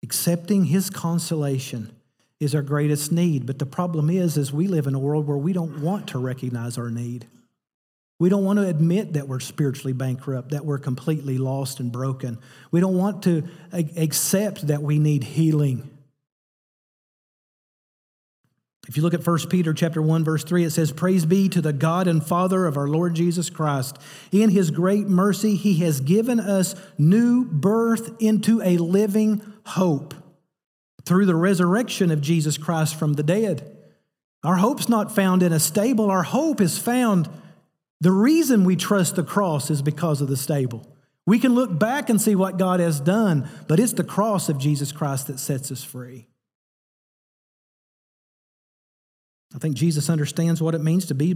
Accepting 0.02 0.66
his 0.66 0.88
consolation 0.88 1.90
is 2.38 2.54
our 2.54 2.62
greatest 2.62 3.10
need, 3.10 3.46
but 3.46 3.58
the 3.58 3.66
problem 3.66 4.10
is 4.10 4.36
is 4.36 4.52
we 4.52 4.68
live 4.68 4.86
in 4.86 4.94
a 4.94 4.98
world 4.98 5.26
where 5.26 5.36
we 5.36 5.52
don't 5.52 5.80
want 5.80 6.06
to 6.08 6.18
recognize 6.18 6.78
our 6.78 6.90
need. 6.90 7.26
We 8.18 8.28
don't 8.30 8.44
want 8.44 8.58
to 8.58 8.66
admit 8.66 9.12
that 9.12 9.28
we're 9.28 9.40
spiritually 9.40 9.92
bankrupt, 9.92 10.50
that 10.50 10.64
we're 10.64 10.78
completely 10.78 11.36
lost 11.36 11.80
and 11.80 11.92
broken. 11.92 12.38
We 12.70 12.80
don't 12.80 12.96
want 12.96 13.22
to 13.24 13.44
accept 13.72 14.68
that 14.68 14.82
we 14.82 14.98
need 14.98 15.22
healing. 15.22 15.90
If 18.88 18.96
you 18.96 19.02
look 19.02 19.14
at 19.14 19.26
1 19.26 19.48
Peter 19.50 19.74
chapter 19.74 20.00
1 20.00 20.22
verse 20.22 20.44
3 20.44 20.64
it 20.64 20.70
says 20.70 20.92
praise 20.92 21.26
be 21.26 21.48
to 21.48 21.60
the 21.60 21.72
God 21.72 22.06
and 22.06 22.24
Father 22.24 22.66
of 22.66 22.76
our 22.76 22.86
Lord 22.86 23.14
Jesus 23.14 23.50
Christ 23.50 23.98
in 24.30 24.50
his 24.50 24.70
great 24.70 25.08
mercy 25.08 25.56
he 25.56 25.78
has 25.80 26.00
given 26.00 26.38
us 26.38 26.76
new 26.96 27.44
birth 27.44 28.14
into 28.20 28.62
a 28.62 28.78
living 28.78 29.42
hope 29.66 30.14
through 31.04 31.26
the 31.26 31.34
resurrection 31.34 32.12
of 32.12 32.20
Jesus 32.20 32.56
Christ 32.58 32.94
from 32.94 33.14
the 33.14 33.24
dead. 33.24 33.76
Our 34.44 34.56
hope's 34.56 34.88
not 34.88 35.12
found 35.12 35.42
in 35.42 35.52
a 35.52 35.58
stable 35.58 36.08
our 36.08 36.22
hope 36.22 36.60
is 36.60 36.78
found 36.78 37.28
the 38.00 38.12
reason 38.12 38.64
we 38.64 38.76
trust 38.76 39.16
the 39.16 39.24
cross 39.24 39.70
is 39.70 39.82
because 39.82 40.20
of 40.20 40.28
the 40.28 40.36
stable. 40.36 40.86
We 41.26 41.38
can 41.38 41.54
look 41.54 41.76
back 41.76 42.08
and 42.08 42.20
see 42.20 42.34
what 42.34 42.58
God 42.58 42.78
has 42.80 43.00
done, 43.00 43.48
but 43.66 43.80
it's 43.80 43.94
the 43.94 44.04
cross 44.04 44.48
of 44.48 44.58
Jesus 44.58 44.92
Christ 44.92 45.26
that 45.26 45.40
sets 45.40 45.72
us 45.72 45.82
free. 45.82 46.28
I 49.54 49.58
think 49.58 49.76
Jesus 49.76 50.10
understands 50.10 50.60
what 50.60 50.74
it 50.74 50.82
means 50.82 51.06
to 51.06 51.14
be 51.14 51.34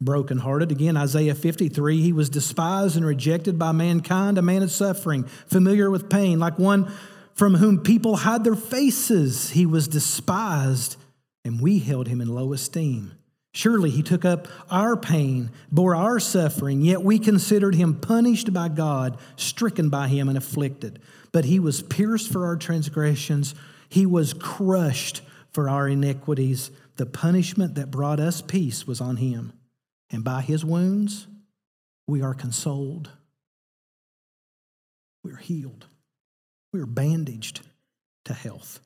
brokenhearted. 0.00 0.70
Again, 0.70 0.96
Isaiah 0.96 1.34
53, 1.34 2.00
he 2.00 2.12
was 2.12 2.28
despised 2.28 2.96
and 2.96 3.06
rejected 3.06 3.58
by 3.58 3.72
mankind, 3.72 4.36
a 4.36 4.42
man 4.42 4.62
of 4.62 4.70
suffering, 4.70 5.24
familiar 5.46 5.90
with 5.90 6.10
pain, 6.10 6.38
like 6.38 6.58
one 6.58 6.92
from 7.34 7.54
whom 7.54 7.82
people 7.82 8.16
hide 8.16 8.44
their 8.44 8.54
faces. 8.54 9.50
He 9.50 9.64
was 9.64 9.88
despised, 9.88 10.96
and 11.44 11.60
we 11.60 11.78
held 11.78 12.08
him 12.08 12.20
in 12.20 12.28
low 12.28 12.52
esteem. 12.52 13.12
Surely 13.54 13.90
he 13.90 14.02
took 14.02 14.24
up 14.24 14.48
our 14.70 14.96
pain, 14.96 15.50
bore 15.70 15.94
our 15.94 16.18
suffering, 16.18 16.80
yet 16.80 17.02
we 17.02 17.18
considered 17.18 17.74
him 17.74 18.00
punished 18.00 18.52
by 18.52 18.68
God, 18.68 19.18
stricken 19.36 19.90
by 19.90 20.08
him, 20.08 20.28
and 20.28 20.38
afflicted. 20.38 20.98
But 21.32 21.44
he 21.44 21.60
was 21.60 21.82
pierced 21.82 22.32
for 22.32 22.46
our 22.46 22.56
transgressions, 22.56 23.54
he 23.90 24.06
was 24.06 24.32
crushed 24.32 25.20
for 25.50 25.68
our 25.68 25.86
iniquities. 25.86 26.70
The 26.96 27.04
punishment 27.04 27.74
that 27.74 27.90
brought 27.90 28.20
us 28.20 28.40
peace 28.40 28.86
was 28.86 29.00
on 29.02 29.16
him, 29.16 29.52
and 30.10 30.24
by 30.24 30.40
his 30.40 30.64
wounds 30.64 31.26
we 32.06 32.22
are 32.22 32.34
consoled. 32.34 33.10
We're 35.22 35.36
healed, 35.36 35.86
we're 36.72 36.86
bandaged 36.86 37.60
to 38.24 38.32
health. 38.32 38.80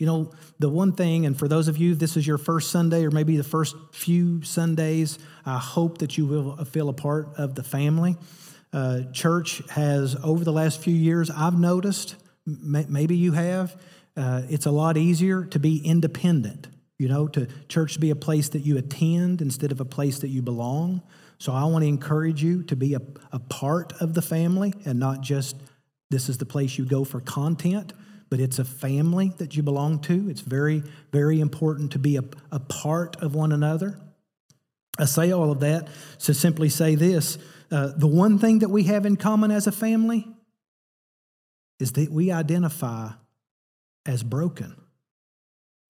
You 0.00 0.06
know, 0.06 0.32
the 0.58 0.70
one 0.70 0.92
thing, 0.92 1.26
and 1.26 1.38
for 1.38 1.46
those 1.46 1.68
of 1.68 1.76
you, 1.76 1.94
this 1.94 2.16
is 2.16 2.26
your 2.26 2.38
first 2.38 2.70
Sunday 2.70 3.04
or 3.04 3.10
maybe 3.10 3.36
the 3.36 3.44
first 3.44 3.76
few 3.92 4.42
Sundays, 4.42 5.18
I 5.44 5.58
hope 5.58 5.98
that 5.98 6.16
you 6.16 6.24
will 6.24 6.56
feel 6.64 6.88
a 6.88 6.94
part 6.94 7.28
of 7.36 7.54
the 7.54 7.62
family. 7.62 8.16
Uh, 8.72 9.02
church 9.12 9.62
has, 9.70 10.16
over 10.24 10.42
the 10.42 10.52
last 10.52 10.80
few 10.80 10.94
years, 10.94 11.30
I've 11.30 11.58
noticed, 11.58 12.16
maybe 12.46 13.14
you 13.14 13.32
have, 13.32 13.78
uh, 14.16 14.42
it's 14.48 14.64
a 14.64 14.70
lot 14.70 14.96
easier 14.96 15.44
to 15.44 15.58
be 15.58 15.84
independent 15.84 16.68
you 17.00 17.08
know, 17.08 17.26
to 17.28 17.48
church 17.66 17.94
to 17.94 17.98
be 17.98 18.10
a 18.10 18.14
place 18.14 18.50
that 18.50 18.58
you 18.58 18.76
attend 18.76 19.40
instead 19.40 19.72
of 19.72 19.80
a 19.80 19.86
place 19.86 20.18
that 20.18 20.28
you 20.28 20.42
belong. 20.42 21.00
So 21.38 21.50
I 21.50 21.64
want 21.64 21.82
to 21.82 21.88
encourage 21.88 22.42
you 22.42 22.62
to 22.64 22.76
be 22.76 22.92
a, 22.92 23.00
a 23.32 23.38
part 23.38 23.94
of 24.02 24.12
the 24.12 24.20
family 24.20 24.74
and 24.84 25.00
not 25.00 25.22
just 25.22 25.56
this 26.10 26.28
is 26.28 26.36
the 26.36 26.44
place 26.44 26.76
you 26.76 26.84
go 26.84 27.04
for 27.04 27.22
content, 27.22 27.94
but 28.30 28.38
it's 28.38 28.60
a 28.60 28.64
family 28.64 29.32
that 29.38 29.56
you 29.56 29.62
belong 29.62 29.98
to. 29.98 30.30
It's 30.30 30.40
very, 30.40 30.84
very 31.12 31.40
important 31.40 31.92
to 31.92 31.98
be 31.98 32.16
a, 32.16 32.24
a 32.52 32.60
part 32.60 33.16
of 33.16 33.34
one 33.34 33.52
another. 33.52 33.98
I 34.98 35.04
say 35.04 35.32
all 35.32 35.50
of 35.50 35.60
that 35.60 35.88
to 36.20 36.34
simply 36.34 36.68
say 36.68 36.94
this 36.94 37.38
uh, 37.70 37.92
the 37.96 38.06
one 38.06 38.38
thing 38.38 38.60
that 38.60 38.68
we 38.68 38.84
have 38.84 39.06
in 39.06 39.16
common 39.16 39.50
as 39.50 39.66
a 39.66 39.72
family 39.72 40.26
is 41.78 41.92
that 41.92 42.10
we 42.10 42.32
identify 42.32 43.10
as 44.06 44.22
broken. 44.22 44.74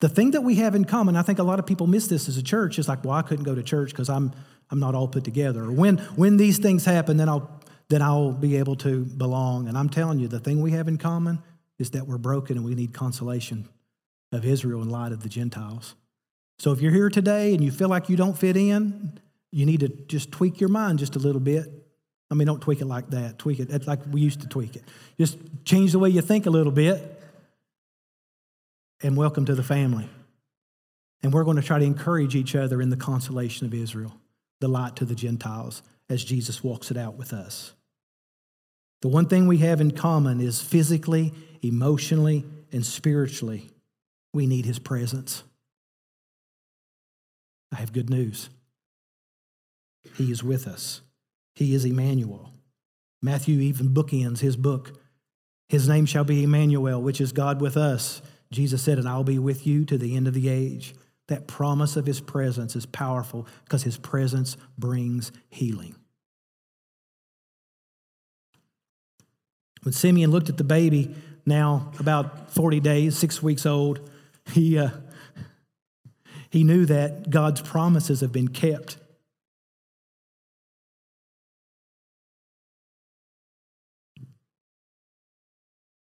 The 0.01 0.09
thing 0.09 0.33
that 0.33 0.43
we 0.43 0.57
have 0.57 0.75
in 0.75 0.85
common, 0.85 1.17
I 1.17 1.23
think 1.23 1.39
a 1.39 1.43
lot 1.43 1.59
of 1.59 1.67
people 1.67 1.87
miss 1.87 2.07
this 2.07 2.29
as 2.29 2.37
a 2.37 2.43
church, 2.43 2.79
is 2.79 2.89
like, 2.89 3.05
well, 3.05 3.15
I 3.15 3.23
couldn't 3.23 3.45
go 3.45 3.55
to 3.55 3.63
church 3.63 3.91
because 3.91 4.09
I'm, 4.09 4.33
I'm 4.71 4.79
not 4.79 4.95
all 4.95 5.09
put 5.09 5.25
together. 5.25 5.65
Or 5.65 5.73
when, 5.73 5.99
when 6.17 6.37
these 6.37 6.59
things 6.59 6.85
happen, 6.85 7.17
then 7.17 7.29
I'll, 7.29 7.61
then 7.89 8.03
I'll 8.03 8.33
be 8.33 8.57
able 8.57 8.77
to 8.77 9.05
belong. 9.05 9.69
And 9.69 9.77
I'm 9.77 9.89
telling 9.89 10.19
you, 10.19 10.29
the 10.29 10.41
thing 10.41 10.61
we 10.61 10.73
have 10.73 10.89
in 10.89 10.97
common 10.97 11.43
is 11.81 11.91
that 11.91 12.07
we're 12.07 12.19
broken 12.19 12.57
and 12.57 12.65
we 12.65 12.75
need 12.75 12.93
consolation 12.93 13.67
of 14.31 14.45
Israel 14.45 14.83
in 14.83 14.91
light 14.91 15.13
of 15.13 15.23
the 15.23 15.29
Gentiles. 15.29 15.95
So 16.59 16.73
if 16.73 16.81
you're 16.83 16.93
here 16.93 17.09
today 17.09 17.55
and 17.55 17.65
you 17.65 17.71
feel 17.71 17.89
like 17.89 18.11
you 18.11 18.17
don't 18.17 18.39
fit 18.39 18.57
in, 18.57 19.19
you 19.51 19.65
need 19.67 19.81
to 19.81 19.89
just 19.89 20.31
tweak 20.31 20.61
your 20.61 20.69
mind 20.69 20.99
just 20.99 21.17
a 21.17 21.19
little 21.19 21.41
bit. 21.41 21.67
I 22.31 22.35
mean, 22.35 22.47
don't 22.47 22.61
tweak 22.61 22.81
it 22.83 22.87
like 22.87 23.11
that. 23.11 23.39
Tweak 23.39 23.59
it 23.59 23.87
like 23.87 24.01
we 24.13 24.21
used 24.21 24.43
to 24.43 24.47
tweak 24.47 24.77
it. 24.77 24.85
Just 25.19 25.39
change 25.65 25.93
the 25.93 25.99
way 25.99 26.11
you 26.11 26.21
think 26.21 26.47
a 26.47 26.51
little 26.51 26.71
bit. 26.71 27.19
And 29.03 29.17
welcome 29.17 29.47
to 29.47 29.55
the 29.55 29.63
family. 29.63 30.09
And 31.23 31.33
we're 31.33 31.45
going 31.45 31.57
to 31.57 31.63
try 31.63 31.79
to 31.79 31.85
encourage 31.85 32.37
each 32.37 32.55
other 32.55 32.81
in 32.81 32.91
the 32.91 32.97
consolation 32.97 33.67
of 33.67 33.75
Israel, 33.75 34.15
the 34.61 34.69
light 34.69 34.97
to 34.97 35.07
the 35.07 35.15
Gentiles, 35.15 35.83
as 36.11 36.23
Jesus 36.23 36.63
walks 36.63 36.91
it 36.91 36.99
out 36.99 37.17
with 37.17 37.33
us. 37.33 37.73
The 39.03 39.09
one 39.09 39.27
thing 39.27 39.47
we 39.47 39.59
have 39.59 39.81
in 39.81 39.93
common 39.93 40.41
is 40.41 40.61
physically, 40.61 41.33
emotionally, 41.63 42.45
and 42.73 42.85
spiritually, 42.85 43.71
we 44.33 44.47
need 44.47 44.67
his 44.67 44.79
presence. 44.79 45.43
I 47.73 47.77
have 47.77 47.93
good 47.93 48.11
news. 48.11 48.51
He 50.17 50.31
is 50.31 50.43
with 50.43 50.67
us. 50.67 51.03
He 51.55 51.75
is 51.75 51.85
Emmanuel. 51.85 52.53
Matthew 53.23 53.61
even 53.61 53.91
bookends 53.91 54.41
his 54.41 54.57
book. 54.57 54.99
His 55.69 55.89
name 55.89 56.07
shall 56.07 56.25
be 56.25 56.43
Emmanuel, 56.43 57.01
which 57.01 57.21
is 57.21 57.33
God 57.33 57.61
with 57.61 57.77
us. 57.77 58.23
Jesus 58.51 58.83
said, 58.83 58.99
And 58.99 59.09
I'll 59.09 59.25
be 59.25 59.39
with 59.39 59.67
you 59.67 59.85
to 59.85 59.97
the 59.97 60.17
end 60.17 60.27
of 60.27 60.35
the 60.35 60.49
age. 60.49 60.95
That 61.29 61.47
promise 61.47 61.97
of 61.97 62.07
his 62.07 62.21
presence 62.21 62.75
is 62.75 62.87
powerful 62.87 63.47
because 63.65 63.85
his 63.85 63.99
presence 63.99 64.57
brings 64.77 65.31
healing. 65.49 65.95
When 69.83 69.93
Simeon 69.93 70.31
looked 70.31 70.49
at 70.49 70.59
the 70.59 70.65
baby, 70.65 71.15
now 71.47 71.93
about 71.99 72.51
40 72.51 72.81
days, 72.81 73.17
six 73.17 73.43
weeks 73.43 73.65
old, 73.65 74.11
he, 74.53 74.79
uh, 74.79 74.91
he 76.51 76.65
knew 76.65 76.85
that 76.87 77.31
God's 77.31 77.61
promises 77.61 78.21
have 78.21 78.33
been 78.33 78.49
kept. 78.49 78.99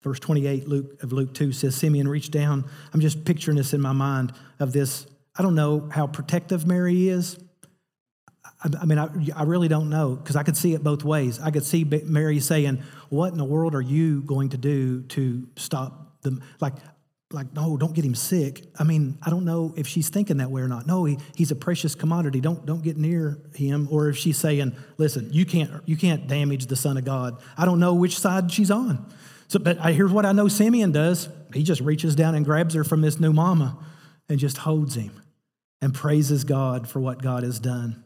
Verse 0.01 0.19
28 0.19 0.67
Luke, 0.67 1.03
of 1.03 1.12
Luke 1.12 1.34
2 1.34 1.51
says, 1.51 1.75
Simeon 1.75 2.08
reached 2.08 2.32
down. 2.32 2.65
I'm 2.93 3.01
just 3.01 3.25
picturing 3.25 3.58
this 3.58 3.73
in 3.73 3.82
my 3.82 3.91
mind 3.91 4.34
of 4.60 4.71
this. 4.71 5.05
I 5.38 5.43
don't 5.43 5.55
know 5.55 5.89
how 5.91 6.08
protective 6.08 6.65
Mary 6.65 7.10
is. 7.10 7.38
I, 8.62 8.69
I 8.82 8.86
mean, 8.86 8.98
I, 8.98 9.10
I 9.36 9.43
really 9.43 9.67
don't 9.67 9.89
know 9.89 10.15
because 10.15 10.36
I 10.36 10.43
could 10.43 10.58
see 10.58 10.74
it 10.74 10.84
both 10.84 11.04
ways. 11.04 11.39
I 11.39 11.52
could 11.52 11.63
see 11.63 11.84
Mary 11.84 12.39
saying, 12.39 12.84
What 13.10 13.32
in 13.32 13.38
the 13.38 13.45
world 13.45 13.76
are 13.76 13.82
you 13.82 14.22
going 14.22 14.50
to 14.50 14.58
do 14.58 15.04
to 15.04 15.48
stop 15.56 16.22
them? 16.22 16.43
Like, 16.60 16.74
like, 17.32 17.54
no, 17.54 17.78
don't 17.78 17.93
get 17.93 18.04
him 18.04 18.15
sick. 18.15 18.63
I 18.80 18.84
mean, 18.84 19.19
I 19.22 19.30
don't 19.30 19.45
know 19.45 19.76
if 19.78 19.86
she's 19.86 20.10
thinking 20.10 20.38
that 20.38 20.50
way 20.50 20.62
or 20.62 20.67
not. 20.67 20.88
No, 20.88 21.06
he, 21.06 21.19
he's 21.36 21.52
a 21.52 21.56
precious 21.56 21.93
commodity. 21.93 22.41
Don't 22.41 22.65
don't 22.65 22.82
get 22.82 22.98
near 22.98 23.39
him. 23.54 23.88
Or 23.91 24.10
if 24.10 24.17
she's 24.17 24.38
saying, 24.38 24.76
listen, 24.98 25.32
you 25.32 25.45
can't 25.45 25.72
you 25.86 25.95
can't 25.95 26.28
damage 26.28 26.65
the 26.65 26.76
Son 26.76 26.98
of 26.98 27.06
God. 27.06 27.39
I 27.58 27.65
don't 27.65 27.80
know 27.80 27.93
which 27.93 28.17
side 28.17 28.52
she's 28.52 28.72
on. 28.72 29.06
So, 29.48 29.60
but 29.60 29.80
I, 29.80 29.91
here's 29.91 30.12
what 30.12 30.26
I 30.26 30.32
know 30.32 30.48
Simeon 30.48 30.91
does. 30.91 31.30
He 31.54 31.63
just 31.63 31.82
reaches 31.82 32.15
down 32.15 32.36
and 32.36 32.45
grabs 32.45 32.74
her 32.74 32.84
from 32.84 33.02
this 33.02 33.19
new 33.19 33.34
mama 33.34 33.78
and 34.28 34.39
just 34.39 34.58
holds 34.58 34.95
him 34.95 35.22
and 35.82 35.93
praises 35.93 36.43
God 36.43 36.88
for 36.88 37.00
what 37.00 37.22
God 37.22 37.43
has 37.43 37.60
done. 37.60 38.04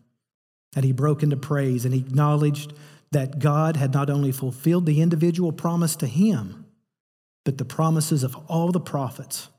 And 0.76 0.84
he 0.84 0.92
broke 0.92 1.24
into 1.24 1.38
praise 1.38 1.86
and 1.86 1.94
he 1.94 2.00
acknowledged 2.00 2.74
that 3.12 3.40
God 3.40 3.78
had 3.78 3.94
not 3.94 4.10
only 4.10 4.32
fulfilled 4.32 4.86
the 4.86 5.02
individual 5.02 5.52
promise 5.52 5.96
to 5.98 6.08
him, 6.08 6.66
but 7.46 7.58
the 7.58 7.66
promises 7.66 8.24
of 8.24 8.36
all 8.48 8.72
the 8.72 8.80
prophets 8.80 9.50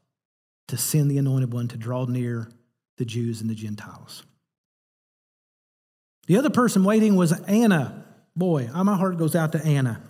to 0.68 0.76
send 0.76 1.10
the 1.10 1.18
anointed 1.18 1.52
one 1.52 1.68
to 1.68 1.76
draw 1.76 2.04
near 2.06 2.50
the 2.96 3.04
Jews 3.04 3.40
and 3.40 3.50
the 3.50 3.54
Gentiles. 3.54 4.22
The 6.26 6.38
other 6.38 6.50
person 6.50 6.84
waiting 6.84 7.16
was 7.16 7.32
Anna. 7.42 8.04
Boy, 8.34 8.70
uh, 8.72 8.82
my 8.82 8.96
heart 8.96 9.18
goes 9.18 9.34
out 9.34 9.52
to 9.52 9.64
Anna. 9.64 10.00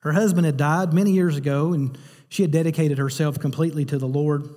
Her 0.00 0.12
husband 0.12 0.44
had 0.44 0.56
died 0.56 0.92
many 0.92 1.12
years 1.12 1.36
ago, 1.36 1.72
and 1.72 1.96
she 2.28 2.42
had 2.42 2.50
dedicated 2.50 2.98
herself 2.98 3.38
completely 3.38 3.84
to 3.86 3.98
the 3.98 4.08
Lord. 4.08 4.48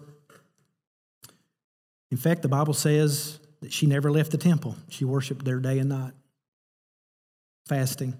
In 2.09 2.17
fact, 2.17 2.41
the 2.41 2.49
Bible 2.49 2.73
says 2.73 3.39
that 3.61 3.73
she 3.73 3.85
never 3.85 4.11
left 4.11 4.31
the 4.31 4.37
temple. 4.37 4.75
She 4.89 5.05
worshiped 5.05 5.45
there 5.45 5.59
day 5.59 5.79
and 5.79 5.89
night, 5.89 6.13
fasting. 7.67 8.17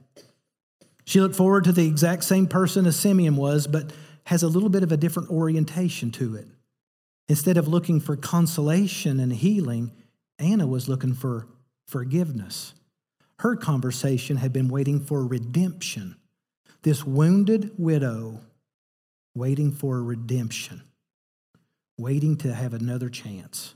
She 1.06 1.22
looked 1.22 1.36
forward 1.36 1.64
to 1.66 1.72
the 1.72 1.88
exact 1.88 2.24
same 2.24 2.48
person 2.48 2.86
as 2.86 2.98
Simeon 2.98 3.36
was, 3.38 3.66
but 3.68 3.94
has 4.26 4.44
a 4.44 4.48
little 4.50 4.70
bit 4.70 4.84
of 4.84 4.92
a 4.92 4.98
different 4.98 5.30
orientation 5.30 6.12
to 6.12 6.36
it. 6.36 6.48
Instead 7.30 7.58
of 7.58 7.68
looking 7.68 8.00
for 8.00 8.18
consolation 8.18 9.20
and 9.20 9.32
healing, 9.32 9.92
Anna 10.38 10.68
was 10.68 10.90
looking 10.90 11.14
for 11.14 11.48
forgiveness. 11.88 12.74
Her 13.40 13.56
conversation 13.56 14.38
had 14.38 14.52
been 14.52 14.68
waiting 14.68 15.00
for 15.00 15.26
redemption. 15.26 16.18
This 16.82 17.06
wounded 17.06 17.72
widow 17.78 18.42
waiting 19.34 19.72
for 19.72 20.04
redemption, 20.04 20.82
waiting 21.98 22.36
to 22.38 22.54
have 22.54 22.74
another 22.74 23.10
chance. 23.10 23.76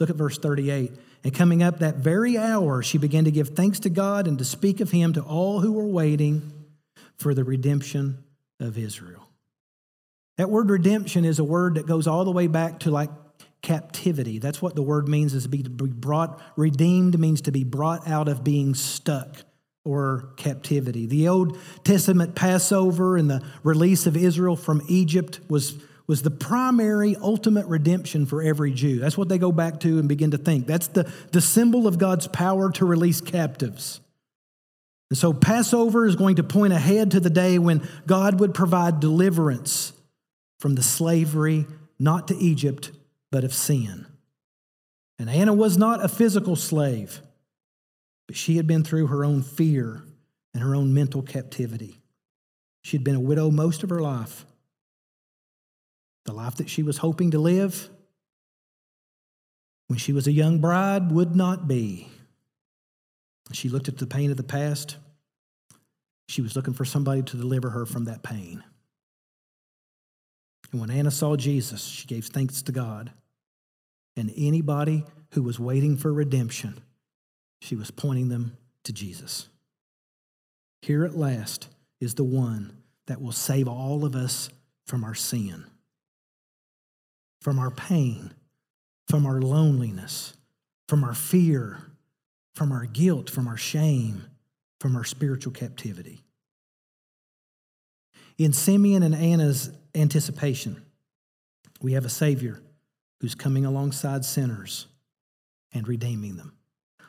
Look 0.00 0.10
at 0.10 0.16
verse 0.16 0.38
38. 0.38 0.92
And 1.24 1.34
coming 1.34 1.62
up 1.62 1.80
that 1.80 1.96
very 1.96 2.38
hour, 2.38 2.82
she 2.82 2.98
began 2.98 3.24
to 3.24 3.30
give 3.30 3.50
thanks 3.50 3.80
to 3.80 3.90
God 3.90 4.26
and 4.26 4.38
to 4.38 4.44
speak 4.44 4.80
of 4.80 4.90
him 4.90 5.12
to 5.14 5.22
all 5.22 5.60
who 5.60 5.72
were 5.72 5.86
waiting 5.86 6.52
for 7.16 7.34
the 7.34 7.44
redemption 7.44 8.22
of 8.60 8.78
Israel. 8.78 9.28
That 10.36 10.50
word 10.50 10.70
redemption 10.70 11.24
is 11.24 11.40
a 11.40 11.44
word 11.44 11.74
that 11.74 11.86
goes 11.86 12.06
all 12.06 12.24
the 12.24 12.30
way 12.30 12.46
back 12.46 12.80
to 12.80 12.90
like 12.92 13.10
captivity. 13.60 14.38
That's 14.38 14.62
what 14.62 14.76
the 14.76 14.82
word 14.82 15.08
means 15.08 15.34
is 15.34 15.42
to 15.44 15.48
be 15.48 15.62
brought, 15.62 16.40
redeemed 16.56 17.18
means 17.18 17.40
to 17.42 17.52
be 17.52 17.64
brought 17.64 18.06
out 18.06 18.28
of 18.28 18.44
being 18.44 18.74
stuck 18.74 19.42
or 19.84 20.30
captivity. 20.36 21.06
The 21.06 21.28
Old 21.28 21.58
Testament 21.82 22.36
Passover 22.36 23.16
and 23.16 23.28
the 23.28 23.42
release 23.64 24.06
of 24.06 24.16
Israel 24.16 24.54
from 24.54 24.82
Egypt 24.88 25.40
was, 25.48 25.76
was 26.08 26.22
the 26.22 26.30
primary 26.30 27.14
ultimate 27.16 27.66
redemption 27.66 28.24
for 28.24 28.42
every 28.42 28.72
Jew. 28.72 28.98
That's 28.98 29.18
what 29.18 29.28
they 29.28 29.38
go 29.38 29.52
back 29.52 29.78
to 29.80 29.98
and 29.98 30.08
begin 30.08 30.30
to 30.32 30.38
think. 30.38 30.66
That's 30.66 30.88
the, 30.88 31.12
the 31.32 31.42
symbol 31.42 31.86
of 31.86 31.98
God's 31.98 32.26
power 32.26 32.72
to 32.72 32.86
release 32.86 33.20
captives. 33.20 34.00
And 35.10 35.18
so 35.18 35.32
Passover 35.34 36.06
is 36.06 36.16
going 36.16 36.36
to 36.36 36.42
point 36.42 36.72
ahead 36.72 37.10
to 37.12 37.20
the 37.20 37.30
day 37.30 37.58
when 37.58 37.86
God 38.06 38.40
would 38.40 38.54
provide 38.54 39.00
deliverance 39.00 39.92
from 40.58 40.74
the 40.74 40.82
slavery, 40.82 41.66
not 41.98 42.28
to 42.28 42.36
Egypt, 42.36 42.90
but 43.30 43.44
of 43.44 43.52
sin. 43.52 44.06
And 45.18 45.28
Anna 45.28 45.52
was 45.52 45.76
not 45.76 46.04
a 46.04 46.08
physical 46.08 46.56
slave, 46.56 47.20
but 48.26 48.36
she 48.36 48.56
had 48.56 48.66
been 48.66 48.82
through 48.82 49.08
her 49.08 49.24
own 49.24 49.42
fear 49.42 50.02
and 50.54 50.62
her 50.62 50.74
own 50.74 50.94
mental 50.94 51.22
captivity. 51.22 52.00
She 52.82 52.96
had 52.96 53.04
been 53.04 53.14
a 53.14 53.20
widow 53.20 53.50
most 53.50 53.82
of 53.82 53.90
her 53.90 54.00
life. 54.00 54.46
The 56.28 56.34
life 56.34 56.56
that 56.56 56.68
she 56.68 56.82
was 56.82 56.98
hoping 56.98 57.30
to 57.30 57.38
live 57.38 57.88
when 59.86 59.98
she 59.98 60.12
was 60.12 60.26
a 60.26 60.30
young 60.30 60.58
bride 60.58 61.10
would 61.10 61.34
not 61.34 61.66
be. 61.66 62.06
She 63.52 63.70
looked 63.70 63.88
at 63.88 63.96
the 63.96 64.06
pain 64.06 64.30
of 64.30 64.36
the 64.36 64.42
past. 64.42 64.98
She 66.28 66.42
was 66.42 66.54
looking 66.54 66.74
for 66.74 66.84
somebody 66.84 67.22
to 67.22 67.38
deliver 67.38 67.70
her 67.70 67.86
from 67.86 68.04
that 68.04 68.22
pain. 68.22 68.62
And 70.70 70.82
when 70.82 70.90
Anna 70.90 71.10
saw 71.10 71.34
Jesus, 71.34 71.82
she 71.82 72.06
gave 72.06 72.26
thanks 72.26 72.60
to 72.60 72.72
God. 72.72 73.10
And 74.14 74.30
anybody 74.36 75.06
who 75.32 75.42
was 75.42 75.58
waiting 75.58 75.96
for 75.96 76.12
redemption, 76.12 76.78
she 77.62 77.74
was 77.74 77.90
pointing 77.90 78.28
them 78.28 78.58
to 78.84 78.92
Jesus. 78.92 79.48
Here 80.82 81.06
at 81.06 81.16
last 81.16 81.68
is 82.02 82.16
the 82.16 82.22
one 82.22 82.82
that 83.06 83.22
will 83.22 83.32
save 83.32 83.66
all 83.66 84.04
of 84.04 84.14
us 84.14 84.50
from 84.86 85.04
our 85.04 85.14
sin, 85.14 85.64
from 87.40 87.58
our 87.58 87.70
pain, 87.70 88.32
from 89.08 89.26
our 89.26 89.40
loneliness, 89.40 90.34
from 90.88 91.04
our 91.04 91.14
fear, 91.14 91.78
from 92.54 92.72
our 92.72 92.86
guilt, 92.86 93.30
from 93.30 93.46
our 93.46 93.56
shame, 93.56 94.24
from 94.80 94.96
our 94.96 95.04
spiritual 95.04 95.52
captivity. 95.52 96.20
In 98.36 98.52
Simeon 98.52 99.02
and 99.02 99.14
Anna's 99.14 99.70
anticipation, 99.94 100.82
we 101.80 101.92
have 101.92 102.04
a 102.04 102.10
Savior 102.10 102.60
who's 103.20 103.34
coming 103.34 103.64
alongside 103.64 104.24
sinners 104.24 104.86
and 105.72 105.86
redeeming 105.88 106.36
them. 106.36 106.52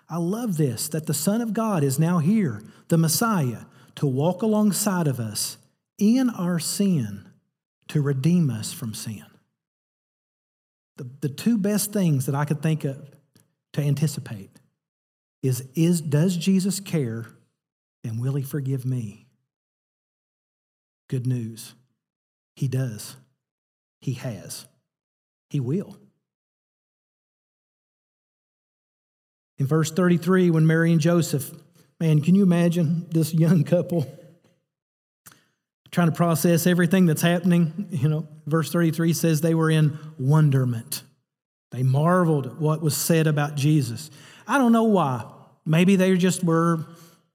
I 0.09 0.17
love 0.17 0.57
this 0.57 0.87
that 0.89 1.05
the 1.05 1.13
Son 1.13 1.41
of 1.41 1.53
God 1.53 1.83
is 1.83 1.99
now 1.99 2.17
here, 2.17 2.63
the 2.87 2.97
Messiah, 2.97 3.65
to 3.95 4.07
walk 4.07 4.41
alongside 4.41 5.07
of 5.07 5.19
us 5.19 5.57
in 5.97 6.29
our 6.29 6.59
sin 6.59 7.29
to 7.89 8.01
redeem 8.01 8.49
us 8.49 8.71
from 8.71 8.93
sin. 8.93 9.25
The, 10.99 11.09
the 11.21 11.29
two 11.29 11.57
best 11.57 11.93
things 11.93 12.25
that 12.25 12.35
I 12.35 12.43
could 12.43 12.62
think 12.62 12.83
of 12.83 13.09
to 13.71 13.81
anticipate 13.81 14.59
is, 15.41 15.63
is 15.73 16.01
does 16.01 16.35
Jesus 16.35 16.81
care 16.81 17.25
and 18.03 18.19
will 18.19 18.33
he 18.33 18.43
forgive 18.43 18.85
me? 18.85 19.25
Good 21.07 21.25
news. 21.25 21.73
He 22.57 22.67
does. 22.67 23.15
He 24.01 24.15
has. 24.15 24.67
He 25.49 25.62
will. 25.62 25.97
In 29.57 29.67
verse 29.67 29.91
33, 29.91 30.49
when 30.49 30.67
Mary 30.67 30.91
and 30.91 30.99
Joseph, 30.99 31.49
man, 32.01 32.19
can 32.19 32.35
you 32.35 32.43
imagine 32.43 33.07
this 33.09 33.33
young 33.33 33.63
couple 33.63 34.05
trying 35.91 36.10
to 36.10 36.15
process 36.15 36.67
everything 36.67 37.06
that's 37.06 37.21
happening? 37.21 37.88
You 37.89 38.10
know, 38.10 38.28
verse 38.45 38.71
33 38.71 39.13
says 39.13 39.41
they 39.41 39.56
were 39.56 39.71
in 39.71 39.97
wonderment. 40.17 41.04
They 41.71 41.84
marveled 41.84 42.47
at 42.47 42.56
what 42.60 42.82
was 42.82 42.97
said 42.97 43.28
about 43.28 43.56
Jesus. 43.56 44.10
I 44.47 44.58
don't 44.58 44.71
know 44.71 44.86
why. 44.86 45.23
Maybe 45.65 45.95
they 45.95 46.15
just 46.17 46.43
were 46.43 46.86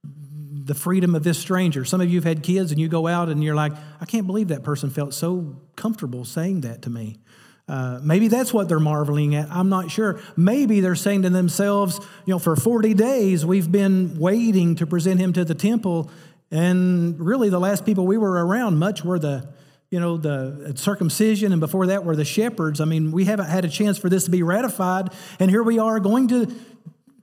the 0.03 0.75
freedom 0.75 1.15
of 1.15 1.23
this 1.23 1.39
stranger. 1.39 1.85
Some 1.85 2.01
of 2.01 2.09
you 2.09 2.17
have 2.17 2.25
had 2.25 2.43
kids 2.43 2.73
and 2.73 2.81
you 2.81 2.89
go 2.89 3.07
out 3.07 3.29
and 3.29 3.45
you're 3.45 3.55
like, 3.55 3.73
I 4.01 4.07
can't 4.07 4.27
believe 4.27 4.49
that 4.49 4.65
person 4.65 4.91
felt 4.91 5.15
so 5.15 5.61
comfortable 5.77 6.25
saying 6.25 6.63
that 6.63 6.83
to 6.83 6.91
me. 6.91 7.19
Uh, 7.67 7.99
maybe 8.03 8.29
that's 8.29 8.53
what 8.53 8.69
they're 8.69 8.81
marveling 8.81 9.35
at. 9.35 9.51
I'm 9.51 9.69
not 9.69 9.91
sure. 9.91 10.21
Maybe 10.37 10.81
they're 10.81 10.95
saying 10.95 11.23
to 11.23 11.31
themselves, 11.31 11.99
you 12.27 12.35
know, 12.35 12.39
for 12.39 12.57
40 12.57 12.93
days 12.95 13.47
we've 13.47 13.71
been 13.71 14.19
waiting 14.19 14.75
to 14.77 14.87
present 14.87 15.19
him 15.21 15.33
to 15.35 15.45
the 15.45 15.55
temple, 15.55 16.11
and 16.55 17.19
really 17.19 17.49
the 17.49 17.59
last 17.59 17.85
people 17.85 18.07
we 18.07 18.17
were 18.17 18.47
around 18.47 18.79
much 18.79 19.05
were 19.05 19.19
the, 19.19 19.49
you 19.91 19.99
know, 19.99 20.17
the 20.17 20.73
circumcision, 20.77 21.51
and 21.51 21.61
before 21.61 21.89
that 21.89 22.05
were 22.05 22.15
the 22.15 22.25
shepherds. 22.25 22.81
I 22.81 22.85
mean, 22.85 23.11
we 23.11 23.25
haven't 23.25 23.47
had 23.47 23.65
a 23.65 23.69
chance 23.69 23.99
for 23.99 24.09
this 24.09 24.27
to 24.27 24.31
be 24.31 24.45
ratified, 24.45 25.09
and 25.41 25.51
here 25.51 25.65
we 25.65 25.81
are 25.81 25.99
going 25.99 26.29
to. 26.29 26.55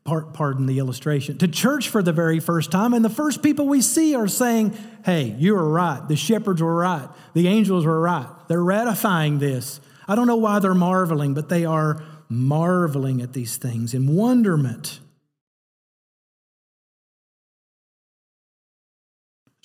Pardon 0.04 0.66
the 0.66 0.80
illustration, 0.80 1.38
to 1.38 1.48
church 1.48 1.88
for 1.88 2.02
the 2.02 2.12
very 2.12 2.40
first 2.40 2.72
time, 2.72 2.96
and 2.96 3.06
the 3.06 3.10
first 3.10 3.44
people 3.44 3.68
we 3.68 3.82
see 3.82 4.16
are 4.16 4.28
saying, 4.28 4.76
Hey, 5.06 5.36
you 5.38 5.54
were 5.54 5.70
right. 5.70 6.06
The 6.06 6.16
shepherds 6.16 6.60
were 6.60 6.76
right. 6.76 7.08
The 7.36 7.48
angels 7.48 7.86
were 7.86 8.02
right. 8.02 8.28
They're 8.48 8.64
ratifying 8.64 9.38
this. 9.38 9.80
I 10.08 10.16
don't 10.16 10.26
know 10.26 10.38
why 10.38 10.58
they're 10.58 10.74
marveling, 10.74 11.36
but 11.36 11.50
they 11.50 11.66
are 11.66 12.04
marveling 12.30 13.22
at 13.22 13.34
these 13.34 13.58
things 13.58 13.94
in 13.94 14.08
wonderment. 14.08 15.01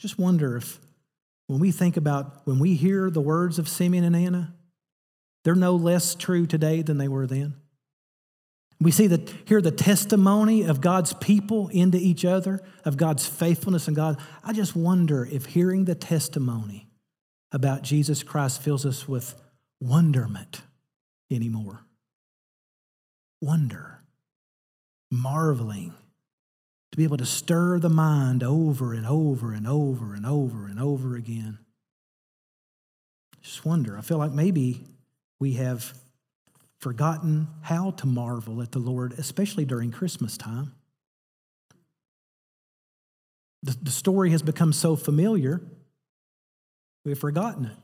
Just 0.07 0.21
wonder 0.21 0.57
if 0.57 0.79
when 1.49 1.59
we 1.59 1.73
think 1.73 1.97
about, 1.97 2.47
when 2.47 2.61
we 2.61 2.75
hear 2.75 3.11
the 3.11 3.21
words 3.21 3.59
of 3.59 3.69
Simeon 3.69 4.05
and 4.05 4.14
Anna, 4.14 4.55
they're 5.42 5.57
no 5.57 5.75
less 5.75 6.14
true 6.14 6.47
today 6.47 6.81
than 6.83 6.97
they 6.97 7.09
were 7.09 7.27
then. 7.27 7.57
We 8.81 8.92
see 8.92 9.09
that 9.09 9.29
hear 9.47 9.61
the 9.61 9.73
testimony 9.73 10.62
of 10.62 10.81
God's 10.81 11.12
people 11.14 11.66
into 11.73 11.99
each 11.99 12.25
other, 12.25 12.61
of 12.85 12.97
God's 12.97 13.27
faithfulness 13.27 13.88
and 13.88 13.97
God. 13.97 14.21
I 14.45 14.53
just 14.53 14.77
wonder 14.77 15.27
if 15.29 15.47
hearing 15.47 15.87
the 15.87 15.97
testimony 15.97 16.87
about 17.51 17.83
Jesus 17.83 18.23
Christ 18.23 18.62
fills 18.62 18.87
us 18.87 19.09
with 19.09 19.35
wonderment 19.81 20.62
anymore. 21.33 21.81
Wonder, 23.42 24.03
marveling, 25.11 25.95
to 26.97 26.99
be 26.99 27.05
able 27.05 27.19
to 27.19 27.27
stir 27.27 27.79
the 27.79 27.91
mind 27.91 28.43
over 28.43 28.95
and 28.95 29.07
over 29.07 29.53
and 29.53 29.69
over 29.69 30.15
and 30.15 30.25
over 30.25 30.67
and 30.67 30.81
over 30.81 31.15
again. 31.15 31.59
Just 33.43 33.67
wonder. 33.67 33.99
I 33.99 34.01
feel 34.01 34.17
like 34.17 34.33
maybe 34.33 34.81
we 35.39 35.53
have 35.55 35.93
forgotten 36.79 37.49
how 37.61 37.91
to 37.91 38.07
marvel 38.07 38.63
at 38.63 38.73
the 38.73 38.79
Lord, 38.79 39.13
especially 39.19 39.67
during 39.67 39.91
Christmas 39.91 40.39
time. 40.39 40.73
The, 43.63 43.77
the 43.83 43.91
story 43.91 44.31
has 44.31 44.41
become 44.41 44.73
so 44.73 44.97
familiar, 44.97 45.61
we've 47.05 47.19
forgotten 47.19 47.67
it. 47.67 47.77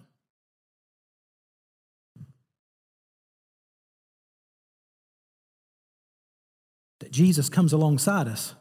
That 7.01 7.11
Jesus 7.11 7.51
comes 7.51 7.75
alongside 7.75 8.27
us, 8.27 8.55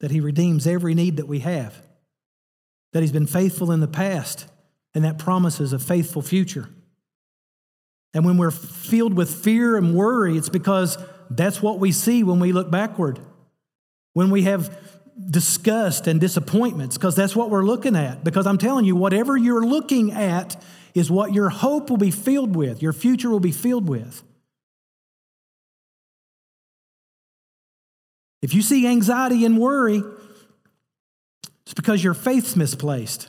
that 0.00 0.10
he 0.10 0.20
redeems 0.20 0.66
every 0.66 0.94
need 0.94 1.16
that 1.16 1.28
we 1.28 1.40
have, 1.40 1.82
that 2.92 3.00
he's 3.00 3.12
been 3.12 3.26
faithful 3.26 3.72
in 3.72 3.80
the 3.80 3.88
past, 3.88 4.46
and 4.94 5.04
that 5.04 5.18
promises 5.18 5.72
a 5.72 5.78
faithful 5.78 6.22
future. 6.22 6.68
And 8.14 8.24
when 8.24 8.38
we're 8.38 8.50
filled 8.50 9.14
with 9.14 9.34
fear 9.34 9.76
and 9.76 9.94
worry, 9.94 10.38
it's 10.38 10.48
because 10.48 10.96
that's 11.28 11.60
what 11.60 11.78
we 11.78 11.92
see 11.92 12.22
when 12.22 12.40
we 12.40 12.52
look 12.52 12.70
backward. 12.70 13.18
When 14.14 14.30
we 14.30 14.42
have 14.42 14.74
disgust 15.30 16.06
and 16.06 16.20
disappointments, 16.20 16.96
because 16.96 17.14
that's 17.14 17.36
what 17.36 17.50
we're 17.50 17.64
looking 17.64 17.96
at. 17.96 18.24
Because 18.24 18.46
I'm 18.46 18.58
telling 18.58 18.84
you, 18.84 18.96
whatever 18.96 19.36
you're 19.36 19.66
looking 19.66 20.12
at 20.12 20.62
is 20.94 21.10
what 21.10 21.34
your 21.34 21.50
hope 21.50 21.90
will 21.90 21.96
be 21.98 22.10
filled 22.10 22.56
with, 22.56 22.80
your 22.80 22.94
future 22.94 23.28
will 23.28 23.40
be 23.40 23.52
filled 23.52 23.88
with. 23.88 24.22
If 28.42 28.54
you 28.54 28.62
see 28.62 28.86
anxiety 28.86 29.44
and 29.44 29.58
worry, 29.58 30.02
it's 31.64 31.74
because 31.74 32.02
your 32.02 32.14
faith's 32.14 32.54
misplaced. 32.56 33.28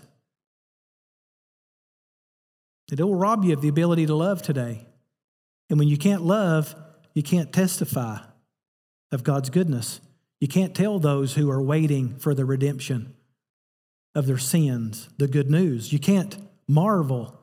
It 2.91 3.01
will 3.01 3.15
rob 3.15 3.43
you 3.43 3.53
of 3.53 3.61
the 3.61 3.67
ability 3.67 4.05
to 4.05 4.15
love 4.15 4.41
today. 4.41 4.85
And 5.69 5.77
when 5.79 5.87
you 5.87 5.97
can't 5.97 6.21
love, 6.21 6.75
you 7.13 7.23
can't 7.23 7.51
testify 7.51 8.19
of 9.11 9.23
God's 9.23 9.49
goodness. 9.49 9.99
You 10.39 10.47
can't 10.47 10.75
tell 10.75 10.99
those 10.99 11.33
who 11.33 11.49
are 11.49 11.61
waiting 11.61 12.17
for 12.17 12.33
the 12.33 12.45
redemption 12.45 13.13
of 14.15 14.27
their 14.27 14.37
sins 14.37 15.09
the 15.17 15.27
good 15.27 15.49
news. 15.49 15.91
You 15.91 15.99
can't 15.99 16.37
marvel 16.67 17.39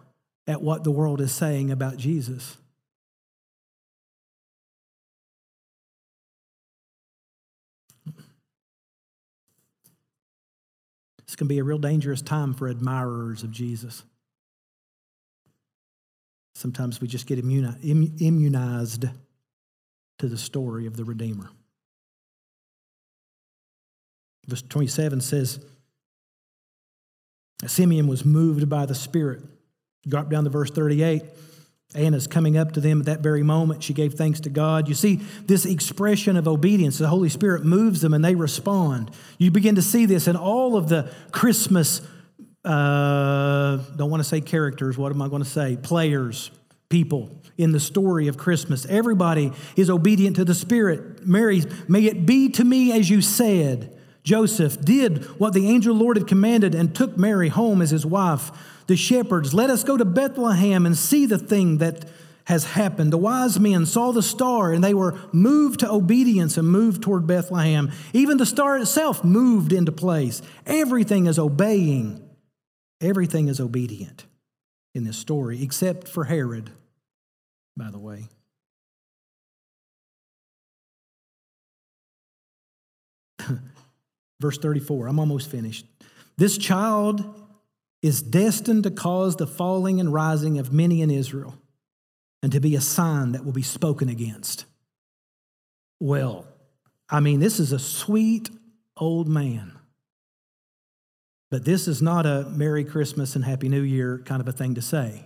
at 0.46 0.62
what 0.62 0.84
the 0.84 0.90
world 0.90 1.20
is 1.20 1.32
saying 1.32 1.70
about 1.70 1.96
Jesus. 1.96 2.56
It's 11.34 11.40
to 11.48 11.52
be 11.52 11.58
a 11.58 11.64
real 11.64 11.78
dangerous 11.78 12.22
time 12.22 12.54
for 12.54 12.68
admirers 12.68 13.42
of 13.42 13.50
Jesus. 13.50 14.04
Sometimes 16.54 17.00
we 17.00 17.08
just 17.08 17.26
get 17.26 17.40
immunized 17.40 19.06
to 20.20 20.28
the 20.28 20.38
story 20.38 20.86
of 20.86 20.96
the 20.96 21.02
Redeemer. 21.02 21.50
Verse 24.46 24.62
27 24.62 25.20
says, 25.20 25.58
Simeon 27.66 28.06
was 28.06 28.24
moved 28.24 28.68
by 28.68 28.86
the 28.86 28.94
Spirit. 28.94 29.42
Drop 30.06 30.30
down 30.30 30.44
to 30.44 30.50
verse 30.50 30.70
38. 30.70 31.24
Anna's 31.94 32.26
coming 32.26 32.56
up 32.56 32.72
to 32.72 32.80
them 32.80 33.00
at 33.00 33.06
that 33.06 33.20
very 33.20 33.42
moment. 33.42 33.82
She 33.82 33.94
gave 33.94 34.14
thanks 34.14 34.40
to 34.40 34.50
God. 34.50 34.88
You 34.88 34.94
see 34.94 35.16
this 35.46 35.64
expression 35.64 36.36
of 36.36 36.48
obedience. 36.48 36.98
The 36.98 37.08
Holy 37.08 37.28
Spirit 37.28 37.64
moves 37.64 38.00
them 38.00 38.12
and 38.12 38.24
they 38.24 38.34
respond. 38.34 39.10
You 39.38 39.50
begin 39.50 39.76
to 39.76 39.82
see 39.82 40.06
this 40.06 40.26
in 40.26 40.36
all 40.36 40.76
of 40.76 40.88
the 40.88 41.10
Christmas, 41.30 42.00
uh, 42.64 43.76
don't 43.96 44.10
want 44.10 44.22
to 44.22 44.28
say 44.28 44.40
characters, 44.40 44.98
what 44.98 45.12
am 45.12 45.22
I 45.22 45.28
going 45.28 45.42
to 45.42 45.48
say? 45.48 45.76
Players, 45.76 46.50
people 46.88 47.30
in 47.56 47.72
the 47.72 47.80
story 47.80 48.26
of 48.26 48.36
Christmas. 48.36 48.84
Everybody 48.86 49.52
is 49.76 49.88
obedient 49.88 50.36
to 50.36 50.44
the 50.44 50.54
Spirit. 50.54 51.26
Mary, 51.26 51.62
may 51.86 52.04
it 52.04 52.26
be 52.26 52.48
to 52.50 52.64
me 52.64 52.92
as 52.92 53.08
you 53.08 53.20
said. 53.20 53.96
Joseph 54.24 54.80
did 54.80 55.24
what 55.38 55.52
the 55.52 55.68
angel 55.68 55.94
Lord 55.94 56.16
had 56.16 56.26
commanded 56.26 56.74
and 56.74 56.94
took 56.94 57.16
Mary 57.16 57.50
home 57.50 57.82
as 57.82 57.90
his 57.90 58.06
wife 58.06 58.50
the 58.86 58.96
shepherds, 58.96 59.54
Let 59.54 59.70
us 59.70 59.84
go 59.84 59.96
to 59.96 60.04
Bethlehem 60.04 60.86
and 60.86 60.96
see 60.96 61.26
the 61.26 61.38
thing 61.38 61.78
that 61.78 62.08
has 62.44 62.64
happened. 62.64 63.12
The 63.12 63.18
wise 63.18 63.58
men 63.58 63.86
saw 63.86 64.12
the 64.12 64.22
star 64.22 64.72
and 64.72 64.84
they 64.84 64.94
were 64.94 65.18
moved 65.32 65.80
to 65.80 65.90
obedience 65.90 66.56
and 66.58 66.68
moved 66.68 67.02
toward 67.02 67.26
Bethlehem. 67.26 67.90
Even 68.12 68.36
the 68.36 68.46
star 68.46 68.76
itself 68.76 69.24
moved 69.24 69.72
into 69.72 69.92
place. 69.92 70.42
Everything 70.66 71.26
is 71.26 71.38
obeying, 71.38 72.28
everything 73.00 73.48
is 73.48 73.60
obedient 73.60 74.26
in 74.94 75.04
this 75.04 75.16
story, 75.16 75.62
except 75.62 76.06
for 76.06 76.24
Herod, 76.24 76.70
by 77.76 77.90
the 77.90 77.98
way. 77.98 78.28
Verse 84.40 84.58
34, 84.58 85.08
I'm 85.08 85.18
almost 85.18 85.50
finished. 85.50 85.86
This 86.36 86.58
child 86.58 87.43
is 88.04 88.20
destined 88.20 88.82
to 88.82 88.90
cause 88.90 89.36
the 89.36 89.46
falling 89.46 89.98
and 89.98 90.12
rising 90.12 90.58
of 90.58 90.70
many 90.70 91.00
in 91.00 91.10
Israel 91.10 91.54
and 92.42 92.52
to 92.52 92.60
be 92.60 92.76
a 92.76 92.80
sign 92.80 93.32
that 93.32 93.46
will 93.46 93.52
be 93.52 93.62
spoken 93.62 94.10
against. 94.10 94.66
Well, 96.00 96.46
I 97.08 97.20
mean, 97.20 97.40
this 97.40 97.58
is 97.58 97.72
a 97.72 97.78
sweet 97.78 98.50
old 98.98 99.26
man. 99.26 99.78
But 101.50 101.64
this 101.64 101.88
is 101.88 102.02
not 102.02 102.26
a 102.26 102.44
Merry 102.50 102.84
Christmas 102.84 103.36
and 103.36 103.44
Happy 103.44 103.70
New 103.70 103.80
Year 103.80 104.20
kind 104.26 104.42
of 104.42 104.48
a 104.48 104.52
thing 104.52 104.74
to 104.74 104.82
say. 104.82 105.24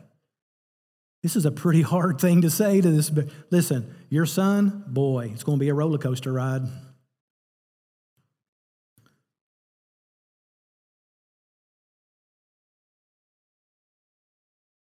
This 1.25 1.35
is 1.35 1.47
a 1.47 1.51
pretty 1.51 1.83
hard 1.95 2.21
thing 2.21 2.43
to 2.43 2.51
say 2.51 2.81
to 2.81 2.91
this. 2.93 3.11
Listen, 3.51 3.93
your 4.09 4.25
son, 4.25 4.85
boy, 4.87 5.33
it's 5.35 5.43
going 5.43 5.59
to 5.59 5.61
be 5.61 5.69
a 5.69 5.75
roller 5.75 5.99
coaster 5.99 6.33
ride. 6.33 6.63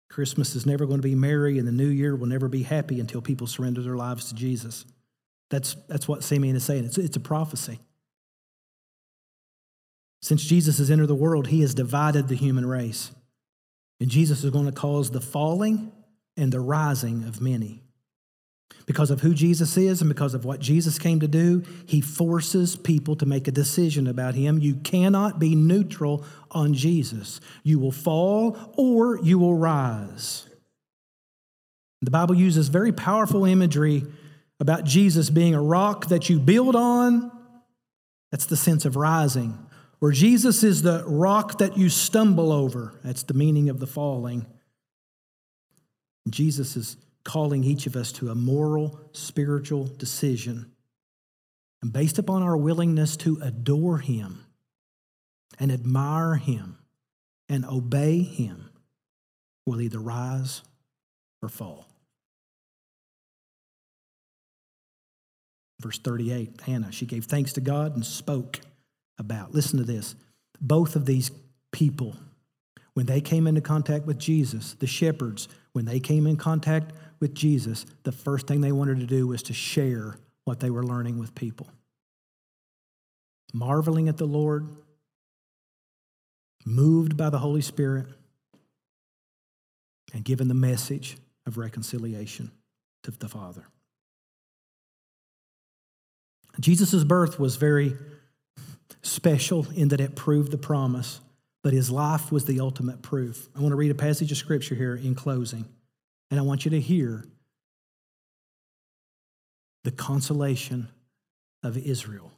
Christmas 0.09 0.55
is 0.55 0.65
never 0.65 0.85
going 0.85 0.97
to 0.97 1.07
be 1.07 1.15
merry, 1.15 1.59
and 1.59 1.67
the 1.67 1.71
new 1.71 1.87
year 1.87 2.15
will 2.15 2.27
never 2.27 2.47
be 2.47 2.63
happy 2.63 2.99
until 2.99 3.21
people 3.21 3.47
surrender 3.47 3.81
their 3.81 3.95
lives 3.95 4.29
to 4.29 4.35
Jesus. 4.35 4.85
That's, 5.49 5.75
that's 5.87 6.07
what 6.07 6.23
Simeon 6.23 6.55
is 6.55 6.63
saying. 6.63 6.85
It's, 6.85 6.97
it's 6.97 7.17
a 7.17 7.21
prophecy. 7.21 7.79
Since 10.21 10.43
Jesus 10.43 10.79
has 10.79 10.91
entered 10.91 11.07
the 11.07 11.15
world, 11.15 11.47
he 11.47 11.61
has 11.61 11.73
divided 11.73 12.27
the 12.27 12.35
human 12.35 12.65
race. 12.65 13.11
And 13.99 14.09
Jesus 14.09 14.43
is 14.43 14.51
going 14.51 14.65
to 14.65 14.71
cause 14.71 15.11
the 15.11 15.21
falling 15.21 15.91
and 16.35 16.51
the 16.51 16.59
rising 16.59 17.23
of 17.23 17.41
many. 17.41 17.83
Because 18.85 19.11
of 19.11 19.21
who 19.21 19.35
Jesus 19.35 19.77
is 19.77 20.01
and 20.01 20.09
because 20.09 20.33
of 20.33 20.45
what 20.45 20.59
Jesus 20.59 20.97
came 20.97 21.19
to 21.19 21.27
do, 21.27 21.63
he 21.85 22.01
forces 22.01 22.75
people 22.75 23.15
to 23.17 23.25
make 23.25 23.47
a 23.47 23.51
decision 23.51 24.07
about 24.07 24.33
him. 24.33 24.57
You 24.57 24.75
cannot 24.75 25.37
be 25.37 25.53
neutral 25.53 26.25
on 26.49 26.73
Jesus. 26.73 27.39
You 27.63 27.77
will 27.77 27.91
fall 27.91 28.57
or 28.75 29.19
you 29.19 29.37
will 29.37 29.53
rise. 29.53 30.47
The 32.01 32.11
Bible 32.11 32.35
uses 32.35 32.69
very 32.69 32.91
powerful 32.91 33.45
imagery 33.45 34.05
about 34.59 34.85
Jesus 34.85 35.29
being 35.29 35.53
a 35.53 35.61
rock 35.61 36.07
that 36.07 36.29
you 36.29 36.39
build 36.39 36.75
on. 36.75 37.31
That's 38.31 38.45
the 38.45 38.57
sense 38.57 38.85
of 38.85 38.95
rising. 38.95 39.57
Where 39.99 40.11
Jesus 40.11 40.63
is 40.63 40.81
the 40.81 41.03
rock 41.05 41.57
that 41.59 41.77
you 41.77 41.89
stumble 41.89 42.51
over. 42.51 42.99
That's 43.03 43.23
the 43.23 43.33
meaning 43.33 43.69
of 43.69 43.79
the 43.79 43.87
falling. 43.87 44.45
Jesus 46.29 46.75
is 46.75 46.97
calling 47.23 47.63
each 47.63 47.85
of 47.87 47.95
us 47.95 48.11
to 48.13 48.29
a 48.29 48.35
moral, 48.35 48.99
spiritual 49.11 49.85
decision. 49.85 50.71
And 51.81 51.93
based 51.93 52.17
upon 52.17 52.43
our 52.43 52.57
willingness 52.57 53.17
to 53.17 53.39
adore 53.41 53.99
Him 53.99 54.45
and 55.59 55.71
admire 55.71 56.35
Him 56.35 56.77
and 57.47 57.65
obey 57.65 58.19
Him, 58.19 58.69
we'll 59.65 59.81
either 59.81 59.99
rise 59.99 60.61
or 61.41 61.49
fall. 61.49 61.87
Verse 65.79 65.99
38 65.99 66.61
Anna, 66.67 66.91
she 66.91 67.05
gave 67.05 67.25
thanks 67.25 67.53
to 67.53 67.61
God 67.61 67.95
and 67.95 68.05
spoke 68.05 68.59
about. 69.17 69.53
Listen 69.53 69.77
to 69.77 69.85
this. 69.85 70.15
Both 70.59 70.95
of 70.95 71.05
these 71.05 71.31
people, 71.71 72.15
when 72.93 73.05
they 73.05 73.21
came 73.21 73.47
into 73.47 73.61
contact 73.61 74.05
with 74.05 74.19
Jesus, 74.19 74.73
the 74.73 74.87
shepherds, 74.87 75.47
when 75.71 75.85
they 75.85 75.99
came 75.99 76.27
in 76.27 76.35
contact 76.35 76.91
with 77.19 77.33
Jesus, 77.33 77.85
the 78.03 78.11
first 78.11 78.47
thing 78.47 78.61
they 78.61 78.71
wanted 78.71 78.99
to 78.99 79.05
do 79.05 79.27
was 79.27 79.43
to 79.43 79.53
share 79.53 80.17
what 80.45 80.59
they 80.59 80.69
were 80.69 80.83
learning 80.83 81.19
with 81.19 81.35
people. 81.35 81.67
Marveling 83.53 84.07
at 84.07 84.17
the 84.17 84.25
Lord, 84.25 84.67
moved 86.65 87.17
by 87.17 87.29
the 87.29 87.39
Holy 87.39 87.61
Spirit, 87.61 88.05
and 90.13 90.23
given 90.23 90.47
the 90.47 90.53
message 90.53 91.17
of 91.45 91.57
reconciliation 91.57 92.51
to 93.03 93.11
the 93.11 93.27
Father. 93.27 93.65
Jesus' 96.59 97.03
birth 97.03 97.39
was 97.39 97.55
very 97.55 97.95
special 99.01 99.67
in 99.75 99.89
that 99.89 100.01
it 100.01 100.15
proved 100.15 100.51
the 100.51 100.57
promise, 100.57 101.21
but 101.63 101.73
his 101.73 101.89
life 101.89 102.31
was 102.31 102.45
the 102.45 102.59
ultimate 102.59 103.01
proof. 103.01 103.47
I 103.55 103.59
want 103.61 103.71
to 103.71 103.77
read 103.77 103.91
a 103.91 103.95
passage 103.95 104.31
of 104.31 104.37
scripture 104.37 104.75
here 104.75 104.95
in 104.95 105.15
closing, 105.15 105.65
and 106.29 106.39
I 106.39 106.43
want 106.43 106.65
you 106.65 106.71
to 106.71 106.79
hear 106.79 107.25
the 109.83 109.91
consolation 109.91 110.89
of 111.63 111.77
Israel 111.77 112.31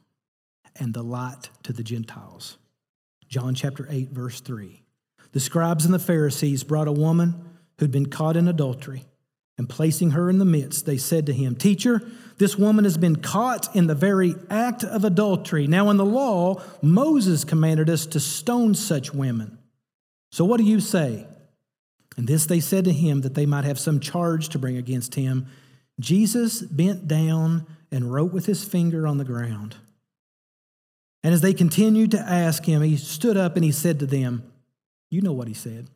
and 0.76 0.94
the 0.94 1.02
light 1.02 1.50
to 1.64 1.72
the 1.72 1.82
Gentiles. 1.82 2.56
John 3.28 3.54
chapter 3.54 3.86
8, 3.90 4.10
verse 4.10 4.40
3. 4.40 4.82
The 5.32 5.40
scribes 5.40 5.84
and 5.84 5.94
the 5.94 5.98
Pharisees 5.98 6.64
brought 6.64 6.88
a 6.88 6.92
woman 6.92 7.44
who'd 7.78 7.90
been 7.90 8.06
caught 8.06 8.36
in 8.36 8.48
adultery, 8.48 9.04
and 9.58 9.68
placing 9.68 10.12
her 10.12 10.30
in 10.30 10.38
the 10.38 10.44
midst, 10.44 10.86
they 10.86 10.96
said 10.96 11.26
to 11.26 11.32
him, 11.32 11.54
Teacher, 11.54 12.02
this 12.38 12.56
woman 12.56 12.84
has 12.84 12.96
been 12.96 13.16
caught 13.16 13.74
in 13.76 13.86
the 13.86 13.94
very 13.94 14.34
act 14.50 14.82
of 14.82 15.04
adultery. 15.04 15.66
Now, 15.66 15.90
in 15.90 15.96
the 15.96 16.04
law, 16.04 16.62
Moses 16.82 17.44
commanded 17.44 17.88
us 17.90 18.06
to 18.06 18.20
stone 18.20 18.74
such 18.74 19.12
women. 19.12 19.58
So, 20.30 20.44
what 20.44 20.58
do 20.58 20.64
you 20.64 20.80
say? 20.80 21.26
And 22.16 22.26
this 22.26 22.46
they 22.46 22.60
said 22.60 22.84
to 22.84 22.92
him 22.92 23.22
that 23.22 23.34
they 23.34 23.46
might 23.46 23.64
have 23.64 23.78
some 23.78 24.00
charge 24.00 24.48
to 24.50 24.58
bring 24.58 24.76
against 24.76 25.14
him. 25.14 25.46
Jesus 25.98 26.60
bent 26.60 27.08
down 27.08 27.66
and 27.90 28.12
wrote 28.12 28.32
with 28.32 28.46
his 28.46 28.64
finger 28.64 29.06
on 29.06 29.18
the 29.18 29.24
ground. 29.24 29.76
And 31.22 31.32
as 31.32 31.40
they 31.40 31.54
continued 31.54 32.10
to 32.12 32.20
ask 32.20 32.64
him, 32.64 32.82
he 32.82 32.96
stood 32.96 33.36
up 33.36 33.56
and 33.56 33.64
he 33.64 33.72
said 33.72 34.00
to 34.00 34.06
them, 34.06 34.50
You 35.10 35.22
know 35.22 35.32
what 35.32 35.48
he 35.48 35.54
said. 35.54 35.88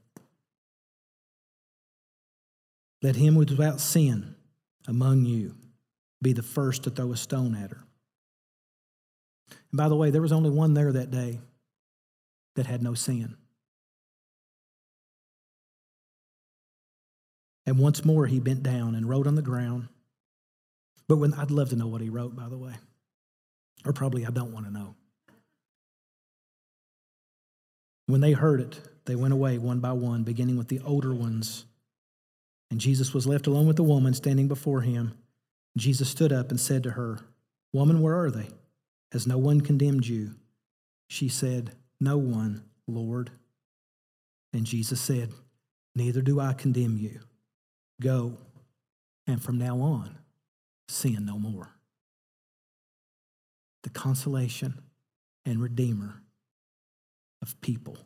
Let 3.03 3.17
him 3.17 3.35
without 3.35 3.81
sin 3.81 4.37
among 4.87 5.25
you 5.25 5.55
be 6.23 6.33
the 6.33 6.43
first 6.43 6.85
to 6.85 6.91
throw 6.91 7.13
a 7.13 7.17
stone 7.17 7.55
at 7.55 7.71
her. 7.71 7.85
And 9.49 9.77
by 9.77 9.89
the 9.89 9.97
way, 9.97 10.11
there 10.11 10.23
was 10.23 10.33
only 10.33 10.51
one 10.51 10.75
there 10.75 10.93
that 10.93 11.11
day 11.11 11.41
that 12.55 12.67
had 12.67 12.83
no 12.83 12.95
sin. 12.95 13.37
And 17.67 17.79
once 17.79 18.05
more 18.05 18.27
he 18.27 18.39
bent 18.39 18.63
down 18.63 18.95
and 18.95 19.09
wrote 19.09 19.27
on 19.27 19.35
the 19.35 19.43
ground. 19.43 19.89
But 21.09 21.17
when 21.17 21.35
I'd 21.35 21.51
love 21.51 21.71
to 21.71 21.77
know 21.77 21.89
what 21.89 22.01
he 22.01 22.09
wrote, 22.09 22.37
by 22.37 22.49
the 22.49 22.57
way. 22.57 22.75
Or 23.85 23.93
probably 23.93 24.25
I 24.25 24.31
don't 24.31 24.53
want 24.53 24.67
to 24.67 24.73
know. 24.73 24.95
When 28.07 28.21
they 28.21 28.33
heard 28.33 28.61
it, 28.61 28.81
they 29.05 29.17
went 29.17 29.35
away 29.35 29.59
one 29.59 29.81
by 29.81 29.93
one, 29.93 30.23
beginning 30.23 30.57
with 30.57 30.69
the 30.69 30.81
older 30.81 31.15
ones. 31.15 31.65
And 32.71 32.81
Jesus 32.81 33.13
was 33.13 33.27
left 33.27 33.47
alone 33.47 33.67
with 33.67 33.77
the 33.77 33.83
woman 33.83 34.15
standing 34.15 34.49
before 34.49 34.81
him. 34.81 35.15
Jesus 35.77 36.09
stood 36.09 36.33
up 36.33 36.51
and 36.51 36.59
said 36.59 36.83
to 36.85 36.93
her, 36.93 37.21
Woman, 37.73 38.01
where 38.01 38.19
are 38.19 38.31
they? 38.31 38.49
Has 39.13 39.27
no 39.27 39.39
one 39.39 39.61
condemned 39.61 40.07
you? 40.07 40.35
She 41.09 41.29
said, 41.29 41.73
No 42.01 42.17
one, 42.17 42.65
Lord. 42.87 43.31
And 44.53 44.65
Jesus 44.65 45.01
said, 45.01 45.33
Neither 45.95 46.23
do 46.23 46.41
I 46.41 46.53
condemn 46.53 46.97
you. 46.97 47.21
Go, 48.01 48.39
and 49.27 49.43
from 49.43 49.59
now 49.59 49.81
on, 49.81 50.19
sin 50.89 51.25
no 51.25 51.39
more. 51.39 51.71
The 53.83 53.91
consolation 53.91 54.83
and 55.45 55.61
redeemer 55.61 56.23
of 57.41 57.61
people. 57.61 57.99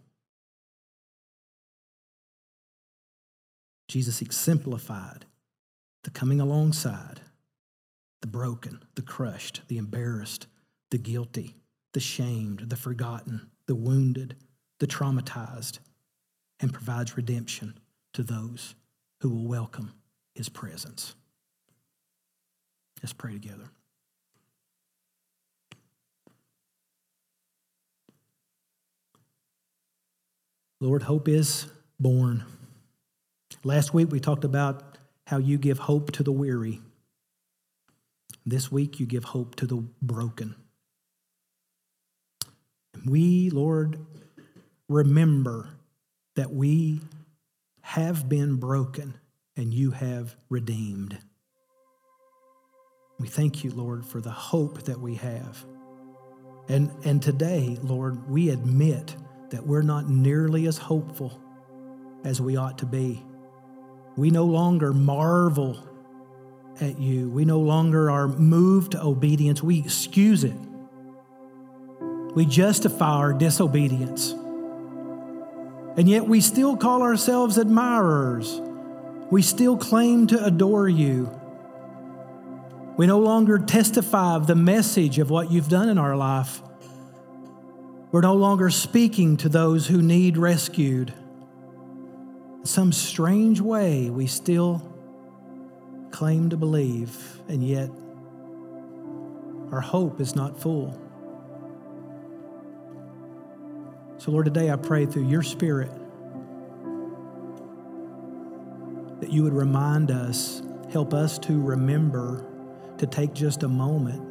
Jesus 3.89 4.23
exemplified 4.23 5.25
the 6.05 6.11
coming 6.11 6.41
alongside 6.41 7.21
the 8.21 8.27
broken, 8.27 8.81
the 8.95 9.03
crushed, 9.03 9.63
the 9.69 9.79
embarrassed, 9.79 10.47
the 10.91 10.99
guilty, 10.99 11.57
the 11.93 12.01
shamed, 12.01 12.69
the 12.69 12.77
forgotten, 12.77 13.51
the 13.67 13.75
wounded, 13.75 14.37
the 14.79 14.87
traumatized, 14.87 15.79
and 16.61 16.73
provides 16.73 17.17
redemption 17.17 17.79
to 18.13 18.23
those 18.23 18.75
who 19.21 19.31
will 19.31 19.47
welcome 19.47 19.93
his 20.35 20.49
presence. 20.49 21.15
Let's 23.03 23.13
pray 23.13 23.33
together. 23.33 23.71
Lord, 30.81 31.03
hope 31.03 31.29
is 31.29 31.67
born. 31.99 32.45
Last 33.65 33.93
week 33.93 34.11
we 34.11 34.21
talked 34.21 34.45
about 34.45 34.97
how 35.27 35.37
you 35.39 35.59
give 35.59 35.79
hope 35.79 36.13
to 36.13 36.23
the 36.23 36.33
weary 36.33 36.81
this 38.47 38.73
week, 38.73 38.99
you 38.99 39.07
give 39.07 39.25
hope 39.25 39.55
to 39.57 39.67
the 39.67 39.85
broken. 40.03 40.55
We, 43.07 43.51
Lord, 43.51 43.99
remember 44.89 45.69
that 46.37 46.53
we 46.53 47.01
have 47.83 48.29
been 48.29 48.57
broken 48.57 49.15
and 49.57 49.75
you 49.75 49.91
have 49.93 50.37
redeemed. 50.49 51.19
We 53.19 53.29
thank 53.29 53.65
you, 53.65 53.71
Lord, 53.71 54.05
for 54.07 54.21
the 54.21 54.31
hope 54.31 54.83
that 54.85 55.01
we 55.01 55.17
have 55.17 55.65
And, 56.69 56.91
and 57.05 57.21
today, 57.21 57.79
Lord, 57.83 58.31
we 58.31 58.51
admit 58.51 59.17
that 59.51 59.67
we're 59.67 59.83
not 59.83 60.09
nearly 60.09 60.67
as 60.69 60.79
hopeful 60.79 61.41
as 62.25 62.41
we 62.41 62.57
ought 62.57 62.79
to 62.79 62.87
be. 62.87 63.25
We 64.17 64.31
no 64.31 64.45
longer 64.45 64.93
marvel 64.93 65.85
at 66.81 66.99
you. 67.01 67.29
We 67.31 67.45
no 67.45 67.59
longer 67.59 68.11
are 68.11 68.29
moved 68.29 68.93
to 68.93 69.03
obedience. 69.03 69.63
We 69.63 69.81
excuse 69.81 70.45
it. 70.45 70.55
We 72.37 72.47
justify 72.47 73.15
our 73.15 73.33
disobedience. 73.33 74.35
And 75.97 76.09
yet 76.09 76.27
we 76.27 76.41
still 76.41 76.77
call 76.77 77.03
ourselves 77.03 77.59
admirers. 77.59 78.61
We 79.31 79.43
still 79.43 79.77
claim 79.77 80.27
to 80.29 80.45
adore 80.45 80.89
you. 80.89 81.31
We 82.97 83.07
no 83.07 83.19
longer 83.19 83.59
testify 83.59 84.35
of 84.35 84.47
the 84.47 84.55
message 84.55 85.19
of 85.19 85.31
what 85.31 85.51
you've 85.51 85.69
done 85.69 85.89
in 85.89 85.99
our 85.99 86.17
life. 86.17 86.63
We're 88.13 88.21
no 88.23 88.35
longer 88.35 88.71
speaking 88.71 89.37
to 89.39 89.49
those 89.49 89.87
who 89.87 90.03
need 90.03 90.37
rescued. 90.37 91.15
In 92.59 92.67
some 92.67 92.93
strange 92.93 93.61
way, 93.61 94.11
we 94.11 94.27
still 94.27 94.83
claim 96.11 96.51
to 96.51 96.57
believe, 96.57 97.41
and 97.49 97.67
yet 97.67 97.89
our 99.73 99.81
hope 99.81 100.21
is 100.21 100.35
not 100.35 100.61
full. 100.61 101.01
So, 104.21 104.31
Lord, 104.33 104.45
today 104.45 104.71
I 104.71 104.77
pray 104.77 105.07
through 105.07 105.29
your 105.29 105.43
Spirit 105.43 105.91
that 109.19 109.33
you 109.33 109.43
would 109.45 109.55
remind 109.55 110.11
us, 110.11 110.63
help 110.93 111.15
us 111.15 111.39
to 111.39 111.59
remember 111.59 112.45
to 112.99 113.07
take 113.07 113.33
just 113.33 113.63
a 113.63 113.69
moment 113.69 114.23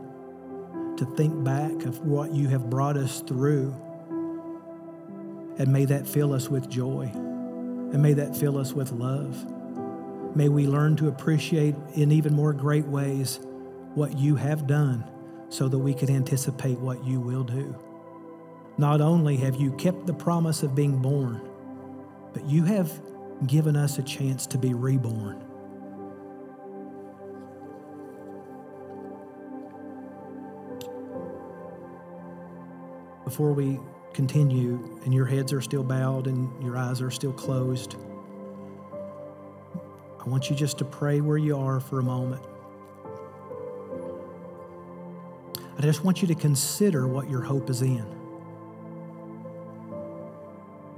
to 0.99 1.05
think 1.15 1.43
back 1.43 1.71
of 1.85 2.05
what 2.05 2.31
you 2.31 2.49
have 2.49 2.69
brought 2.69 2.97
us 2.97 3.21
through. 3.21 3.75
And 5.57 5.73
may 5.73 5.85
that 5.85 6.05
fill 6.05 6.33
us 6.33 6.49
with 6.49 6.69
joy. 6.69 7.09
And 7.11 7.99
may 7.99 8.13
that 8.13 8.37
fill 8.37 8.59
us 8.59 8.73
with 8.73 8.91
love. 8.91 9.43
May 10.35 10.49
we 10.49 10.67
learn 10.67 10.97
to 10.97 11.07
appreciate 11.07 11.73
in 11.95 12.11
even 12.11 12.35
more 12.35 12.53
great 12.53 12.85
ways 12.85 13.39
what 13.95 14.15
you 14.15 14.35
have 14.35 14.67
done 14.67 15.03
so 15.49 15.67
that 15.67 15.79
we 15.79 15.95
can 15.95 16.11
anticipate 16.11 16.77
what 16.77 17.03
you 17.03 17.19
will 17.19 17.43
do. 17.43 17.75
Not 18.79 19.01
only 19.01 19.35
have 19.35 19.57
you 19.57 19.73
kept 19.73 20.07
the 20.07 20.13
promise 20.13 20.63
of 20.63 20.73
being 20.73 21.01
born, 21.01 21.41
but 22.31 22.45
you 22.45 22.63
have 22.63 22.89
given 23.45 23.75
us 23.75 23.97
a 23.97 24.01
chance 24.01 24.47
to 24.47 24.57
be 24.57 24.73
reborn. 24.73 25.43
Before 33.25 33.51
we 33.51 33.81
continue, 34.13 34.97
and 35.03 35.13
your 35.13 35.25
heads 35.25 35.51
are 35.51 35.59
still 35.59 35.83
bowed 35.83 36.27
and 36.27 36.63
your 36.63 36.77
eyes 36.77 37.01
are 37.01 37.11
still 37.11 37.33
closed, 37.33 37.97
I 40.21 40.29
want 40.29 40.49
you 40.49 40.55
just 40.55 40.77
to 40.77 40.85
pray 40.85 41.19
where 41.19 41.37
you 41.37 41.57
are 41.57 41.81
for 41.81 41.99
a 41.99 42.03
moment. 42.03 42.41
I 45.77 45.81
just 45.81 46.05
want 46.05 46.21
you 46.21 46.29
to 46.29 46.35
consider 46.35 47.09
what 47.09 47.29
your 47.29 47.41
hope 47.41 47.69
is 47.69 47.81
in. 47.81 48.18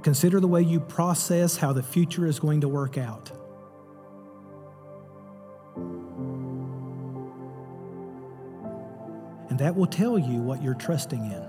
Consider 0.02 0.40
the 0.40 0.48
way 0.48 0.62
you 0.62 0.80
process 0.80 1.56
how 1.56 1.72
the 1.72 1.82
future 1.82 2.26
is 2.26 2.40
going 2.40 2.62
to 2.62 2.68
work 2.68 2.98
out. 2.98 3.30
And 9.48 9.58
that 9.60 9.76
will 9.76 9.86
tell 9.86 10.18
you 10.18 10.40
what 10.40 10.62
you're 10.62 10.74
trusting 10.74 11.24
in. 11.24 11.48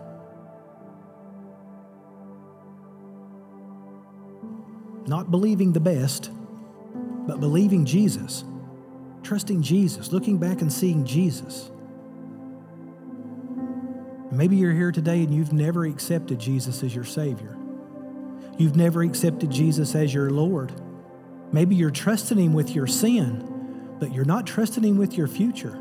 Not 5.08 5.32
believing 5.32 5.74
the 5.74 5.80
best, 5.80 6.30
but 7.26 7.40
believing 7.40 7.86
Jesus, 7.86 8.44
trusting 9.24 9.62
Jesus, 9.64 10.12
looking 10.12 10.38
back 10.38 10.62
and 10.62 10.72
seeing 10.72 11.06
Jesus. 11.06 11.72
Maybe 14.32 14.58
you're 14.58 14.74
here 14.74 14.92
today 14.92 15.24
and 15.24 15.34
you've 15.34 15.54
never 15.54 15.86
accepted 15.86 16.40
Jesus 16.40 16.84
as 16.84 16.94
your 16.94 17.06
Savior. 17.06 17.58
You've 18.58 18.76
never 18.76 19.02
accepted 19.02 19.50
Jesus 19.50 19.96
as 19.96 20.14
your 20.14 20.30
Lord. 20.30 20.72
Maybe 21.52 21.76
you're 21.76 21.92
trusting 21.92 22.38
Him 22.38 22.54
with 22.54 22.76
your 22.76 22.88
sin, 22.88 23.96
but 24.00 24.14
you're 24.14 24.26
not 24.26 24.46
trusting 24.46 24.84
Him 24.84 24.98
with 24.98 25.18
your 25.18 25.28
future. 25.28 25.80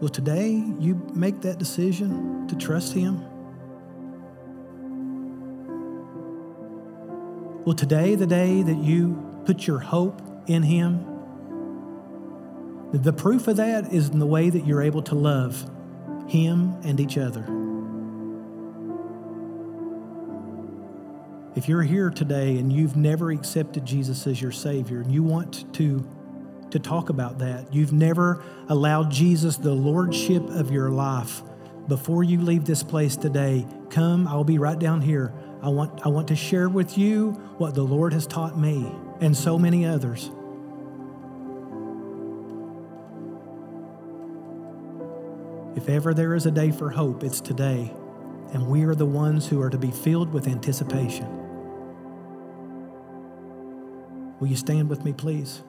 Will 0.00 0.08
today 0.08 0.50
you 0.78 0.94
make 1.14 1.42
that 1.42 1.58
decision 1.58 2.48
to 2.48 2.56
trust 2.56 2.94
Him? 2.94 3.22
Will 7.64 7.74
today, 7.74 8.14
the 8.14 8.26
day 8.26 8.62
that 8.62 8.78
you 8.78 9.42
put 9.44 9.66
your 9.66 9.78
hope 9.78 10.22
in 10.46 10.62
Him, 10.62 11.04
the 12.92 13.12
proof 13.12 13.46
of 13.46 13.56
that 13.56 13.92
is 13.92 14.08
in 14.08 14.18
the 14.18 14.26
way 14.26 14.50
that 14.50 14.66
you're 14.66 14.82
able 14.82 15.02
to 15.02 15.14
love 15.14 15.70
Him 16.26 16.76
and 16.82 16.98
each 16.98 17.18
other. 17.18 17.59
If 21.60 21.68
you're 21.68 21.82
here 21.82 22.08
today 22.08 22.56
and 22.56 22.72
you've 22.72 22.96
never 22.96 23.30
accepted 23.30 23.84
Jesus 23.84 24.26
as 24.26 24.40
your 24.40 24.50
Savior 24.50 25.02
and 25.02 25.12
you 25.12 25.22
want 25.22 25.70
to, 25.74 26.08
to 26.70 26.78
talk 26.78 27.10
about 27.10 27.40
that, 27.40 27.74
you've 27.74 27.92
never 27.92 28.42
allowed 28.70 29.10
Jesus 29.10 29.58
the 29.58 29.74
Lordship 29.74 30.42
of 30.48 30.70
your 30.70 30.88
life, 30.88 31.42
before 31.86 32.24
you 32.24 32.40
leave 32.40 32.64
this 32.64 32.82
place 32.82 33.14
today, 33.14 33.66
come, 33.90 34.26
I'll 34.26 34.42
be 34.42 34.56
right 34.56 34.78
down 34.78 35.02
here. 35.02 35.34
I 35.62 35.68
want, 35.68 36.00
I 36.02 36.08
want 36.08 36.28
to 36.28 36.34
share 36.34 36.70
with 36.70 36.96
you 36.96 37.32
what 37.58 37.74
the 37.74 37.82
Lord 37.82 38.14
has 38.14 38.26
taught 38.26 38.58
me 38.58 38.90
and 39.20 39.36
so 39.36 39.58
many 39.58 39.84
others. 39.84 40.30
If 45.76 45.90
ever 45.90 46.14
there 46.14 46.34
is 46.34 46.46
a 46.46 46.50
day 46.50 46.70
for 46.70 46.88
hope, 46.88 47.22
it's 47.22 47.42
today, 47.42 47.92
and 48.54 48.66
we 48.66 48.84
are 48.84 48.94
the 48.94 49.04
ones 49.04 49.46
who 49.46 49.60
are 49.60 49.68
to 49.68 49.76
be 49.76 49.90
filled 49.90 50.32
with 50.32 50.48
anticipation. 50.48 51.39
Will 54.40 54.48
you 54.48 54.56
stand 54.56 54.88
with 54.88 55.04
me, 55.04 55.12
please? 55.12 55.62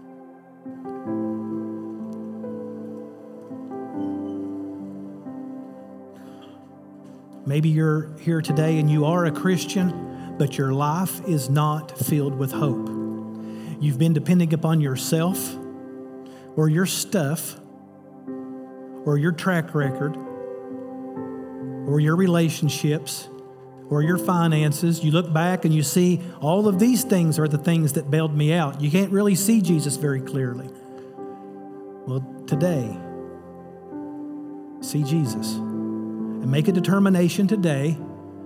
Maybe 7.45 7.67
you're 7.67 8.15
here 8.19 8.41
today 8.41 8.79
and 8.79 8.89
you 8.89 9.03
are 9.03 9.25
a 9.25 9.31
Christian, 9.31 10.35
but 10.37 10.57
your 10.57 10.71
life 10.71 11.27
is 11.27 11.49
not 11.49 11.97
filled 11.97 12.37
with 12.37 12.53
hope. 12.53 12.87
You've 13.81 13.99
been 13.99 14.13
depending 14.13 14.53
upon 14.53 14.79
yourself 14.79 15.53
or 16.55 16.69
your 16.69 16.85
stuff 16.85 17.59
or 19.05 19.17
your 19.17 19.33
track 19.33 19.75
record 19.75 20.15
or 21.87 21.99
your 21.99 22.15
relationships 22.15 23.27
or 23.91 24.01
your 24.01 24.17
finances. 24.17 25.03
You 25.03 25.11
look 25.11 25.31
back 25.31 25.65
and 25.65 25.75
you 25.75 25.83
see 25.83 26.21
all 26.39 26.67
of 26.67 26.79
these 26.79 27.03
things 27.03 27.37
are 27.37 27.47
the 27.47 27.57
things 27.57 27.93
that 27.93 28.09
bailed 28.09 28.35
me 28.35 28.53
out. 28.53 28.81
You 28.81 28.89
can't 28.89 29.11
really 29.11 29.35
see 29.35 29.61
Jesus 29.61 29.97
very 29.97 30.21
clearly. 30.21 30.69
Well, 32.07 32.25
today, 32.47 32.97
see 34.81 35.03
Jesus 35.03 35.53
and 35.55 36.49
make 36.49 36.69
a 36.69 36.71
determination 36.71 37.47
today 37.47 37.97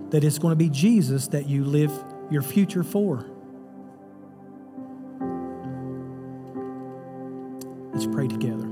that 0.09 0.23
it's 0.23 0.39
going 0.39 0.51
to 0.51 0.57
be 0.57 0.69
Jesus 0.69 1.27
that 1.27 1.47
you 1.47 1.63
live 1.63 1.91
your 2.31 2.41
future 2.41 2.83
for. 2.83 3.27
Let's 7.93 8.07
pray 8.07 8.27
together. 8.27 8.67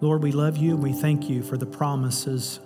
Lord, 0.00 0.22
we 0.22 0.32
love 0.32 0.56
you 0.56 0.72
and 0.74 0.82
we 0.82 0.94
thank 0.94 1.28
you 1.28 1.42
for 1.42 1.58
the 1.58 1.66
promises 1.66 2.58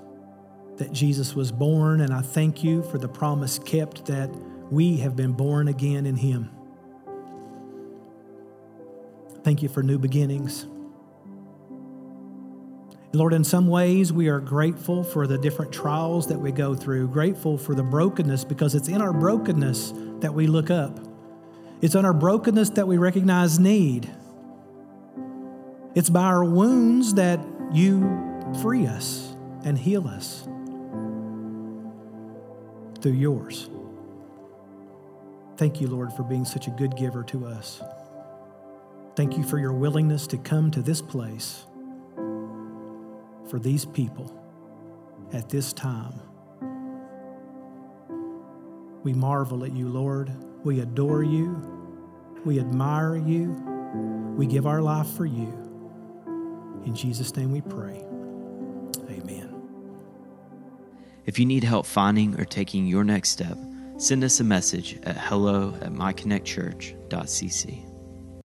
that 0.77 0.93
Jesus 0.93 1.35
was 1.35 1.53
born, 1.53 2.01
and 2.01 2.13
I 2.13 2.21
thank 2.21 2.65
you 2.65 2.83
for 2.83 2.99
the 2.99 3.09
promise 3.09 3.59
kept 3.59 4.07
that 4.07 4.31
we 4.71 4.97
have 4.99 5.15
been 5.15 5.33
born 5.33 5.69
again 5.69 6.07
in 6.07 6.17
him. 6.17 6.51
Thank 9.43 9.63
you 9.63 9.69
for 9.69 9.83
new 9.83 9.99
beginnings. 9.99 10.67
Lord, 13.13 13.33
in 13.33 13.45
some 13.45 13.69
ways, 13.69 14.13
we 14.13 14.29
are 14.29 14.41
grateful 14.41 15.05
for 15.05 15.29
the 15.29 15.39
different 15.39 15.71
trials 15.71 16.27
that 16.27 16.39
we 16.39 16.51
go 16.51 16.75
through, 16.75 17.09
grateful 17.09 17.57
for 17.57 17.75
the 17.75 17.83
brokenness 17.83 18.45
because 18.45 18.75
it's 18.75 18.89
in 18.89 19.01
our 19.01 19.13
brokenness 19.13 19.93
that 20.19 20.35
we 20.35 20.49
look 20.49 20.71
up. 20.71 20.99
It's 21.81 21.95
in 21.95 22.05
our 22.05 22.15
brokenness 22.15 22.71
that 22.71 22.89
we 22.89 22.97
recognize 22.97 23.61
need. 23.61 24.11
It's 25.95 26.11
by 26.11 26.25
our 26.25 26.45
wounds 26.45 27.15
that 27.15 27.39
you 27.73 28.51
free 28.61 28.87
us 28.87 29.37
and 29.63 29.79
heal 29.79 30.09
us 30.09 30.49
through 33.05 33.13
yours. 33.13 33.69
Thank 35.59 35.79
you, 35.79 35.89
Lord, 35.89 36.11
for 36.15 36.23
being 36.23 36.47
such 36.47 36.69
a 36.69 36.71
good 36.71 36.97
giver 36.97 37.23
to 37.25 37.45
us. 37.45 37.83
Thank 39.15 39.37
you 39.37 39.45
for 39.45 39.59
your 39.59 39.75
willingness 39.75 40.27
to 40.29 40.39
come 40.39 40.71
to 40.71 40.81
this 40.81 41.03
place 41.03 41.67
for 43.51 43.59
these 43.59 43.85
people 43.85 44.35
at 45.35 45.51
this 45.51 45.75
time. 45.75 46.19
We 49.03 49.13
marvel 49.13 49.65
at 49.65 49.73
you, 49.73 49.91
Lord. 49.91 50.33
We 50.65 50.81
adore 50.81 51.23
you. 51.23 51.61
We 52.47 52.59
admire 52.59 53.17
you. 53.17 53.51
We 54.35 54.47
give 54.47 54.67
our 54.67 54.81
life 54.81 55.09
for 55.09 55.27
you. 55.27 55.53
In 56.87 56.95
Jesus' 56.97 57.37
name 57.37 57.53
we 57.53 57.61
pray. 57.61 58.04
If 61.27 61.39
you 61.39 61.47
need 61.47 61.65
help 61.65 61.87
finding 61.87 62.39
or 62.39 62.45
taking 62.45 62.87
your 62.87 63.05
next 63.05 63.31
step, 63.31 63.57
send 63.97 64.23
us 64.25 64.41
a 64.41 64.45
message 64.45 64.99
at 65.05 65.17
hello 65.17 65.73
at 65.81 65.93
myconnectchurch.cc. 65.93 67.94